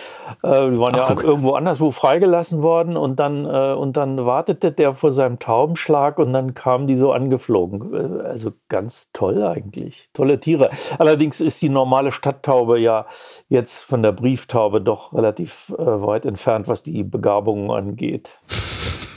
Äh, 0.43 0.71
die 0.71 0.77
waren 0.77 0.95
Ach, 0.95 1.09
ja 1.09 1.15
auch 1.15 1.23
irgendwo 1.23 1.53
anderswo 1.53 1.91
freigelassen 1.91 2.61
worden. 2.61 2.97
Und 2.97 3.19
dann, 3.19 3.45
äh, 3.45 3.73
und 3.73 3.97
dann 3.97 4.25
wartete 4.25 4.71
der 4.71 4.93
vor 4.93 5.11
seinem 5.11 5.39
Taubenschlag 5.39 6.19
und 6.19 6.33
dann 6.33 6.53
kamen 6.53 6.87
die 6.87 6.95
so 6.95 7.11
angeflogen. 7.11 7.93
Äh, 7.93 8.23
also 8.23 8.51
ganz 8.69 9.11
toll 9.13 9.43
eigentlich. 9.43 10.09
Tolle 10.13 10.39
Tiere. 10.39 10.69
Allerdings 10.97 11.41
ist 11.41 11.61
die 11.61 11.69
normale 11.69 12.11
Stadttaube 12.11 12.79
ja 12.79 13.05
jetzt 13.49 13.83
von 13.83 14.01
der 14.01 14.11
Brieftaube 14.11 14.81
doch 14.81 15.13
relativ 15.13 15.73
äh, 15.77 15.83
weit 15.85 16.25
entfernt, 16.25 16.67
was 16.67 16.83
die 16.83 17.03
Begabungen 17.03 17.71
angeht. 17.71 18.39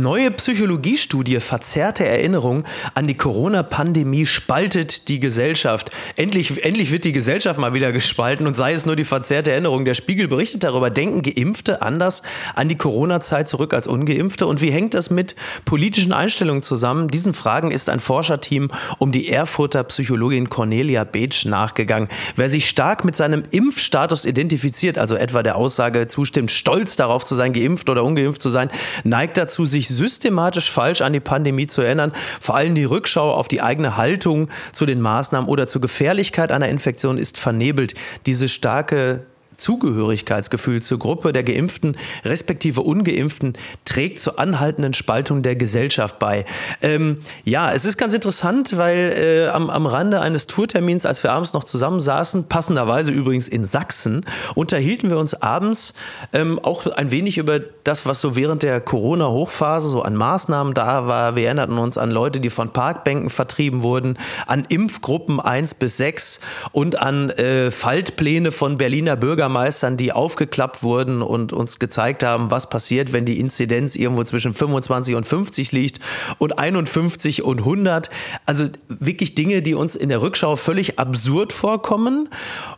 Neue 0.00 0.30
Psychologiestudie 0.30 1.40
verzerrte 1.40 2.06
Erinnerung 2.06 2.62
an 2.94 3.08
die 3.08 3.16
Corona-Pandemie 3.16 4.26
spaltet 4.26 5.08
die 5.08 5.18
Gesellschaft. 5.18 5.90
Endlich, 6.14 6.64
endlich 6.64 6.92
wird 6.92 7.04
die 7.04 7.10
Gesellschaft 7.10 7.58
mal 7.58 7.74
wieder 7.74 7.90
gespalten 7.90 8.46
und 8.46 8.56
sei 8.56 8.74
es 8.74 8.86
nur 8.86 8.94
die 8.94 9.04
verzerrte 9.04 9.50
Erinnerung. 9.50 9.84
Der 9.84 9.94
Spiegel 9.94 10.28
berichtet 10.28 10.62
darüber, 10.62 10.90
denken 10.90 11.22
Geimpfte 11.22 11.82
anders 11.82 12.22
an 12.54 12.68
die 12.68 12.76
Corona-Zeit 12.76 13.48
zurück 13.48 13.74
als 13.74 13.88
Ungeimpfte? 13.88 14.46
Und 14.46 14.60
wie 14.60 14.70
hängt 14.70 14.94
das 14.94 15.10
mit 15.10 15.34
politischen 15.64 16.12
Einstellungen 16.12 16.62
zusammen? 16.62 17.08
Diesen 17.08 17.34
Fragen 17.34 17.72
ist 17.72 17.90
ein 17.90 17.98
Forscherteam 17.98 18.70
um 18.98 19.10
die 19.10 19.28
Erfurter 19.28 19.82
Psychologin 19.82 20.48
Cornelia 20.48 21.02
Beetsch 21.02 21.44
nachgegangen. 21.44 22.08
Wer 22.36 22.48
sich 22.48 22.68
stark 22.68 23.04
mit 23.04 23.16
seinem 23.16 23.42
Impfstatus 23.50 24.26
identifiziert, 24.26 24.96
also 24.96 25.16
etwa 25.16 25.42
der 25.42 25.56
Aussage 25.56 26.06
zustimmt, 26.06 26.52
stolz 26.52 26.94
darauf 26.94 27.24
zu 27.24 27.34
sein, 27.34 27.52
geimpft 27.52 27.90
oder 27.90 28.04
ungeimpft 28.04 28.42
zu 28.42 28.48
sein, 28.48 28.70
neigt 29.02 29.36
dazu, 29.36 29.66
sich 29.66 29.87
systematisch 29.88 30.70
falsch 30.70 31.00
an 31.00 31.12
die 31.12 31.20
Pandemie 31.20 31.66
zu 31.66 31.82
erinnern. 31.82 32.12
Vor 32.40 32.56
allem 32.56 32.74
die 32.74 32.84
Rückschau 32.84 33.32
auf 33.32 33.48
die 33.48 33.62
eigene 33.62 33.96
Haltung 33.96 34.48
zu 34.72 34.86
den 34.86 35.00
Maßnahmen 35.00 35.48
oder 35.48 35.66
zur 35.66 35.80
Gefährlichkeit 35.80 36.52
einer 36.52 36.68
Infektion 36.68 37.18
ist 37.18 37.38
vernebelt. 37.38 37.94
Diese 38.26 38.48
starke 38.48 39.26
Zugehörigkeitsgefühl 39.58 40.80
zur 40.82 40.98
Gruppe 40.98 41.32
der 41.32 41.44
Geimpften 41.44 41.96
respektive 42.24 42.80
Ungeimpften 42.80 43.58
trägt 43.84 44.20
zur 44.20 44.38
anhaltenden 44.38 44.94
Spaltung 44.94 45.42
der 45.42 45.56
Gesellschaft 45.56 46.18
bei. 46.18 46.44
Ähm, 46.80 47.18
ja, 47.44 47.72
es 47.72 47.84
ist 47.84 47.98
ganz 47.98 48.14
interessant, 48.14 48.76
weil 48.76 49.12
äh, 49.18 49.48
am, 49.48 49.68
am 49.68 49.86
Rande 49.86 50.20
eines 50.20 50.46
Tourtermins, 50.46 51.04
als 51.04 51.22
wir 51.24 51.32
abends 51.32 51.52
noch 51.52 51.64
zusammensaßen, 51.64 52.48
passenderweise 52.48 53.10
übrigens 53.10 53.48
in 53.48 53.64
Sachsen, 53.64 54.24
unterhielten 54.54 55.10
wir 55.10 55.18
uns 55.18 55.34
abends 55.34 55.94
ähm, 56.32 56.58
auch 56.60 56.86
ein 56.86 57.10
wenig 57.10 57.36
über 57.38 57.58
das, 57.58 58.06
was 58.06 58.20
so 58.20 58.36
während 58.36 58.62
der 58.62 58.80
Corona-Hochphase 58.80 59.88
so 59.88 60.02
an 60.02 60.14
Maßnahmen 60.14 60.74
da 60.74 61.06
war. 61.06 61.34
Wir 61.34 61.46
erinnerten 61.46 61.78
uns 61.78 61.98
an 61.98 62.10
Leute, 62.10 62.38
die 62.38 62.50
von 62.50 62.72
Parkbänken 62.72 63.28
vertrieben 63.28 63.82
wurden, 63.82 64.18
an 64.46 64.64
Impfgruppen 64.68 65.40
1 65.40 65.74
bis 65.74 65.96
6 65.96 66.40
und 66.70 67.00
an 67.00 67.30
äh, 67.30 67.72
Faltpläne 67.72 68.52
von 68.52 68.78
Berliner 68.78 69.16
Bürgern 69.16 69.47
Bürgermeistern, 69.48 69.96
die 69.96 70.12
aufgeklappt 70.12 70.82
wurden 70.82 71.22
und 71.22 71.54
uns 71.54 71.78
gezeigt 71.78 72.22
haben, 72.22 72.50
was 72.50 72.68
passiert, 72.68 73.14
wenn 73.14 73.24
die 73.24 73.40
Inzidenz 73.40 73.96
irgendwo 73.96 74.22
zwischen 74.24 74.52
25 74.52 75.14
und 75.14 75.24
50 75.24 75.72
liegt 75.72 76.00
und 76.36 76.58
51 76.58 77.42
und 77.42 77.60
100. 77.60 78.10
Also 78.44 78.66
wirklich 78.88 79.34
Dinge, 79.34 79.62
die 79.62 79.74
uns 79.74 79.96
in 79.96 80.10
der 80.10 80.20
Rückschau 80.20 80.56
völlig 80.56 80.98
absurd 80.98 81.54
vorkommen. 81.54 82.28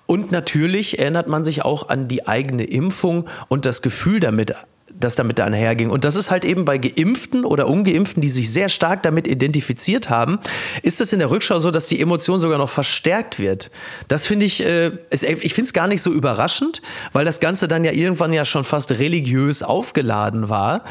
Und 0.06 0.30
natürlich 0.30 1.00
erinnert 1.00 1.26
man 1.26 1.42
sich 1.42 1.64
auch 1.64 1.88
an 1.88 2.06
die 2.06 2.28
eigene 2.28 2.64
Impfung 2.64 3.28
und 3.48 3.66
das 3.66 3.83
Gefühl 3.83 4.20
damit 4.20 4.54
das 5.00 5.16
damit 5.16 5.40
einherging. 5.40 5.90
Und 5.90 6.04
das 6.04 6.16
ist 6.16 6.30
halt 6.30 6.44
eben 6.44 6.64
bei 6.64 6.78
Geimpften 6.78 7.44
oder 7.44 7.66
Ungeimpften, 7.66 8.20
die 8.20 8.28
sich 8.28 8.52
sehr 8.52 8.68
stark 8.68 9.02
damit 9.02 9.26
identifiziert 9.26 10.10
haben, 10.10 10.38
ist 10.82 11.00
es 11.00 11.12
in 11.12 11.18
der 11.18 11.30
Rückschau 11.30 11.58
so, 11.58 11.70
dass 11.70 11.86
die 11.86 12.00
Emotion 12.00 12.38
sogar 12.38 12.58
noch 12.58 12.70
verstärkt 12.70 13.38
wird. 13.38 13.70
Das 14.08 14.26
finde 14.26 14.46
ich, 14.46 14.64
äh, 14.64 14.92
ich 15.10 15.54
finde 15.54 15.68
es 15.68 15.72
gar 15.72 15.88
nicht 15.88 16.02
so 16.02 16.12
überraschend, 16.12 16.82
weil 17.12 17.24
das 17.24 17.40
Ganze 17.40 17.66
dann 17.66 17.84
ja 17.84 17.92
irgendwann 17.92 18.32
ja 18.32 18.44
schon 18.44 18.64
fast 18.64 18.92
religiös 18.92 19.62
aufgeladen 19.62 20.48
war. 20.48 20.84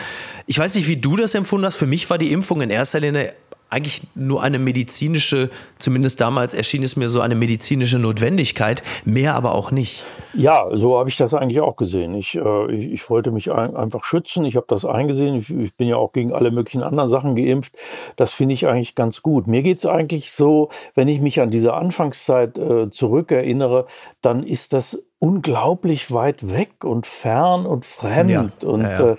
Ich 0.48 0.58
weiß 0.58 0.76
nicht, 0.76 0.88
wie 0.88 0.98
du 0.98 1.16
das 1.16 1.36
empfunden 1.36 1.66
hast. 1.66 1.76
Für 1.76 1.86
mich 1.86 2.10
war 2.10 2.18
die 2.18 2.32
Impfung 2.32 2.62
in 2.62 2.70
erster 2.70 3.00
Linie 3.00 3.34
eigentlich 3.70 4.02
nur 4.16 4.42
eine 4.42 4.60
medizinische, 4.60 5.50
zumindest 5.78 6.20
damals 6.22 6.54
erschien 6.54 6.84
es 6.84 6.96
mir 6.96 7.08
so 7.08 7.22
eine 7.22 7.36
medizinische 7.36 8.00
Notwendigkeit, 8.00 8.84
mehr 9.06 9.36
aber 9.36 9.54
auch 9.54 9.72
nicht. 9.72 10.06
Ja, 10.34 10.68
so 10.74 10.98
habe 10.98 11.10
ich 11.10 11.18
das 11.18 11.34
eigentlich 11.34 11.62
auch 11.62 11.76
gesehen. 11.76 12.14
Ich, 12.16 12.36
äh, 12.36 12.72
ich, 12.72 13.10
wollte 13.10 13.32
mich 13.32 13.52
ein, 13.52 13.76
einfach 13.76 14.04
schützen. 14.04 14.46
Ich 14.46 14.56
habe 14.56 14.66
das 14.68 14.86
eingesehen. 14.86 15.36
Ich, 15.36 15.50
ich, 15.50 15.74
bin 15.76 15.88
ja 15.88 15.98
auch 15.98 16.14
gegen 16.14 16.32
alle 16.32 16.52
möglichen 16.52 16.84
anderen 16.84 17.10
Sachen 17.10 17.36
geimpft. 17.36 17.76
Das 18.16 18.34
finde 18.34 18.54
ich 18.54 18.68
eigentlich 18.68 18.96
ganz 18.96 19.22
gut. 19.22 19.48
Mir 19.48 19.62
geht 19.62 19.80
es 19.80 19.86
eigentlich 19.86 20.32
so, 20.32 20.70
wenn 20.96 21.08
ich 21.08 21.22
mich 21.22 21.42
an 21.42 21.52
diese 21.52 21.74
Anfangszeit 21.74 22.58
äh, 22.58 22.90
zurückerinnere, 22.90 23.86
dann 24.22 24.44
ist 24.44 24.74
das 24.74 25.04
unglaublich 25.22 26.14
weit 26.14 26.54
weg 26.54 26.86
und 26.86 27.06
fern 27.06 27.66
und 27.66 27.86
fremd. 27.86 28.32
Ja, 28.64 28.70
und 28.70 28.82
ja, 28.82 29.18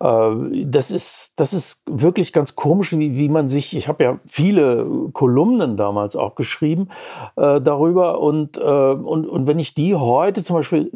ja. 0.00 0.28
Äh, 0.28 0.60
äh, 0.60 0.64
das, 0.64 0.92
ist, 0.92 1.32
das 1.40 1.52
ist 1.52 1.82
wirklich 1.86 2.32
ganz 2.32 2.54
komisch, 2.54 2.92
wie, 2.92 3.16
wie 3.16 3.28
man 3.28 3.48
sich, 3.48 3.76
ich 3.76 3.88
habe 3.88 4.04
ja 4.04 4.16
viele 4.28 4.86
Kolumnen 5.12 5.76
damals 5.76 6.14
auch 6.14 6.36
geschrieben 6.36 6.88
äh, 7.34 7.60
darüber. 7.60 8.20
Und, 8.20 8.58
äh, 8.58 8.60
und, 8.60 9.26
und 9.26 9.48
wenn 9.48 9.58
ich 9.58 9.74
die 9.74 9.96
heute 9.96 10.44
zum 10.44 10.54
Beispiel 10.54 10.88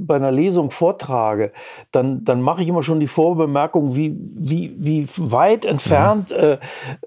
bei 0.00 0.16
einer 0.16 0.30
Lesung 0.30 0.70
vortrage, 0.70 1.52
dann, 1.90 2.22
dann 2.22 2.42
mache 2.42 2.60
ich 2.60 2.68
immer 2.68 2.82
schon 2.82 3.00
die 3.00 3.06
Vorbemerkung, 3.06 3.96
wie, 3.96 4.14
wie, 4.36 4.76
wie 4.76 5.08
weit 5.16 5.64
entfernt 5.64 6.32
äh, 6.32 6.58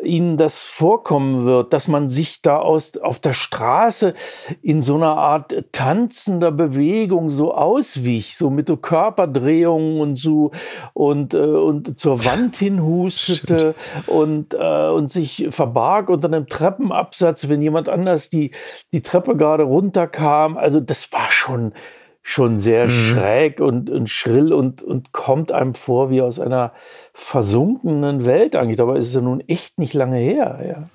ihnen 0.02 0.38
das 0.38 0.64
vorkommen 0.64 1.46
wird, 1.46 1.72
dass 1.72 1.88
man 1.88 2.10
sich 2.10 2.42
da 2.42 2.58
aus, 2.58 2.98
auf 2.98 3.20
der 3.20 3.34
Straße 3.34 4.16
in 4.64 4.82
so 4.82 4.96
einer 4.96 5.16
Art 5.16 5.54
tanzender 5.72 6.52
Bewegung 6.52 6.79
Bewegung 6.80 7.30
so 7.30 7.54
auswich, 7.54 8.38
so 8.38 8.50
mit 8.50 8.70
so 8.70 8.78
Körperdrehungen 8.78 10.00
und 10.00 10.16
so 10.16 10.52
und, 10.94 11.34
äh, 11.34 11.38
und 11.38 12.00
zur 12.00 12.24
Wand 12.24 12.56
hinhustete 12.56 13.76
und, 14.08 14.54
äh, 14.54 14.88
und 14.88 15.12
sich 15.12 15.48
verbarg 15.50 16.08
unter 16.10 16.28
einem 16.28 16.48
Treppenabsatz, 16.48 17.50
wenn 17.50 17.62
jemand 17.62 17.90
anders 17.90 18.30
die, 18.30 18.52
die 18.94 19.02
Treppe 19.02 19.36
gerade 19.36 19.64
runterkam. 19.64 20.58
Also 20.58 20.80
das 20.80 21.12
war 21.12 21.30
schon, 21.32 21.74
schon 22.22 22.60
sehr 22.60 22.86
mhm. 22.86 22.92
schräg 22.92 23.60
und, 23.60 23.90
und 23.90 24.10
schrill 24.10 24.54
und, 24.54 24.82
und 24.82 25.12
kommt 25.12 25.52
einem 25.52 25.74
vor 25.74 26.10
wie 26.10 26.22
aus 26.22 26.40
einer 26.40 26.72
versunkenen 27.20 28.26
Welt 28.26 28.56
eigentlich. 28.56 28.78
Dabei 28.78 28.98
ist 28.98 29.08
es 29.08 29.14
ja 29.14 29.22
nun 29.22 29.44
echt 29.48 29.78
nicht 29.78 29.94
lange 29.94 30.18
her. 30.18 30.60
Ja. 30.68 30.90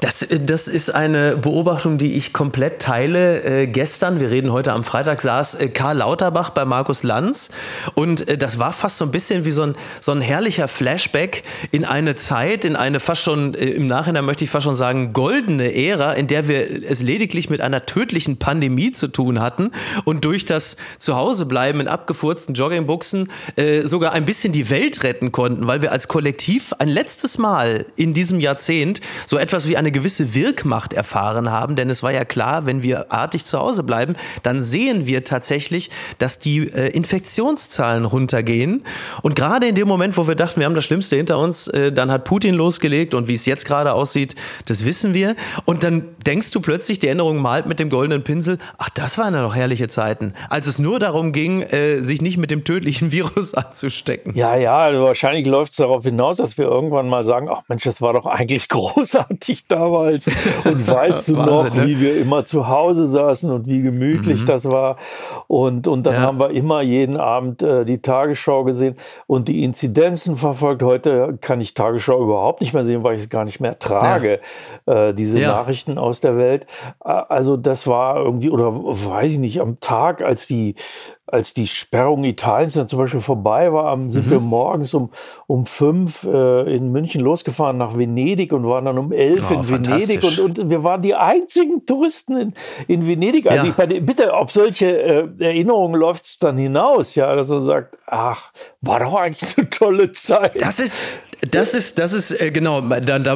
Das, 0.00 0.26
das 0.46 0.68
ist 0.68 0.94
eine 0.94 1.36
Beobachtung, 1.36 1.98
die 1.98 2.14
ich 2.14 2.32
komplett 2.32 2.80
teile. 2.80 3.42
Äh, 3.42 3.66
gestern, 3.66 4.20
wir 4.20 4.30
reden 4.30 4.52
heute 4.52 4.72
am 4.72 4.84
Freitag, 4.84 5.20
saß 5.20 5.56
äh, 5.56 5.68
Karl 5.68 5.98
Lauterbach 5.98 6.50
bei 6.50 6.64
Markus 6.64 7.02
Lanz 7.02 7.50
und 7.94 8.26
äh, 8.28 8.38
das 8.38 8.58
war 8.58 8.72
fast 8.72 8.98
so 8.98 9.04
ein 9.04 9.10
bisschen 9.10 9.44
wie 9.44 9.50
so 9.50 9.62
ein, 9.62 9.74
so 10.00 10.12
ein 10.12 10.20
herrlicher 10.20 10.68
Flashback 10.68 11.42
in 11.72 11.84
eine 11.84 12.14
Zeit, 12.14 12.64
in 12.64 12.76
eine 12.76 13.00
fast 13.00 13.22
schon, 13.22 13.54
äh, 13.54 13.66
im 13.66 13.88
Nachhinein 13.88 14.24
möchte 14.24 14.44
ich 14.44 14.50
fast 14.50 14.64
schon 14.64 14.76
sagen, 14.76 15.12
goldene 15.12 15.74
Ära, 15.74 16.12
in 16.12 16.28
der 16.28 16.48
wir 16.48 16.84
es 16.88 17.02
lediglich 17.02 17.50
mit 17.50 17.60
einer 17.60 17.84
tödlichen 17.84 18.38
Pandemie 18.38 18.92
zu 18.92 19.08
tun 19.08 19.42
hatten 19.42 19.72
und 20.04 20.24
durch 20.24 20.46
das 20.46 20.76
Zuhausebleiben 20.98 21.80
in 21.80 21.88
abgefurzten 21.88 22.54
Joggingbuchsen 22.54 23.28
äh, 23.56 23.86
sogar 23.86 24.12
ein 24.12 24.24
bisschen 24.24 24.52
die 24.52 24.70
Welt 24.70 25.02
retten 25.02 25.32
konnten 25.32 25.63
weil 25.66 25.82
wir 25.82 25.92
als 25.92 26.08
Kollektiv 26.08 26.72
ein 26.78 26.88
letztes 26.88 27.38
Mal 27.38 27.86
in 27.96 28.14
diesem 28.14 28.40
Jahrzehnt 28.40 29.00
so 29.26 29.38
etwas 29.38 29.68
wie 29.68 29.76
eine 29.76 29.92
gewisse 29.92 30.34
Wirkmacht 30.34 30.92
erfahren 30.92 31.50
haben. 31.50 31.76
Denn 31.76 31.90
es 31.90 32.02
war 32.02 32.12
ja 32.12 32.24
klar, 32.24 32.66
wenn 32.66 32.82
wir 32.82 33.12
artig 33.12 33.44
zu 33.44 33.58
Hause 33.58 33.82
bleiben, 33.82 34.16
dann 34.42 34.62
sehen 34.62 35.06
wir 35.06 35.24
tatsächlich, 35.24 35.90
dass 36.18 36.38
die 36.38 36.68
äh, 36.68 36.88
Infektionszahlen 36.90 38.04
runtergehen. 38.04 38.82
Und 39.22 39.34
gerade 39.34 39.66
in 39.66 39.74
dem 39.74 39.88
Moment, 39.88 40.16
wo 40.16 40.26
wir 40.28 40.34
dachten, 40.34 40.60
wir 40.60 40.66
haben 40.66 40.74
das 40.74 40.84
Schlimmste 40.84 41.16
hinter 41.16 41.38
uns, 41.38 41.68
äh, 41.68 41.92
dann 41.92 42.10
hat 42.10 42.24
Putin 42.24 42.54
losgelegt 42.54 43.14
und 43.14 43.28
wie 43.28 43.34
es 43.34 43.46
jetzt 43.46 43.64
gerade 43.64 43.92
aussieht, 43.92 44.34
das 44.66 44.84
wissen 44.84 45.14
wir. 45.14 45.36
Und 45.64 45.84
dann 45.84 46.08
denkst 46.26 46.50
du 46.50 46.60
plötzlich, 46.60 46.98
die 46.98 47.08
Änderung 47.08 47.38
malt 47.38 47.66
mit 47.66 47.80
dem 47.80 47.88
goldenen 47.88 48.24
Pinsel, 48.24 48.58
ach, 48.78 48.90
das 48.90 49.18
waren 49.18 49.34
ja 49.34 49.42
noch 49.42 49.54
herrliche 49.54 49.88
Zeiten, 49.88 50.34
als 50.48 50.66
es 50.66 50.78
nur 50.78 50.98
darum 50.98 51.32
ging, 51.32 51.62
äh, 51.62 52.00
sich 52.00 52.20
nicht 52.20 52.36
mit 52.36 52.50
dem 52.50 52.64
tödlichen 52.64 53.12
Virus 53.12 53.54
anzustecken. 53.54 54.34
Ja, 54.34 54.56
ja, 54.56 54.76
also 54.78 55.04
wahrscheinlich 55.04 55.43
läuft 55.44 55.72
es 55.72 55.76
darauf 55.78 56.04
hinaus, 56.04 56.38
dass 56.38 56.58
wir 56.58 56.66
irgendwann 56.66 57.08
mal 57.08 57.24
sagen, 57.24 57.48
ach 57.50 57.62
Mensch, 57.68 57.84
das 57.84 58.02
war 58.02 58.12
doch 58.12 58.26
eigentlich 58.26 58.68
großartig 58.68 59.66
damals. 59.66 60.26
Und 60.26 60.88
weißt 60.88 61.28
du 61.28 61.36
Wahnsinn, 61.36 61.54
noch, 61.54 61.74
ne? 61.74 61.86
wie 61.86 62.00
wir 62.00 62.18
immer 62.18 62.44
zu 62.44 62.68
Hause 62.68 63.06
saßen 63.06 63.50
und 63.50 63.66
wie 63.66 63.82
gemütlich 63.82 64.42
mhm. 64.42 64.46
das 64.46 64.64
war. 64.66 64.96
Und, 65.46 65.86
und 65.86 66.04
dann 66.04 66.14
ja. 66.14 66.20
haben 66.20 66.38
wir 66.38 66.50
immer 66.50 66.82
jeden 66.82 67.16
Abend 67.16 67.62
äh, 67.62 67.84
die 67.84 67.98
Tagesschau 67.98 68.64
gesehen 68.64 68.96
und 69.26 69.48
die 69.48 69.64
Inzidenzen 69.64 70.36
verfolgt. 70.36 70.82
Heute 70.82 71.38
kann 71.40 71.60
ich 71.60 71.74
Tagesschau 71.74 72.22
überhaupt 72.22 72.60
nicht 72.60 72.74
mehr 72.74 72.84
sehen, 72.84 73.02
weil 73.02 73.16
ich 73.16 73.22
es 73.22 73.28
gar 73.28 73.44
nicht 73.44 73.60
mehr 73.60 73.78
trage, 73.78 74.40
ja. 74.86 75.08
äh, 75.08 75.14
diese 75.14 75.38
ja. 75.40 75.52
Nachrichten 75.52 75.98
aus 75.98 76.20
der 76.20 76.36
Welt. 76.36 76.66
Also 77.00 77.56
das 77.56 77.86
war 77.86 78.16
irgendwie, 78.16 78.50
oder 78.50 78.72
weiß 78.72 79.32
ich 79.32 79.38
nicht, 79.38 79.60
am 79.60 79.80
Tag, 79.80 80.22
als 80.22 80.46
die 80.46 80.74
als 81.26 81.54
die 81.54 81.66
Sperrung 81.66 82.24
Italiens 82.24 82.74
dann 82.74 82.86
zum 82.86 82.98
Beispiel 82.98 83.20
vorbei 83.20 83.72
war, 83.72 83.96
sind 84.10 84.26
mhm. 84.26 84.30
wir 84.30 84.40
morgens 84.40 84.92
um, 84.92 85.10
um 85.46 85.64
fünf 85.64 86.24
äh, 86.24 86.76
in 86.76 86.92
München 86.92 87.22
losgefahren 87.22 87.78
nach 87.78 87.96
Venedig 87.96 88.52
und 88.52 88.66
waren 88.66 88.84
dann 88.84 88.98
um 88.98 89.10
elf 89.10 89.50
oh, 89.50 89.54
in 89.54 89.68
Venedig 89.68 90.22
und, 90.22 90.58
und 90.60 90.70
wir 90.70 90.84
waren 90.84 91.00
die 91.00 91.14
einzigen 91.14 91.86
Touristen 91.86 92.36
in, 92.36 92.54
in 92.88 93.06
Venedig. 93.06 93.46
Also 93.46 93.66
ja. 93.66 93.72
ich 93.72 93.78
meine, 93.78 94.00
bitte, 94.02 94.34
auf 94.34 94.50
solche 94.50 94.86
äh, 94.86 95.28
Erinnerungen 95.38 95.98
läuft 95.98 96.24
es 96.26 96.38
dann 96.38 96.58
hinaus, 96.58 97.14
ja, 97.14 97.34
dass 97.34 97.48
man 97.48 97.62
sagt, 97.62 97.96
ach, 98.06 98.52
war 98.82 99.00
doch 99.00 99.14
eigentlich 99.14 99.56
eine 99.56 99.70
tolle 99.70 100.12
Zeit. 100.12 100.60
Das 100.60 100.78
ist, 100.78 101.00
Das 101.40 101.74
ist, 101.74 101.98
das 101.98 102.12
ist 102.12 102.40
äh, 102.40 102.50
genau. 102.50 102.82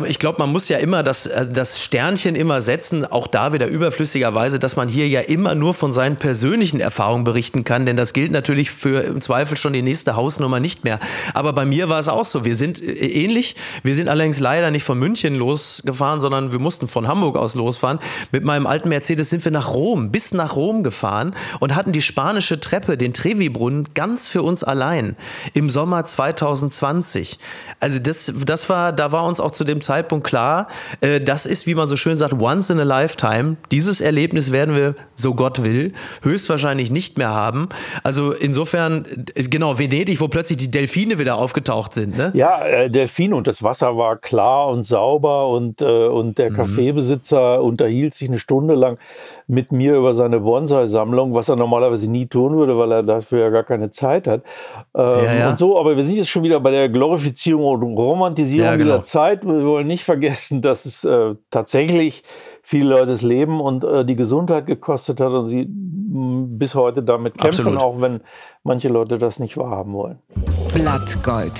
Ich 0.07 0.19
glaube, 0.19 0.39
man 0.39 0.51
muss 0.51 0.69
ja 0.69 0.79
immer 0.79 1.03
das, 1.03 1.27
äh, 1.27 1.47
das 1.51 1.83
Sternchen 1.83 2.35
immer 2.35 2.61
setzen, 2.61 3.05
auch 3.05 3.27
da 3.27 3.53
wieder 3.53 3.67
überflüssigerweise, 3.67 4.59
dass 4.59 4.77
man 4.77 4.89
hier 4.89 5.09
ja 5.09 5.21
immer 5.21 5.55
nur 5.55 5.75
von 5.75 5.93
seinen 5.93 6.17
persönlichen 6.17 6.81
Erfahrungen 6.81 7.25
berichten 7.25 7.65
kann, 7.65 7.87
denn 7.87 7.97
das 7.97 8.13
gilt 8.13 8.33
natürlich 8.33 8.71
für 8.71 9.03
im 9.05 9.21
Zweifel 9.21 9.57
schon 9.57 9.73
die 9.73 9.83
nächste 9.83 10.17
Hausnummer 10.17 10.61
nicht 10.61 10.85
mehr. 10.85 10.99
Aber 11.35 11.53
bei 11.53 11.65
mir 11.65 11.89
war 11.89 11.99
es 11.99 12.09
auch 12.09 12.25
so. 12.25 12.45
Wir 12.45 12.55
sind 12.55 12.83
äh, 12.83 12.93
ähnlich. 12.93 13.57
Wir 13.83 13.95
sind 13.95 14.09
allerdings 14.09 14.39
leider 14.41 14.71
nicht 14.71 14.85
von 14.85 14.99
München 14.99 15.35
losgefahren, 15.35 16.21
sondern 16.21 16.53
wir 16.53 16.59
mussten 16.59 16.89
von 16.89 17.09
Hamburg 17.09 17.37
aus 17.37 17.55
losfahren. 17.55 17.99
Mit 18.33 18.45
meinem 18.45 18.67
alten 18.67 18.89
Mercedes 18.89 19.31
sind 19.31 19.45
wir 19.45 19.53
nach 19.53 19.73
Rom, 19.73 20.11
bis 20.11 20.33
nach 20.33 20.57
Rom 20.57 20.83
gefahren 20.83 21.35
und 21.61 21.75
hatten 21.75 21.93
die 21.93 22.03
spanische 22.03 22.61
Treppe, 22.61 22.97
den 22.97 23.13
Trevi-Brunnen, 23.13 23.89
ganz 23.95 24.29
für 24.29 24.43
uns 24.43 24.65
allein 24.65 25.17
im 25.55 25.71
Sommer 25.71 26.05
2020. 26.05 27.39
Also 27.81 27.98
das, 28.01 28.33
das 28.45 28.69
war, 28.69 28.93
da 28.93 29.13
war 29.13 29.25
uns 29.25 29.41
auch 29.41 29.51
zu 29.51 29.65
dem 29.65 29.81
Zeitpunkt 29.81 30.27
klar, 30.27 30.69
äh, 31.01 31.21
das 31.21 31.47
ist, 31.47 31.67
wie 31.67 31.75
man 31.75 31.89
so 31.89 31.97
schön 31.97 32.17
sagt, 32.17 32.35
once 32.35 32.71
in 32.71 32.81
a 32.81 32.85
lifetime. 32.85 33.57
Dieses 33.71 34.01
Erlebnis 34.01 34.53
werden 34.53 34.75
wir, 34.75 34.95
so 35.15 35.35
Gott 35.35 35.63
will, 35.63 35.93
höchstwahrscheinlich 36.23 36.91
nicht 36.91 37.19
mehr 37.19 37.31
haben. 37.31 37.69
Also 38.03 38.33
insofern, 38.33 39.07
äh, 39.35 39.43
genau, 39.45 39.79
Venedig, 39.79 40.21
wo 40.21 40.29
plötzlich 40.29 40.59
die 40.59 40.71
Delfine 40.71 41.19
wieder 41.19 41.37
aufgetaucht 41.37 41.95
sind. 41.95 42.17
Ne? 42.17 42.33
Ja, 42.35 42.65
äh, 42.65 42.91
Delfine 42.91 43.37
und 43.37 43.47
das 43.47 43.63
Wasser 43.63 43.97
war 43.97 44.17
klar 44.17 44.69
und 44.69 44.85
sauber 44.85 45.49
und, 45.49 45.81
äh, 45.83 46.07
und 46.07 46.39
der 46.39 46.51
mhm. 46.51 46.57
Kaffeebesitzer 46.57 47.63
unterhielt 47.63 48.15
sich 48.15 48.29
eine 48.29 48.39
Stunde 48.39 48.75
lang 48.75 48.99
mit 49.47 49.73
mir 49.73 49.97
über 49.97 50.13
seine 50.13 50.41
Bonsai-Sammlung, 50.41 51.35
was 51.35 51.49
er 51.49 51.57
normalerweise 51.57 52.11
nie 52.11 52.27
tun 52.27 52.57
würde, 52.57 52.77
weil 52.77 52.93
er 52.93 53.03
dafür 53.03 53.45
ja 53.45 53.51
gar 53.51 53.65
keine 53.65 53.89
Zeit 53.89 54.29
hat. 54.29 54.43
Ähm, 54.95 55.25
ja, 55.25 55.35
ja. 55.35 55.51
Und 55.51 55.59
so, 55.59 55.79
aber 55.79 55.97
wir 55.97 56.05
sind 56.05 56.17
jetzt 56.17 56.29
schon 56.29 56.43
wieder 56.43 56.61
bei 56.61 56.71
der 56.71 56.89
Glorifizierung 56.91 57.65
Romantisierung 57.83 58.67
ja, 58.67 58.77
genau. 58.77 58.85
dieser 58.85 59.05
Zeit. 59.05 59.45
Wir 59.45 59.65
wollen 59.65 59.87
nicht 59.87 60.05
vergessen, 60.05 60.63
dass 60.63 60.85
es 60.85 61.05
äh, 61.05 61.35
tatsächlich 61.51 62.23
viele 62.63 62.91
Leute 62.91 63.07
das 63.07 63.23
Leben 63.23 63.61
und 63.61 63.85
äh, 63.85 64.05
die 64.05 64.17
Gesundheit 64.17 64.67
gekostet 64.67 65.21
hat 65.21 65.33
und 65.33 65.49
sie 65.49 65.67
bis 65.69 66.75
heute 66.75 67.03
damit 67.03 67.39
kämpfen, 67.39 67.61
Absolut. 67.61 67.83
auch 67.83 68.01
wenn 68.01 68.21
manche 68.63 68.89
Leute 68.89 69.19
das 69.19 69.39
nicht 69.39 69.57
wahrhaben 69.57 69.93
wollen. 69.93 70.19
Blattgold. 70.75 71.53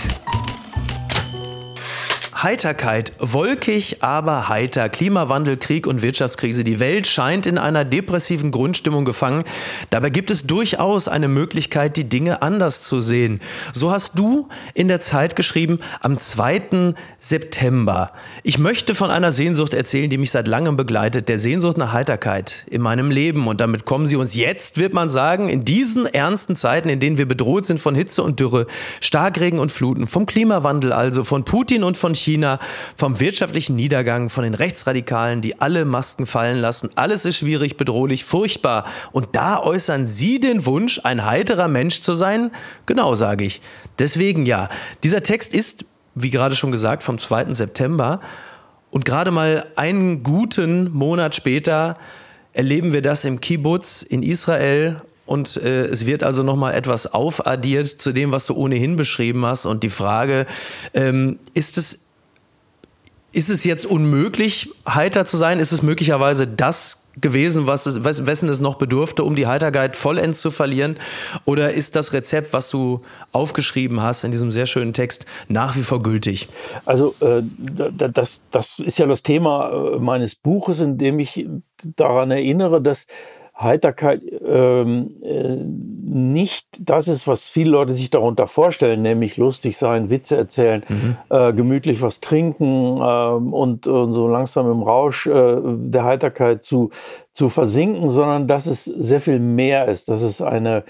Heiterkeit, 2.41 3.13
wolkig, 3.19 3.97
aber 4.05 4.49
heiter. 4.49 4.89
Klimawandel, 4.89 5.57
Krieg 5.57 5.89
und 5.89 6.03
Wirtschaftskrise. 6.03 6.63
Die 6.63 6.79
Welt 6.79 7.09
scheint 7.09 7.47
in 7.47 7.59
einer 7.59 7.85
depressiven 7.85 8.53
Grundstimmung 8.53 9.05
gefangen. 9.05 9.43
Dabei 9.91 10.11
gibt 10.11 10.31
es 10.31 10.47
durchaus 10.47 11.09
eine 11.09 11.27
Möglichkeit, 11.27 11.97
die 11.97 12.09
Dinge 12.09 12.41
anders 12.41 12.83
zu 12.83 13.01
sehen. 13.01 13.41
So 13.73 13.91
hast 13.91 14.21
du 14.21 14.47
in 14.75 14.87
der 14.87 15.01
Zeit 15.01 15.35
geschrieben, 15.35 15.81
am 16.01 16.21
2. 16.21 16.95
September. 17.19 18.13
Ich 18.45 18.61
möchte 18.61 18.95
von 18.95 19.11
einer 19.11 19.33
Sehnsucht 19.33 19.75
erzählen, 19.75 20.09
die 20.09 20.19
mich 20.19 20.31
seit 20.31 20.47
langem 20.47 20.77
begleitet. 20.77 21.29
Der 21.29 21.41
Sehnsucht 21.41 21.77
nach 21.77 21.93
Heiterkeit 21.93 22.67
in 22.71 22.83
meinem 22.83 23.11
Leben. 23.11 23.49
Und 23.49 23.61
damit 23.61 23.85
kommen 23.85 24.07
sie 24.07 24.15
uns 24.15 24.37
jetzt, 24.37 24.79
wird 24.79 24.95
man 24.95 25.11
sagen, 25.11 25.49
in 25.49 25.65
diesen 25.65 26.07
ernsten 26.07 26.55
Zeiten, 26.55 26.89
in 26.89 27.01
denen 27.01 27.19
wir 27.19 27.27
bedroht 27.27 27.67
sind 27.67 27.81
von 27.81 27.97
Hitze 27.97 28.23
und 28.23 28.39
Dürre, 28.39 28.69
Starkregen 29.01 29.59
und 29.59 29.73
Fluten, 29.73 30.07
vom 30.07 30.25
Klimawandel 30.25 30.93
also, 30.93 31.25
von 31.25 31.43
Putin 31.43 31.83
und 31.83 31.97
von 31.97 32.15
China 32.15 32.28
China, 32.29 32.59
vom 32.95 33.21
wirtschaftlichen 33.21 33.75
Niedergang, 33.75 34.29
von 34.29 34.45
den 34.45 34.55
Rechtsradikalen, 34.55 35.41
die 35.41 35.61
alle 35.61 35.85
Masken 35.87 36.27
fallen 36.27 36.59
lassen. 36.59 36.91
Alles 36.95 37.25
ist 37.25 37.39
schwierig, 37.39 37.77
bedrohlich, 37.79 38.25
furchtbar. 38.25 38.85
Und 39.13 39.35
da 39.35 39.63
äußern 39.63 40.05
Sie 40.05 40.39
den 40.41 40.67
Wunsch, 40.67 41.01
ein 41.05 41.25
heiterer 41.25 41.69
Mensch 41.69 42.03
zu 42.03 42.13
sein? 42.13 42.51
Genau, 42.85 43.15
sage 43.15 43.45
ich. 43.45 43.63
Deswegen 43.99 44.45
ja. 44.45 44.69
Dieser 45.05 45.23
Text 45.23 45.55
ist, 45.55 45.87
wie 46.15 46.31
gerade 46.31 46.55
schon 46.55 46.71
gesagt, 46.71 47.03
vom 47.03 47.19
2. 47.19 47.55
September. 47.55 48.21
Und 48.91 49.05
gerade 49.05 49.31
mal 49.31 49.67
einen 49.77 50.23
guten 50.23 50.93
Monat 50.93 51.35
später 51.35 51.97
erleben 52.53 52.93
wir 52.93 53.03
das 53.03 53.25
im 53.25 53.41
Kibbutz 53.41 54.03
in 54.03 54.23
Israel 54.23 55.01
und 55.29 55.59
äh, 55.59 55.85
es 55.85 56.07
wird 56.07 56.23
also 56.23 56.43
nochmal 56.43 56.73
etwas 56.75 57.13
aufaddiert 57.13 57.87
zu 57.87 58.13
dem, 58.13 58.33
was 58.33 58.47
du 58.47 58.55
ohnehin 58.55 58.97
beschrieben 58.97 59.45
hast. 59.45 59.67
Und 59.67 59.83
die 59.83 59.91
Frage, 59.91 60.47
ähm, 60.95 61.39
ist 61.53 61.77
es 61.77 62.08
ist 63.33 63.51
es 63.51 63.65
jetzt 63.65 63.85
unmöglich, 63.85 64.73
heiter 64.89 65.27
zu 65.27 65.37
sein? 65.37 65.61
Ist 65.61 65.73
es 65.73 65.83
möglicherweise 65.83 66.47
das 66.47 67.09
gewesen, 67.21 67.67
was 67.67 67.87
es, 67.87 68.05
wessen 68.05 68.49
es 68.49 68.61
noch 68.61 68.77
bedurfte, 68.77 69.25
um 69.25 69.35
die 69.35 69.47
Heiterkeit 69.47 69.97
vollends 69.97 70.41
zu 70.41 70.51
verlieren? 70.51 70.99
Oder 71.45 71.73
ist 71.73 71.97
das 71.97 72.13
Rezept, 72.13 72.53
was 72.53 72.71
du 72.71 73.03
aufgeschrieben 73.33 74.01
hast 74.03 74.25
in 74.25 74.31
diesem 74.31 74.51
sehr 74.51 74.67
schönen 74.67 74.95
Text, 74.95 75.27
nach 75.49 75.77
wie 75.77 75.83
vor 75.83 76.03
gültig? 76.03 76.49
Also 76.85 77.15
äh, 77.21 77.43
das, 77.43 78.43
das 78.51 78.79
ist 78.79 78.99
ja 78.99 79.07
das 79.07 79.23
Thema 79.23 79.71
äh, 79.71 79.99
meines 79.99 80.35
Buches, 80.35 80.81
in 80.81 80.97
dem 80.97 81.19
ich 81.19 81.47
daran 81.97 82.31
erinnere, 82.31 82.81
dass 82.81 83.07
Heiterkeit 83.61 84.23
ähm, 84.47 85.17
äh, 85.23 85.57
nicht 85.57 86.69
das 86.79 87.09
ist, 87.09 87.27
was 87.27 87.47
viele 87.47 87.71
Leute 87.71 87.93
sich 87.93 88.09
darunter 88.09 88.47
vorstellen, 88.47 89.03
nämlich 89.03 89.37
lustig 89.37 89.77
sein, 89.77 90.11
Witze 90.11 90.37
erzählen, 90.37 90.85
mhm. 90.89 91.17
äh, 91.29 91.53
gemütlich 91.53 92.01
was 92.01 92.21
trinken 92.21 92.99
äh, 92.99 93.31
und, 93.31 93.87
und, 93.87 94.13
so 94.13 94.29
langsam 94.29 94.71
im 94.71 94.83
Rausch 94.83 95.27
äh, 95.27 95.57
der 95.61 96.05
Heiterkeit 96.05 96.63
zu, 96.63 96.91
zu 97.33 97.49
versinken, 97.49 98.09
sondern 98.11 98.47
dass 98.47 98.67
es 98.67 98.85
sehr 98.85 99.21
viel 99.21 99.41
mehr 99.41 99.89
ist, 99.89 100.09
dass 100.09 100.23
es 100.23 100.41
eine, 100.41 100.85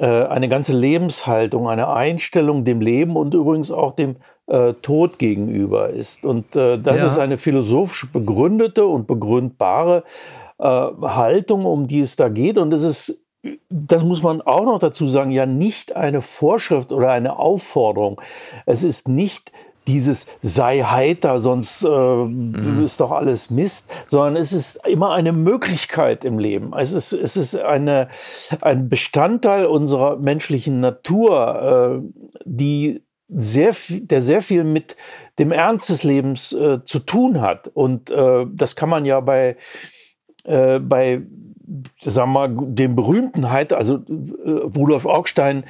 äh, 0.00 0.06
eine 0.06 0.48
ganze 0.48 0.76
Lebenshaltung, 0.76 1.68
eine 1.68 1.88
Einstellung 1.88 2.64
dem 2.64 2.80
Leben 2.80 3.14
und 3.16 3.32
übrigens 3.32 3.70
auch 3.70 3.94
dem 3.94 4.16
äh, 4.48 4.74
Tod 4.82 5.20
gegenüber 5.20 5.90
ist. 5.90 6.26
Und 6.26 6.46
das 6.54 6.84
ja. 6.84 7.06
ist 7.06 7.18
eine 7.18 7.38
philosophisch 7.38 8.10
begründete 8.12 8.86
und 8.86 9.06
begründbare 9.06 9.98
äh, 9.98 10.45
Haltung, 10.58 11.64
um 11.64 11.86
die 11.86 12.00
es 12.00 12.16
da 12.16 12.28
geht. 12.28 12.58
Und 12.58 12.72
es 12.72 12.82
ist, 12.82 13.20
das 13.68 14.04
muss 14.04 14.22
man 14.22 14.40
auch 14.40 14.64
noch 14.64 14.78
dazu 14.78 15.06
sagen, 15.06 15.30
ja 15.30 15.46
nicht 15.46 15.94
eine 15.94 16.22
Vorschrift 16.22 16.92
oder 16.92 17.10
eine 17.10 17.38
Aufforderung. 17.38 18.20
Es 18.64 18.82
ist 18.82 19.08
nicht 19.08 19.52
dieses 19.86 20.26
sei 20.42 20.80
heiter, 20.80 21.38
sonst 21.38 21.84
äh, 21.84 21.88
mhm. 21.88 22.82
ist 22.84 23.00
doch 23.00 23.12
alles 23.12 23.50
Mist, 23.50 23.90
sondern 24.06 24.36
es 24.36 24.52
ist 24.52 24.80
immer 24.86 25.12
eine 25.14 25.32
Möglichkeit 25.32 26.24
im 26.24 26.38
Leben. 26.38 26.72
Es 26.76 26.92
ist, 26.92 27.12
es 27.12 27.36
ist 27.36 27.56
eine, 27.56 28.08
ein 28.62 28.88
Bestandteil 28.88 29.66
unserer 29.66 30.16
menschlichen 30.16 30.80
Natur, 30.80 32.02
äh, 32.02 32.30
die 32.44 33.02
sehr 33.28 33.72
viel, 33.72 34.00
der 34.00 34.22
sehr 34.22 34.40
viel 34.40 34.64
mit 34.64 34.96
dem 35.38 35.52
Ernst 35.52 35.90
des 35.90 36.02
Lebens 36.04 36.52
äh, 36.52 36.84
zu 36.84 37.00
tun 37.00 37.40
hat. 37.40 37.68
Und 37.68 38.10
äh, 38.10 38.46
das 38.52 38.76
kann 38.76 38.88
man 38.88 39.04
ja 39.04 39.20
bei 39.20 39.56
äh, 40.46 40.78
bei, 40.78 41.22
sagen 42.00 42.32
wir 42.32 42.48
mal, 42.48 42.56
dem 42.74 42.96
berühmten 42.96 43.50
Heiter, 43.50 43.76
also 43.76 43.96
äh, 44.44 44.50
Rudolf 44.50 45.06
Augstein, 45.06 45.64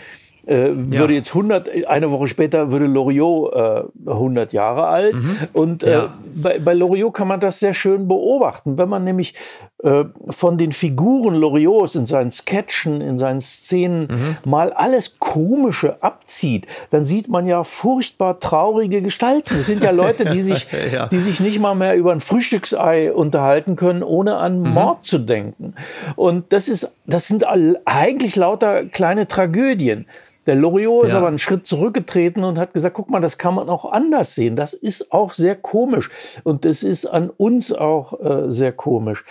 äh, 0.47 0.69
ja. 0.69 0.75
würde 0.75 1.15
jetzt 1.15 1.29
100, 1.29 1.87
eine 1.87 2.11
Woche 2.11 2.29
später 2.29 2.71
würde 2.71 2.87
Loriot 2.87 3.53
äh, 3.55 4.11
100 4.11 4.53
Jahre 4.53 4.87
alt. 4.87 5.15
Mhm. 5.15 5.37
Und 5.53 5.83
äh, 5.83 5.93
ja. 5.93 6.15
bei, 6.35 6.59
bei 6.59 6.75
Loriot 6.75 7.15
kann 7.15 7.29
man 7.29 7.41
das 7.41 7.59
sehr 7.59 7.75
schön 7.75 8.07
beobachten. 8.07 8.79
Wenn 8.79 8.89
man 8.89 9.05
nämlich 9.05 9.35
äh, 9.83 10.05
von 10.29 10.57
den 10.57 10.73
Figuren 10.73 11.35
Loriots 11.35 11.97
in 11.97 12.07
seinen 12.07 12.31
Sketchen, 12.31 13.01
in 13.01 13.19
seinen 13.19 13.41
Szenen 13.41 14.07
mhm. 14.09 14.51
mal 14.51 14.73
alles 14.73 15.19
Komische 15.19 16.03
abzieht, 16.03 16.67
dann 16.91 17.05
sieht 17.05 17.29
man 17.29 17.47
ja 17.47 17.65
furchtbar 17.65 18.39
traurige 18.39 19.03
Gestalten. 19.03 19.55
Das 19.57 19.67
sind 19.67 19.83
ja 19.83 19.91
Leute, 19.91 20.27
die 20.27 20.43
sich, 20.43 20.67
ja. 20.93 21.07
die 21.07 21.21
sich 21.21 21.41
nicht 21.41 21.59
mal 21.59 21.75
mehr 21.75 21.97
über 21.97 22.13
ein 22.13 22.21
Frühstücksei 22.21 23.13
unterhalten 23.13 23.77
können, 23.77 24.03
ohne 24.03 24.37
an 24.37 24.61
mhm. 24.61 24.71
Mord 24.71 25.05
zu 25.05 25.19
denken. 25.19 25.75
Und 26.15 26.53
das 26.53 26.69
ist, 26.69 26.95
das 27.07 27.27
sind 27.27 27.45
eigentlich 27.85 28.37
lauter 28.37 28.85
kleine 28.85 29.27
Tragödien. 29.27 30.07
Der 30.47 30.55
Loriot 30.55 31.05
ja. 31.05 31.09
ist 31.09 31.15
aber 31.15 31.29
einen 31.29 31.39
Schritt 31.39 31.67
zurückgetreten 31.67 32.45
und 32.45 32.59
hat 32.59 32.73
gesagt, 32.73 32.95
guck 32.95 33.11
mal, 33.11 33.21
das 33.21 33.39
kann 33.39 33.55
man 33.55 33.69
auch 33.69 33.91
anders 33.91 34.35
sehen. 34.35 34.57
Das 34.57 34.75
ist 34.75 35.13
auch 35.13 35.33
sehr 35.33 35.57
komisch. 35.57 36.11
Und 36.45 36.65
das 36.65 36.83
ist 36.83 37.07
an 37.07 37.31
uns 37.31 37.73
auch 37.73 38.21
äh, 38.21 38.51
sehr 38.51 38.73
komisch. 38.73 39.25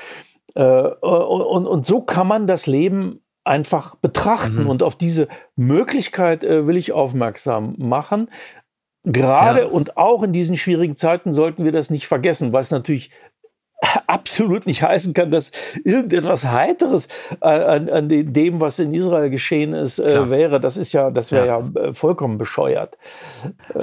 Äh, 0.56 0.64
und, 0.64 1.68
und 1.68 1.86
so 1.86 2.02
kann 2.02 2.28
man 2.28 2.48
das 2.48 2.68
Leben 2.68 3.22
einfach 3.44 3.96
betrachten. 3.96 4.64
Mhm. 4.64 4.70
Und 4.70 4.84
auf 4.84 4.96
diese 4.96 5.28
Möglichkeit 5.56 6.44
äh, 6.44 6.68
will 6.68 6.78
ich 6.78 6.92
aufmerksam 6.92 7.76
machen. 7.78 8.30
Gerade 9.08 9.62
ja. 9.62 9.68
und 9.68 9.98
auch 9.98 10.24
in 10.24 10.34
diesen 10.34 10.58
schwierigen 10.58 10.96
Zeiten 10.96 11.32
sollten 11.34 11.64
wir 11.64 11.72
das 11.72 11.92
nicht 11.92 12.08
vergessen, 12.08 12.54
was 12.54 12.72
natürlich 12.72 13.12
absolut 14.08 14.66
nicht 14.66 14.82
heißen 14.82 15.14
kann, 15.14 15.32
dass 15.32 15.52
irgendetwas 15.84 16.46
Heiteres 16.46 17.08
an, 17.40 17.90
an 17.90 18.10
dem, 18.10 18.60
was 18.60 18.80
in 18.80 18.94
Israel 18.94 19.30
geschehen 19.30 19.74
ist, 19.74 20.00
äh, 20.00 20.30
wäre. 20.30 20.60
Das 20.60 20.78
ist 20.78 20.94
ja, 20.94 21.12
das 21.12 21.32
wäre 21.32 21.48
ja. 21.48 21.60
ja. 21.60 21.82
Äh, 21.82 21.94
vollkommen 21.94 22.38
bescheuert. 22.38 22.98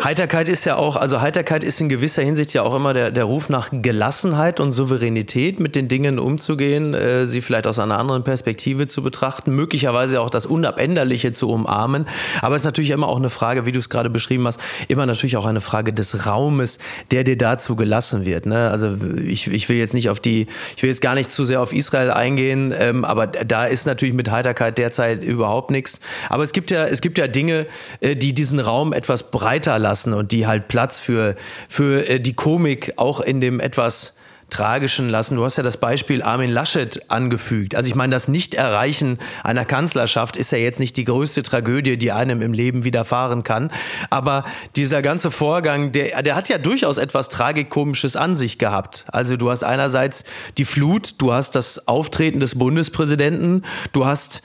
Heiterkeit 0.02 0.48
ist 0.48 0.64
ja 0.64 0.76
auch, 0.76 0.96
also 0.96 1.20
Heiterkeit 1.20 1.64
ist 1.64 1.80
in 1.80 1.88
gewisser 1.88 2.22
Hinsicht 2.22 2.52
ja 2.52 2.62
auch 2.62 2.74
immer 2.74 2.92
der, 2.92 3.10
der 3.10 3.24
Ruf 3.24 3.48
nach 3.48 3.70
Gelassenheit 3.72 4.60
und 4.60 4.72
Souveränität, 4.72 5.60
mit 5.60 5.76
den 5.76 5.88
Dingen 5.88 6.18
umzugehen, 6.18 6.94
äh, 6.94 7.26
sie 7.26 7.40
vielleicht 7.40 7.66
aus 7.66 7.78
einer 7.78 7.98
anderen 7.98 8.24
Perspektive 8.24 8.86
zu 8.86 9.02
betrachten, 9.02 9.54
möglicherweise 9.54 10.20
auch 10.20 10.30
das 10.30 10.46
Unabänderliche 10.46 11.32
zu 11.32 11.50
umarmen. 11.50 12.06
Aber 12.40 12.54
es 12.54 12.62
ist 12.62 12.66
natürlich 12.66 12.90
immer 12.90 13.08
auch 13.08 13.16
eine 13.18 13.30
Frage, 13.30 13.66
wie 13.66 13.72
du 13.72 13.78
es 13.78 13.88
gerade 13.88 14.10
beschrieben 14.10 14.46
hast, 14.46 14.60
immer 14.88 15.06
natürlich 15.06 15.36
auch 15.36 15.46
eine 15.46 15.60
Frage 15.60 15.92
des 15.92 16.26
Raumes, 16.26 16.78
der 17.10 17.24
dir 17.24 17.36
dazu 17.36 17.76
gelassen 17.76 18.24
wird. 18.24 18.46
Ne? 18.46 18.70
Also 18.70 18.96
ich, 19.24 19.48
ich 19.48 19.68
will 19.68 19.76
jetzt 19.76 19.91
nicht 19.94 20.10
auf 20.10 20.20
die, 20.20 20.46
ich 20.76 20.82
will 20.82 20.90
jetzt 20.90 21.00
gar 21.00 21.14
nicht 21.14 21.30
zu 21.30 21.44
sehr 21.44 21.60
auf 21.60 21.72
Israel 21.72 22.10
eingehen, 22.10 22.74
ähm, 22.76 23.04
aber 23.04 23.26
da 23.26 23.66
ist 23.66 23.86
natürlich 23.86 24.14
mit 24.14 24.30
Heiterkeit 24.30 24.78
derzeit 24.78 25.22
überhaupt 25.22 25.70
nichts. 25.70 26.00
Aber 26.28 26.44
es 26.44 26.52
gibt 26.52 26.70
ja, 26.70 26.84
es 26.86 27.00
gibt 27.00 27.18
ja 27.18 27.28
Dinge, 27.28 27.66
äh, 28.00 28.16
die 28.16 28.34
diesen 28.34 28.60
Raum 28.60 28.92
etwas 28.92 29.30
breiter 29.30 29.78
lassen 29.78 30.12
und 30.12 30.32
die 30.32 30.46
halt 30.46 30.68
Platz 30.68 31.00
für, 31.00 31.34
für 31.68 32.08
äh, 32.08 32.20
die 32.20 32.34
Komik 32.34 32.94
auch 32.96 33.20
in 33.20 33.40
dem 33.40 33.60
etwas 33.60 34.14
Tragischen 34.52 35.08
lassen. 35.08 35.36
Du 35.36 35.44
hast 35.44 35.56
ja 35.56 35.62
das 35.62 35.78
Beispiel 35.78 36.22
Armin 36.22 36.50
Laschet 36.50 37.10
angefügt. 37.10 37.74
Also 37.74 37.88
ich 37.88 37.94
meine, 37.94 38.14
das 38.14 38.28
Nicht-Erreichen 38.28 39.18
einer 39.42 39.64
Kanzlerschaft 39.64 40.36
ist 40.36 40.52
ja 40.52 40.58
jetzt 40.58 40.78
nicht 40.78 40.96
die 40.96 41.04
größte 41.04 41.42
Tragödie, 41.42 41.96
die 41.96 42.12
einem 42.12 42.42
im 42.42 42.52
Leben 42.52 42.84
widerfahren 42.84 43.44
kann. 43.44 43.70
Aber 44.10 44.44
dieser 44.76 45.00
ganze 45.00 45.30
Vorgang, 45.30 45.92
der, 45.92 46.22
der 46.22 46.36
hat 46.36 46.48
ja 46.48 46.58
durchaus 46.58 46.98
etwas 46.98 47.30
Tragikomisches 47.30 48.14
an 48.14 48.36
sich 48.36 48.58
gehabt. 48.58 49.04
Also 49.08 49.36
du 49.36 49.50
hast 49.50 49.64
einerseits 49.64 50.24
die 50.58 50.66
Flut, 50.66 51.14
du 51.18 51.32
hast 51.32 51.54
das 51.54 51.88
Auftreten 51.88 52.38
des 52.38 52.58
Bundespräsidenten, 52.58 53.64
du 53.92 54.04
hast 54.04 54.42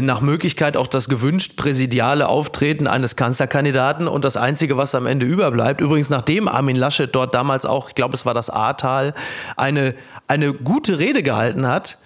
nach 0.00 0.20
Möglichkeit 0.20 0.76
auch 0.76 0.88
das 0.88 1.08
gewünscht 1.08 1.56
präsidiale 1.56 2.28
Auftreten 2.28 2.86
eines 2.86 3.14
Kanzlerkandidaten. 3.16 4.08
Und 4.08 4.24
das 4.24 4.36
Einzige, 4.36 4.76
was 4.76 4.94
am 4.94 5.06
Ende 5.06 5.26
überbleibt, 5.26 5.80
übrigens 5.80 6.10
nachdem 6.10 6.48
Armin 6.48 6.76
Laschet 6.76 7.14
dort 7.14 7.34
damals 7.34 7.64
auch, 7.64 7.88
ich 7.88 7.94
glaube 7.94 8.14
es 8.14 8.26
war 8.26 8.34
das 8.34 8.50
Ahrtal, 8.50 9.14
eine, 9.56 9.94
eine 10.26 10.52
gute 10.52 10.98
Rede 10.98 11.22
gehalten 11.22 11.68
hat, 11.68 11.98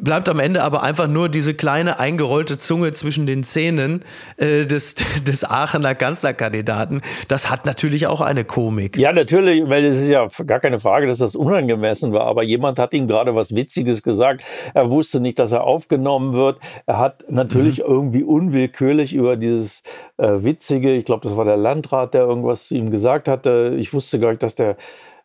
bleibt 0.00 0.28
am 0.28 0.38
Ende 0.38 0.62
aber 0.62 0.82
einfach 0.82 1.08
nur 1.08 1.28
diese 1.28 1.54
kleine 1.54 1.98
eingerollte 1.98 2.58
Zunge 2.58 2.92
zwischen 2.92 3.26
den 3.26 3.44
Zähnen 3.44 4.04
äh, 4.36 4.66
des, 4.66 4.94
des 5.26 5.44
Aachener 5.44 5.94
Kanzlerkandidaten. 5.94 7.00
Das 7.28 7.50
hat 7.50 7.64
natürlich 7.64 8.06
auch 8.06 8.20
eine 8.20 8.44
Komik. 8.44 8.96
Ja, 8.96 9.12
natürlich, 9.12 9.68
weil 9.68 9.84
es 9.84 9.96
ist 10.02 10.08
ja 10.08 10.28
gar 10.46 10.60
keine 10.60 10.80
Frage, 10.80 11.06
dass 11.06 11.18
das 11.18 11.34
unangemessen 11.34 12.12
war. 12.12 12.26
Aber 12.26 12.42
jemand 12.42 12.78
hat 12.78 12.92
ihm 12.92 13.06
gerade 13.06 13.34
was 13.34 13.54
Witziges 13.54 14.02
gesagt. 14.02 14.44
Er 14.74 14.90
wusste 14.90 15.20
nicht, 15.20 15.38
dass 15.38 15.52
er 15.52 15.64
aufgenommen 15.64 16.34
wird. 16.34 16.58
Er 16.86 16.98
hat 16.98 17.24
natürlich 17.28 17.78
mhm. 17.78 17.90
irgendwie 17.90 18.22
unwillkürlich 18.22 19.14
über 19.14 19.36
dieses 19.36 19.82
äh, 20.18 20.44
Witzige, 20.44 20.94
ich 20.94 21.04
glaube, 21.04 21.26
das 21.26 21.36
war 21.36 21.44
der 21.44 21.56
Landrat, 21.56 22.14
der 22.14 22.22
irgendwas 22.22 22.68
zu 22.68 22.74
ihm 22.74 22.90
gesagt 22.90 23.28
hatte. 23.28 23.74
Ich 23.78 23.94
wusste 23.94 24.20
gar 24.20 24.30
nicht, 24.30 24.42
dass 24.42 24.54
der 24.54 24.76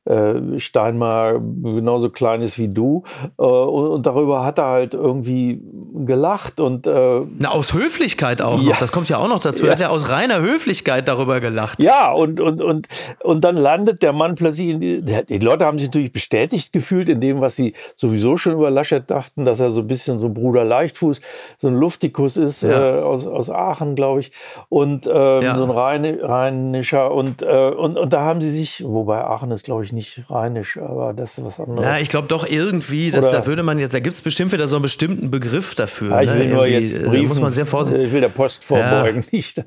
äh, 0.05 0.59
Steinmar 0.59 1.39
genauso 1.39 2.09
klein 2.09 2.41
ist 2.41 2.57
wie 2.57 2.69
du. 2.69 3.03
Äh, 3.37 3.43
und, 3.43 4.05
darüber 4.05 4.43
hat 4.43 4.57
er 4.57 4.65
halt 4.65 4.93
irgendwie 4.93 5.61
gelacht. 5.93 6.59
Und, 6.59 6.87
äh, 6.87 7.21
Na, 7.37 7.51
aus 7.51 7.73
Höflichkeit 7.73 8.41
auch 8.41 8.59
ja. 8.59 8.69
noch. 8.69 8.79
Das 8.79 8.91
kommt 8.91 9.09
ja 9.09 9.17
auch 9.17 9.27
noch 9.27 9.39
dazu. 9.39 9.67
Er 9.67 9.73
hat 9.73 9.79
ja 9.79 9.89
aus 9.89 10.09
reiner 10.09 10.41
Höflichkeit 10.41 11.07
darüber 11.07 11.39
gelacht. 11.39 11.83
Ja, 11.83 12.11
und, 12.11 12.39
und, 12.39 12.61
und, 12.61 12.87
und 13.23 13.43
dann 13.43 13.55
landet 13.57 14.01
der 14.01 14.11
Mann 14.11 14.35
plötzlich 14.35 14.69
in 14.69 14.79
die, 14.79 15.01
die 15.03 15.37
Leute 15.37 15.65
haben 15.65 15.77
sich 15.77 15.89
natürlich 15.89 16.11
bestätigt 16.11 16.73
gefühlt 16.73 17.07
in 17.07 17.21
dem, 17.21 17.41
was 17.41 17.55
sie 17.55 17.73
sowieso 17.95 18.37
schon 18.37 18.53
über 18.53 18.71
Laschet 18.71 19.09
dachten, 19.09 19.45
dass 19.45 19.59
er 19.59 19.69
so 19.69 19.81
ein 19.81 19.87
bisschen 19.87 20.19
so 20.19 20.25
ein 20.27 20.33
Bruder 20.33 20.63
Leichtfuß, 20.63 21.21
so 21.59 21.67
ein 21.67 21.75
Luftikus 21.75 22.37
ist 22.37 22.63
ja. 22.63 22.97
äh, 22.97 23.01
aus, 23.01 23.27
aus 23.27 23.51
Aachen, 23.51 23.95
glaube 23.95 24.21
ich. 24.21 24.31
Und 24.69 25.05
ähm, 25.05 25.41
ja. 25.43 25.55
so 25.55 25.65
ein 25.65 25.69
Rheinischer. 25.69 27.11
Und, 27.11 27.43
äh, 27.43 27.69
und, 27.69 27.97
und 27.97 28.13
da 28.13 28.21
haben 28.21 28.41
sie 28.41 28.49
sich, 28.49 28.83
wobei 28.83 29.23
Aachen 29.23 29.51
ist, 29.51 29.65
glaube 29.65 29.83
ich, 29.83 29.90
nicht 29.91 30.23
rheinisch, 30.29 30.77
aber 30.77 31.13
das 31.13 31.37
ist 31.37 31.45
was 31.45 31.59
anderes. 31.59 31.85
Ja, 31.85 31.97
ich 31.97 32.09
glaube 32.09 32.27
doch 32.27 32.47
irgendwie, 32.47 33.11
dass, 33.11 33.29
da 33.29 33.45
würde 33.45 33.63
man 33.63 33.79
jetzt, 33.79 33.93
da 33.93 33.99
gibt 33.99 34.15
es 34.15 34.21
bestimmt 34.21 34.51
wieder 34.51 34.67
so 34.67 34.77
einen 34.77 34.83
bestimmten 34.83 35.31
Begriff 35.31 35.75
dafür. 35.75 36.09
Ja, 36.09 36.21
ich 36.21 36.33
will 36.33 36.47
ne? 36.47 36.53
nur 36.53 36.65
jetzt 36.67 37.03
briefen, 37.03 37.23
da 37.23 37.27
muss 37.27 37.41
man 37.41 37.51
sehr 37.51 37.65
vorsichtig. 37.65 38.07
Ich 38.07 38.13
will 38.13 38.21
der 38.21 38.29
Post 38.29 38.63
vorbeugen, 38.63 39.21
ja. 39.21 39.27
nicht. 39.31 39.63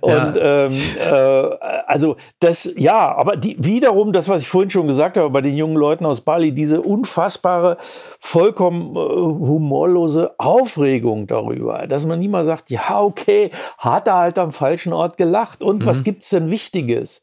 Und 0.00 0.10
ja. 0.10 0.66
ähm, 0.66 0.72
äh, 0.72 1.56
also 1.86 2.16
das, 2.40 2.70
ja, 2.76 3.14
aber 3.14 3.36
die, 3.36 3.56
wiederum 3.58 4.12
das, 4.12 4.28
was 4.28 4.42
ich 4.42 4.48
vorhin 4.48 4.70
schon 4.70 4.86
gesagt 4.86 5.16
habe, 5.16 5.30
bei 5.30 5.40
den 5.40 5.56
jungen 5.56 5.76
Leuten 5.76 6.06
aus 6.06 6.20
Bali, 6.20 6.52
diese 6.52 6.80
unfassbare, 6.82 7.76
vollkommen 8.18 8.96
äh, 8.96 8.98
humorlose 8.98 10.32
Aufregung 10.38 11.26
darüber, 11.26 11.86
dass 11.86 12.06
man 12.06 12.18
niemals 12.18 12.46
sagt, 12.46 12.70
ja, 12.70 13.00
okay, 13.00 13.50
hat 13.78 14.08
er 14.08 14.14
halt 14.14 14.38
am 14.38 14.52
falschen 14.52 14.92
Ort 14.92 15.16
gelacht 15.16 15.62
und 15.62 15.82
mhm. 15.82 15.86
was 15.86 16.02
es 16.06 16.28
denn 16.30 16.50
Wichtiges? 16.50 17.22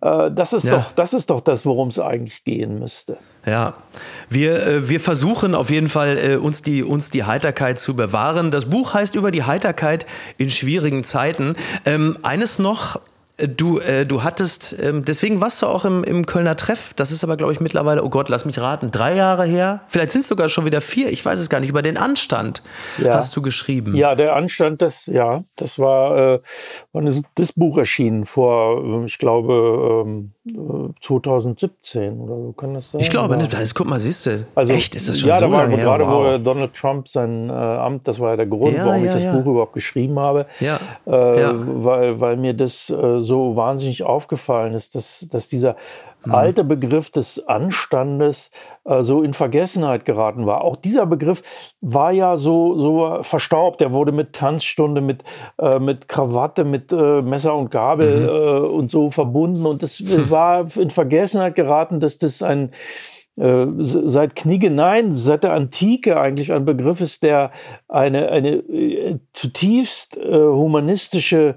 Äh, 0.00 0.30
das 0.30 0.52
ist 0.52 0.70
doch, 0.70 0.92
das 0.92 1.12
ist 1.12 1.30
doch 1.30 1.40
das, 1.40 1.64
worum 1.66 1.90
es 1.92 1.98
eigentlich 1.98 2.44
gehen 2.44 2.78
müsste. 2.78 3.18
Ja, 3.44 3.74
wir, 4.28 4.66
äh, 4.66 4.88
wir 4.88 5.00
versuchen 5.00 5.54
auf 5.54 5.70
jeden 5.70 5.88
Fall, 5.88 6.18
äh, 6.18 6.36
uns, 6.36 6.62
die, 6.62 6.82
uns 6.82 7.10
die 7.10 7.24
Heiterkeit 7.24 7.80
zu 7.80 7.96
bewahren. 7.96 8.50
Das 8.50 8.70
Buch 8.70 8.94
heißt 8.94 9.14
über 9.14 9.30
die 9.30 9.42
Heiterkeit 9.42 10.06
in 10.38 10.50
schwierigen 10.50 11.04
Zeiten. 11.04 11.54
Ähm, 11.84 12.18
eines 12.22 12.58
noch, 12.58 13.00
Du, 13.48 13.78
äh, 13.78 14.06
du 14.06 14.22
hattest, 14.22 14.76
ähm, 14.80 15.04
deswegen 15.04 15.40
warst 15.40 15.62
du 15.62 15.66
auch 15.66 15.84
im, 15.84 16.04
im 16.04 16.26
Kölner 16.26 16.56
Treff. 16.56 16.94
Das 16.94 17.10
ist 17.10 17.24
aber, 17.24 17.36
glaube 17.36 17.52
ich, 17.52 17.60
mittlerweile, 17.60 18.04
oh 18.04 18.08
Gott, 18.08 18.28
lass 18.28 18.44
mich 18.44 18.60
raten, 18.60 18.90
drei 18.90 19.16
Jahre 19.16 19.44
her. 19.44 19.80
Vielleicht 19.88 20.12
sind 20.12 20.22
es 20.22 20.28
sogar 20.28 20.48
schon 20.48 20.64
wieder 20.64 20.80
vier, 20.80 21.10
ich 21.10 21.24
weiß 21.24 21.40
es 21.40 21.48
gar 21.48 21.60
nicht. 21.60 21.70
Über 21.70 21.82
den 21.82 21.96
Anstand 21.96 22.62
ja. 22.98 23.14
hast 23.14 23.36
du 23.36 23.42
geschrieben. 23.42 23.96
Ja, 23.96 24.14
der 24.14 24.36
Anstand, 24.36 24.80
das, 24.80 25.06
ja, 25.06 25.40
das 25.56 25.78
war, 25.78 26.34
äh, 26.34 26.40
wann 26.92 27.06
ist 27.06 27.22
das 27.34 27.52
Buch 27.52 27.78
erschienen? 27.78 28.26
Vor, 28.26 29.02
äh, 29.02 29.06
ich 29.06 29.18
glaube, 29.18 30.04
ähm, 30.06 30.32
2017 31.00 32.20
oder 32.20 32.36
so 32.36 32.52
kann 32.52 32.74
das 32.74 32.90
sein. 32.90 33.00
Ich 33.00 33.10
glaube 33.10 33.36
nicht. 33.36 33.54
Also, 33.54 33.74
guck 33.76 33.86
mal, 33.86 34.00
siehst 34.00 34.26
du. 34.26 34.44
Also, 34.56 34.72
Echt, 34.72 34.94
ist 34.96 35.08
das 35.08 35.20
schon 35.20 35.28
ja, 35.28 35.36
so 35.36 35.46
da 35.46 35.52
war 35.52 35.62
lange 35.62 35.76
her? 35.76 35.84
Gerade 35.84 36.04
wow. 36.04 36.34
wo 36.34 36.38
Donald 36.38 36.74
Trump 36.74 37.08
sein 37.08 37.48
äh, 37.48 37.52
Amt, 37.52 38.08
das 38.08 38.18
war 38.18 38.30
ja 38.30 38.36
der 38.36 38.46
Grund, 38.46 38.76
ja, 38.76 38.84
warum 38.84 39.04
ja, 39.04 39.16
ich 39.16 39.22
das 39.22 39.32
Buch 39.32 39.46
überhaupt 39.46 39.72
geschrieben 39.72 40.18
habe. 40.18 40.46
Ja. 40.58 40.80
Äh, 41.06 41.52
weil, 41.54 42.20
weil 42.20 42.36
mir 42.36 42.54
das 42.54 42.90
äh, 42.90 43.20
so 43.32 43.56
wahnsinnig 43.56 44.02
aufgefallen 44.02 44.74
ist, 44.74 44.94
dass, 44.94 45.26
dass 45.30 45.48
dieser 45.48 45.76
mhm. 46.24 46.34
alte 46.34 46.64
Begriff 46.64 47.10
des 47.10 47.46
Anstandes 47.46 48.50
äh, 48.84 49.02
so 49.02 49.22
in 49.22 49.32
Vergessenheit 49.32 50.04
geraten 50.04 50.44
war. 50.46 50.62
Auch 50.62 50.76
dieser 50.76 51.06
Begriff 51.06 51.42
war 51.80 52.12
ja 52.12 52.36
so, 52.36 52.78
so 52.78 53.22
verstaubt. 53.22 53.80
Er 53.80 53.92
wurde 53.92 54.12
mit 54.12 54.34
Tanzstunde, 54.34 55.00
mit, 55.00 55.24
äh, 55.58 55.78
mit 55.78 56.08
Krawatte, 56.08 56.64
mit 56.64 56.92
äh, 56.92 57.22
Messer 57.22 57.54
und 57.54 57.70
Gabel 57.70 58.20
mhm. 58.20 58.28
Äh, 58.28 58.68
und 58.68 58.90
so 58.90 59.10
verbunden. 59.10 59.64
Und 59.64 59.82
es 59.82 59.98
hm. 59.98 60.30
war 60.30 60.66
in 60.76 60.90
Vergessenheit 60.90 61.54
geraten, 61.54 62.00
dass 62.00 62.18
das 62.18 62.42
ein 62.42 62.72
äh, 63.36 63.64
seit 63.78 64.36
Knigge, 64.36 64.70
nein, 64.70 65.14
seit 65.14 65.44
der 65.44 65.54
Antike 65.54 66.20
eigentlich 66.20 66.52
ein 66.52 66.66
Begriff 66.66 67.00
ist, 67.00 67.22
der 67.22 67.50
eine, 67.88 68.28
eine 68.28 68.56
äh, 68.56 69.20
zutiefst 69.32 70.16
humanistische 70.16 71.54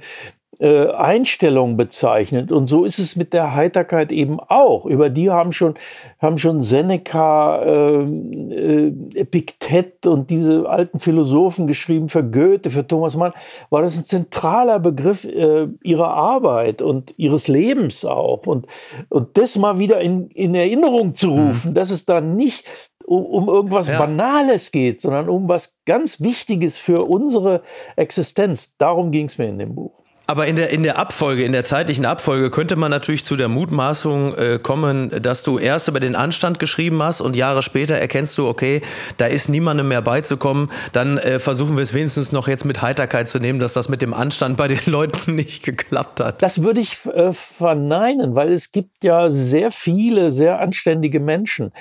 äh, 0.59 0.87
Einstellung 0.89 1.77
bezeichnet. 1.77 2.51
Und 2.51 2.67
so 2.67 2.85
ist 2.85 2.99
es 2.99 3.15
mit 3.15 3.33
der 3.33 3.55
Heiterkeit 3.55 4.11
eben 4.11 4.39
auch. 4.39 4.85
Über 4.85 5.09
die 5.09 5.29
haben 5.29 5.51
schon, 5.51 5.75
haben 6.19 6.37
schon 6.37 6.61
Seneca, 6.61 7.61
äh, 7.61 8.03
äh, 8.03 8.93
Epiktet 9.15 10.05
und 10.05 10.29
diese 10.29 10.69
alten 10.69 10.99
Philosophen 10.99 11.67
geschrieben. 11.67 12.09
Für 12.09 12.23
Goethe, 12.23 12.71
für 12.71 12.87
Thomas 12.87 13.15
Mann 13.15 13.33
war 13.69 13.81
das 13.81 13.97
ein 13.97 14.05
zentraler 14.05 14.79
Begriff 14.79 15.25
äh, 15.25 15.67
ihrer 15.83 16.09
Arbeit 16.09 16.81
und 16.81 17.13
ihres 17.17 17.47
Lebens 17.47 18.05
auch. 18.05 18.47
Und, 18.47 18.67
und 19.09 19.37
das 19.37 19.57
mal 19.57 19.79
wieder 19.79 19.99
in, 19.99 20.29
in 20.29 20.55
Erinnerung 20.55 21.15
zu 21.15 21.31
mhm. 21.31 21.47
rufen, 21.47 21.71
mhm. 21.71 21.75
dass 21.75 21.91
es 21.91 22.05
da 22.05 22.21
nicht 22.21 22.65
um, 23.05 23.25
um 23.25 23.47
irgendwas 23.47 23.87
ja. 23.87 23.99
Banales 23.99 24.71
geht, 24.71 24.99
sondern 25.01 25.29
um 25.29 25.47
was 25.47 25.77
ganz 25.85 26.21
Wichtiges 26.21 26.77
für 26.77 27.03
unsere 27.07 27.61
Existenz. 27.95 28.75
Darum 28.77 29.11
ging 29.11 29.27
es 29.27 29.37
mir 29.37 29.47
in 29.47 29.59
dem 29.59 29.75
Buch. 29.75 30.04
Aber 30.27 30.47
in 30.47 30.55
der, 30.55 30.71
in 30.71 30.81
der 30.81 30.97
Abfolge, 30.97 31.43
in 31.43 31.51
der 31.51 31.65
zeitlichen 31.65 32.05
Abfolge 32.05 32.49
könnte 32.49 32.75
man 32.75 32.89
natürlich 32.89 33.23
zu 33.25 33.35
der 33.35 33.47
Mutmaßung 33.47 34.35
äh, 34.35 34.59
kommen, 34.61 35.11
dass 35.21 35.43
du 35.43 35.59
erst 35.59 35.87
über 35.87 35.99
den 35.99 36.15
Anstand 36.15 36.57
geschrieben 36.57 37.01
hast 37.03 37.21
und 37.21 37.35
Jahre 37.35 37.61
später 37.61 37.95
erkennst 37.95 38.37
du, 38.37 38.47
okay, 38.47 38.81
da 39.17 39.27
ist 39.27 39.49
niemandem 39.49 39.87
mehr 39.87 40.01
beizukommen. 40.01 40.71
Dann 40.93 41.19
äh, 41.19 41.37
versuchen 41.37 41.75
wir 41.75 41.83
es 41.83 41.93
wenigstens 41.93 42.31
noch 42.31 42.47
jetzt 42.47 42.65
mit 42.65 42.81
Heiterkeit 42.81 43.27
zu 43.27 43.37
nehmen, 43.37 43.59
dass 43.59 43.73
das 43.73 43.87
mit 43.87 44.01
dem 44.01 44.13
Anstand 44.13 44.57
bei 44.57 44.67
den 44.67 44.79
Leuten 44.87 45.35
nicht 45.35 45.63
geklappt 45.63 46.19
hat. 46.19 46.41
Das 46.41 46.63
würde 46.63 46.81
ich 46.81 47.05
äh, 47.05 47.31
verneinen, 47.31 48.33
weil 48.33 48.51
es 48.51 48.71
gibt 48.71 49.03
ja 49.03 49.29
sehr 49.29 49.71
viele 49.71 50.31
sehr 50.31 50.59
anständige 50.59 51.19
Menschen, 51.19 51.71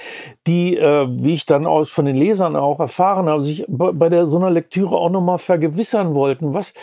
die, 0.46 0.76
äh, 0.76 1.06
wie 1.08 1.32
ich 1.32 1.46
dann 1.46 1.66
aus, 1.66 1.88
von 1.88 2.04
den 2.04 2.16
Lesern 2.16 2.56
auch 2.56 2.80
erfahren 2.80 3.26
habe, 3.26 3.40
sich 3.40 3.64
bei 3.68 4.08
der, 4.10 4.26
so 4.26 4.36
einer 4.36 4.50
Lektüre 4.50 4.96
auch 4.96 5.10
nochmal 5.10 5.38
vergewissern 5.38 6.14
wollten, 6.14 6.52
was, 6.52 6.74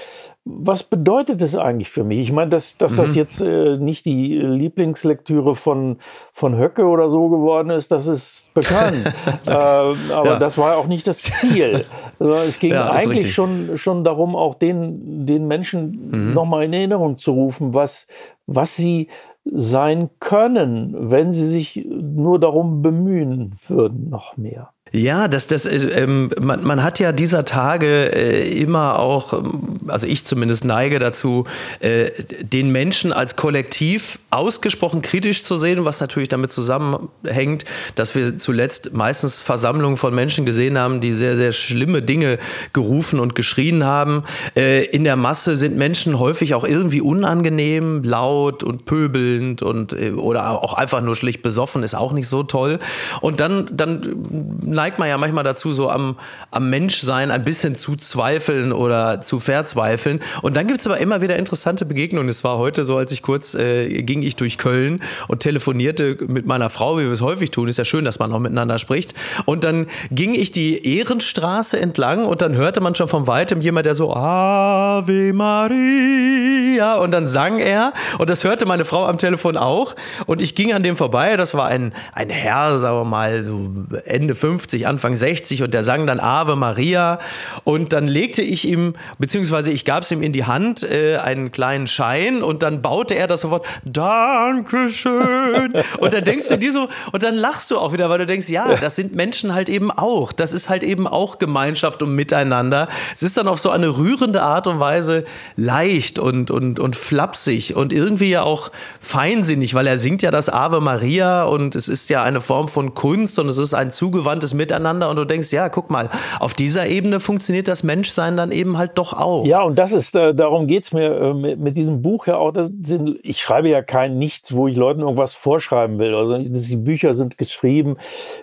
was 0.43 0.81
bedeutet 0.81 1.41
das 1.41 1.55
eigentlich 1.55 1.89
für 1.89 2.03
mich? 2.03 2.19
Ich 2.19 2.31
meine, 2.31 2.49
dass, 2.49 2.75
dass 2.77 2.93
mhm. 2.93 2.97
das 2.97 3.15
jetzt 3.15 3.41
äh, 3.41 3.77
nicht 3.77 4.05
die 4.05 4.39
Lieblingslektüre 4.39 5.55
von, 5.55 5.97
von 6.33 6.57
Höcke 6.57 6.85
oder 6.85 7.09
so 7.09 7.29
geworden 7.29 7.69
ist, 7.69 7.91
das 7.91 8.07
ist 8.07 8.51
bekannt. 8.55 9.13
äh, 9.45 9.51
aber 9.51 10.25
ja. 10.25 10.39
das 10.39 10.57
war 10.57 10.77
auch 10.77 10.87
nicht 10.87 11.07
das 11.07 11.21
Ziel. 11.21 11.85
Also 12.19 12.35
es 12.35 12.59
ging 12.59 12.73
ja, 12.73 12.91
eigentlich 12.91 13.33
schon, 13.33 13.79
schon 13.79 14.03
darum, 14.03 14.35
auch 14.35 14.53
den, 14.53 15.25
den 15.25 15.47
Menschen 15.47 16.11
mhm. 16.11 16.33
nochmal 16.35 16.65
in 16.65 16.73
Erinnerung 16.73 17.17
zu 17.17 17.31
rufen, 17.31 17.73
was, 17.73 18.05
was 18.45 18.75
sie 18.75 19.07
sein 19.43 20.11
können, 20.19 21.09
wenn 21.09 21.31
sie 21.31 21.47
sich 21.47 21.83
nur 21.89 22.39
darum 22.39 22.83
bemühen 22.83 23.55
würden, 23.67 24.11
noch 24.11 24.37
mehr. 24.37 24.69
Ja, 24.93 25.29
das, 25.29 25.47
das, 25.47 25.65
ähm, 25.65 26.31
man, 26.41 26.65
man 26.65 26.83
hat 26.83 26.99
ja 26.99 27.13
dieser 27.13 27.45
Tage 27.45 28.13
äh, 28.13 28.59
immer 28.59 28.99
auch, 28.99 29.31
ähm, 29.31 29.77
also 29.87 30.05
ich 30.05 30.25
zumindest 30.25 30.65
neige 30.65 30.99
dazu, 30.99 31.45
äh, 31.79 32.11
den 32.41 32.73
Menschen 32.73 33.13
als 33.13 33.37
Kollektiv 33.37 34.19
ausgesprochen 34.31 35.01
kritisch 35.01 35.45
zu 35.45 35.55
sehen, 35.55 35.85
was 35.85 36.01
natürlich 36.01 36.27
damit 36.27 36.51
zusammenhängt, 36.51 37.63
dass 37.95 38.15
wir 38.15 38.37
zuletzt 38.37 38.91
meistens 38.93 39.39
Versammlungen 39.39 39.95
von 39.95 40.13
Menschen 40.13 40.45
gesehen 40.45 40.77
haben, 40.77 40.99
die 40.99 41.13
sehr, 41.13 41.37
sehr 41.37 41.53
schlimme 41.53 42.01
Dinge 42.01 42.37
gerufen 42.73 43.21
und 43.21 43.33
geschrien 43.33 43.85
haben. 43.85 44.23
Äh, 44.57 44.83
in 44.87 45.05
der 45.05 45.15
Masse 45.15 45.55
sind 45.55 45.77
Menschen 45.77 46.19
häufig 46.19 46.53
auch 46.53 46.65
irgendwie 46.65 46.99
unangenehm, 46.99 48.03
laut 48.03 48.61
und 48.61 48.83
pöbelnd 48.83 49.61
und 49.61 49.93
äh, 49.93 50.11
oder 50.11 50.61
auch 50.61 50.73
einfach 50.73 50.99
nur 50.99 51.15
schlicht 51.15 51.43
besoffen, 51.43 51.81
ist 51.81 51.95
auch 51.95 52.11
nicht 52.11 52.27
so 52.27 52.43
toll. 52.43 52.79
Und 53.21 53.39
dann, 53.39 53.69
dann 53.71 54.80
neigt 54.81 54.97
man 54.97 55.07
ja 55.07 55.17
manchmal 55.19 55.43
dazu, 55.43 55.71
so 55.73 55.91
am, 55.91 56.15
am 56.49 56.71
Menschsein 56.71 57.29
ein 57.29 57.43
bisschen 57.43 57.75
zu 57.75 57.95
zweifeln 57.95 58.73
oder 58.73 59.21
zu 59.21 59.39
verzweifeln. 59.39 60.21
Und 60.41 60.55
dann 60.55 60.65
gibt 60.65 60.79
es 60.79 60.87
aber 60.87 60.97
immer 60.97 61.21
wieder 61.21 61.35
interessante 61.35 61.85
Begegnungen. 61.85 62.27
Es 62.29 62.43
war 62.43 62.57
heute 62.57 62.83
so, 62.83 62.97
als 62.97 63.11
ich 63.11 63.21
kurz 63.21 63.53
äh, 63.53 64.01
ging 64.01 64.23
ich 64.23 64.37
durch 64.37 64.57
Köln 64.57 65.03
und 65.27 65.41
telefonierte 65.41 66.17
mit 66.27 66.47
meiner 66.47 66.71
Frau, 66.71 66.97
wie 66.97 67.03
wir 67.03 67.11
es 67.11 67.21
häufig 67.21 67.51
tun. 67.51 67.67
Ist 67.67 67.77
ja 67.77 67.85
schön, 67.85 68.05
dass 68.05 68.17
man 68.17 68.33
auch 68.33 68.39
miteinander 68.39 68.79
spricht. 68.79 69.13
Und 69.45 69.63
dann 69.65 69.85
ging 70.09 70.33
ich 70.33 70.51
die 70.51 70.97
Ehrenstraße 70.97 71.79
entlang 71.79 72.25
und 72.25 72.41
dann 72.41 72.55
hörte 72.55 72.81
man 72.81 72.95
schon 72.95 73.07
von 73.07 73.27
weitem 73.27 73.61
jemand, 73.61 73.85
der 73.85 73.93
so 73.93 74.15
Ave 74.15 75.31
Maria 75.31 76.95
und 76.95 77.11
dann 77.11 77.27
sang 77.27 77.59
er 77.59 77.93
und 78.17 78.31
das 78.31 78.43
hörte 78.43 78.65
meine 78.65 78.85
Frau 78.85 79.05
am 79.05 79.19
Telefon 79.19 79.57
auch 79.57 79.95
und 80.25 80.41
ich 80.41 80.55
ging 80.55 80.73
an 80.73 80.81
dem 80.81 80.97
vorbei. 80.97 81.37
Das 81.37 81.53
war 81.53 81.67
ein, 81.67 81.93
ein 82.13 82.31
Herr, 82.31 82.79
sagen 82.79 82.97
wir 82.97 83.05
mal, 83.05 83.43
so 83.43 83.69
Ende 84.05 84.33
50 84.33 84.70
50, 84.71 84.87
Anfang 84.87 85.15
60 85.15 85.63
und 85.63 85.73
der 85.73 85.83
sang 85.83 86.07
dann 86.07 86.19
Ave 86.19 86.55
Maria 86.55 87.19
und 87.63 87.93
dann 87.93 88.07
legte 88.07 88.41
ich 88.41 88.67
ihm, 88.67 88.93
beziehungsweise 89.19 89.71
ich 89.71 89.85
gab 89.85 90.03
es 90.03 90.11
ihm 90.11 90.23
in 90.23 90.31
die 90.31 90.45
Hand, 90.45 90.83
äh, 90.83 91.17
einen 91.17 91.51
kleinen 91.51 91.87
Schein 91.87 92.41
und 92.41 92.63
dann 92.63 92.81
baute 92.81 93.15
er 93.15 93.27
das 93.27 93.41
sofort, 93.41 93.65
Dankeschön. 93.83 95.73
und 95.99 96.13
dann 96.13 96.23
denkst 96.23 96.47
du 96.47 96.57
dir 96.57 96.71
so, 96.71 96.87
und 97.11 97.23
dann 97.23 97.35
lachst 97.35 97.71
du 97.71 97.77
auch 97.77 97.91
wieder, 97.91 98.09
weil 98.09 98.19
du 98.19 98.25
denkst, 98.25 98.47
ja, 98.49 98.75
das 98.75 98.95
sind 98.95 99.13
Menschen 99.13 99.53
halt 99.53 99.67
eben 99.67 99.91
auch. 99.91 100.31
Das 100.31 100.53
ist 100.53 100.69
halt 100.69 100.83
eben 100.83 101.07
auch 101.07 101.37
Gemeinschaft 101.37 102.01
und 102.01 102.15
Miteinander. 102.15 102.87
Es 103.13 103.23
ist 103.23 103.37
dann 103.37 103.47
auf 103.47 103.59
so 103.59 103.69
eine 103.69 103.97
rührende 103.97 104.41
Art 104.41 104.67
und 104.67 104.79
Weise 104.79 105.25
leicht 105.55 106.17
und, 106.17 106.49
und, 106.49 106.79
und 106.79 106.95
flapsig 106.95 107.75
und 107.75 107.91
irgendwie 107.91 108.29
ja 108.29 108.43
auch 108.43 108.71
feinsinnig, 108.99 109.73
weil 109.73 109.87
er 109.87 109.97
singt 109.97 110.21
ja 110.21 110.31
das 110.31 110.49
Ave 110.49 110.79
Maria 110.79 111.43
und 111.43 111.75
es 111.75 111.87
ist 111.87 112.09
ja 112.09 112.23
eine 112.23 112.39
Form 112.39 112.69
von 112.69 112.93
Kunst 112.93 113.37
und 113.39 113.49
es 113.49 113.57
ist 113.57 113.73
ein 113.73 113.91
zugewandtes 113.91 114.53
Miteinander 114.61 115.09
und 115.09 115.15
du 115.15 115.25
denkst, 115.25 115.51
ja, 115.51 115.69
guck 115.69 115.89
mal, 115.89 116.09
auf 116.39 116.53
dieser 116.53 116.87
Ebene 116.87 117.19
funktioniert 117.19 117.67
das 117.67 117.81
Menschsein 117.81 118.37
dann 118.37 118.51
eben 118.51 118.77
halt 118.77 118.91
doch 118.95 119.13
auch. 119.13 119.45
Ja, 119.45 119.63
und 119.63 119.79
das 119.79 119.91
ist, 119.91 120.15
äh, 120.15 120.35
darum 120.35 120.67
geht 120.67 120.83
es 120.83 120.93
mir 120.93 121.09
äh, 121.09 121.33
mit, 121.33 121.59
mit, 121.59 121.75
diesem 121.75 122.01
Buch 122.01 122.27
ja 122.27 122.37
auch. 122.37 122.53
Sind, 122.53 123.17
ich 123.23 123.41
schreibe 123.41 123.69
ja 123.69 123.81
kein 123.81 124.19
Nichts, 124.19 124.53
wo 124.53 124.67
ich 124.67 124.75
Leuten 124.75 125.01
irgendwas 125.01 125.33
vorschreiben 125.33 125.97
will. 125.97 126.13
Also 126.13 126.37
die 126.37 126.75
Bücher 126.75 127.13
sind 127.13 127.37
geschrieben 127.39 127.97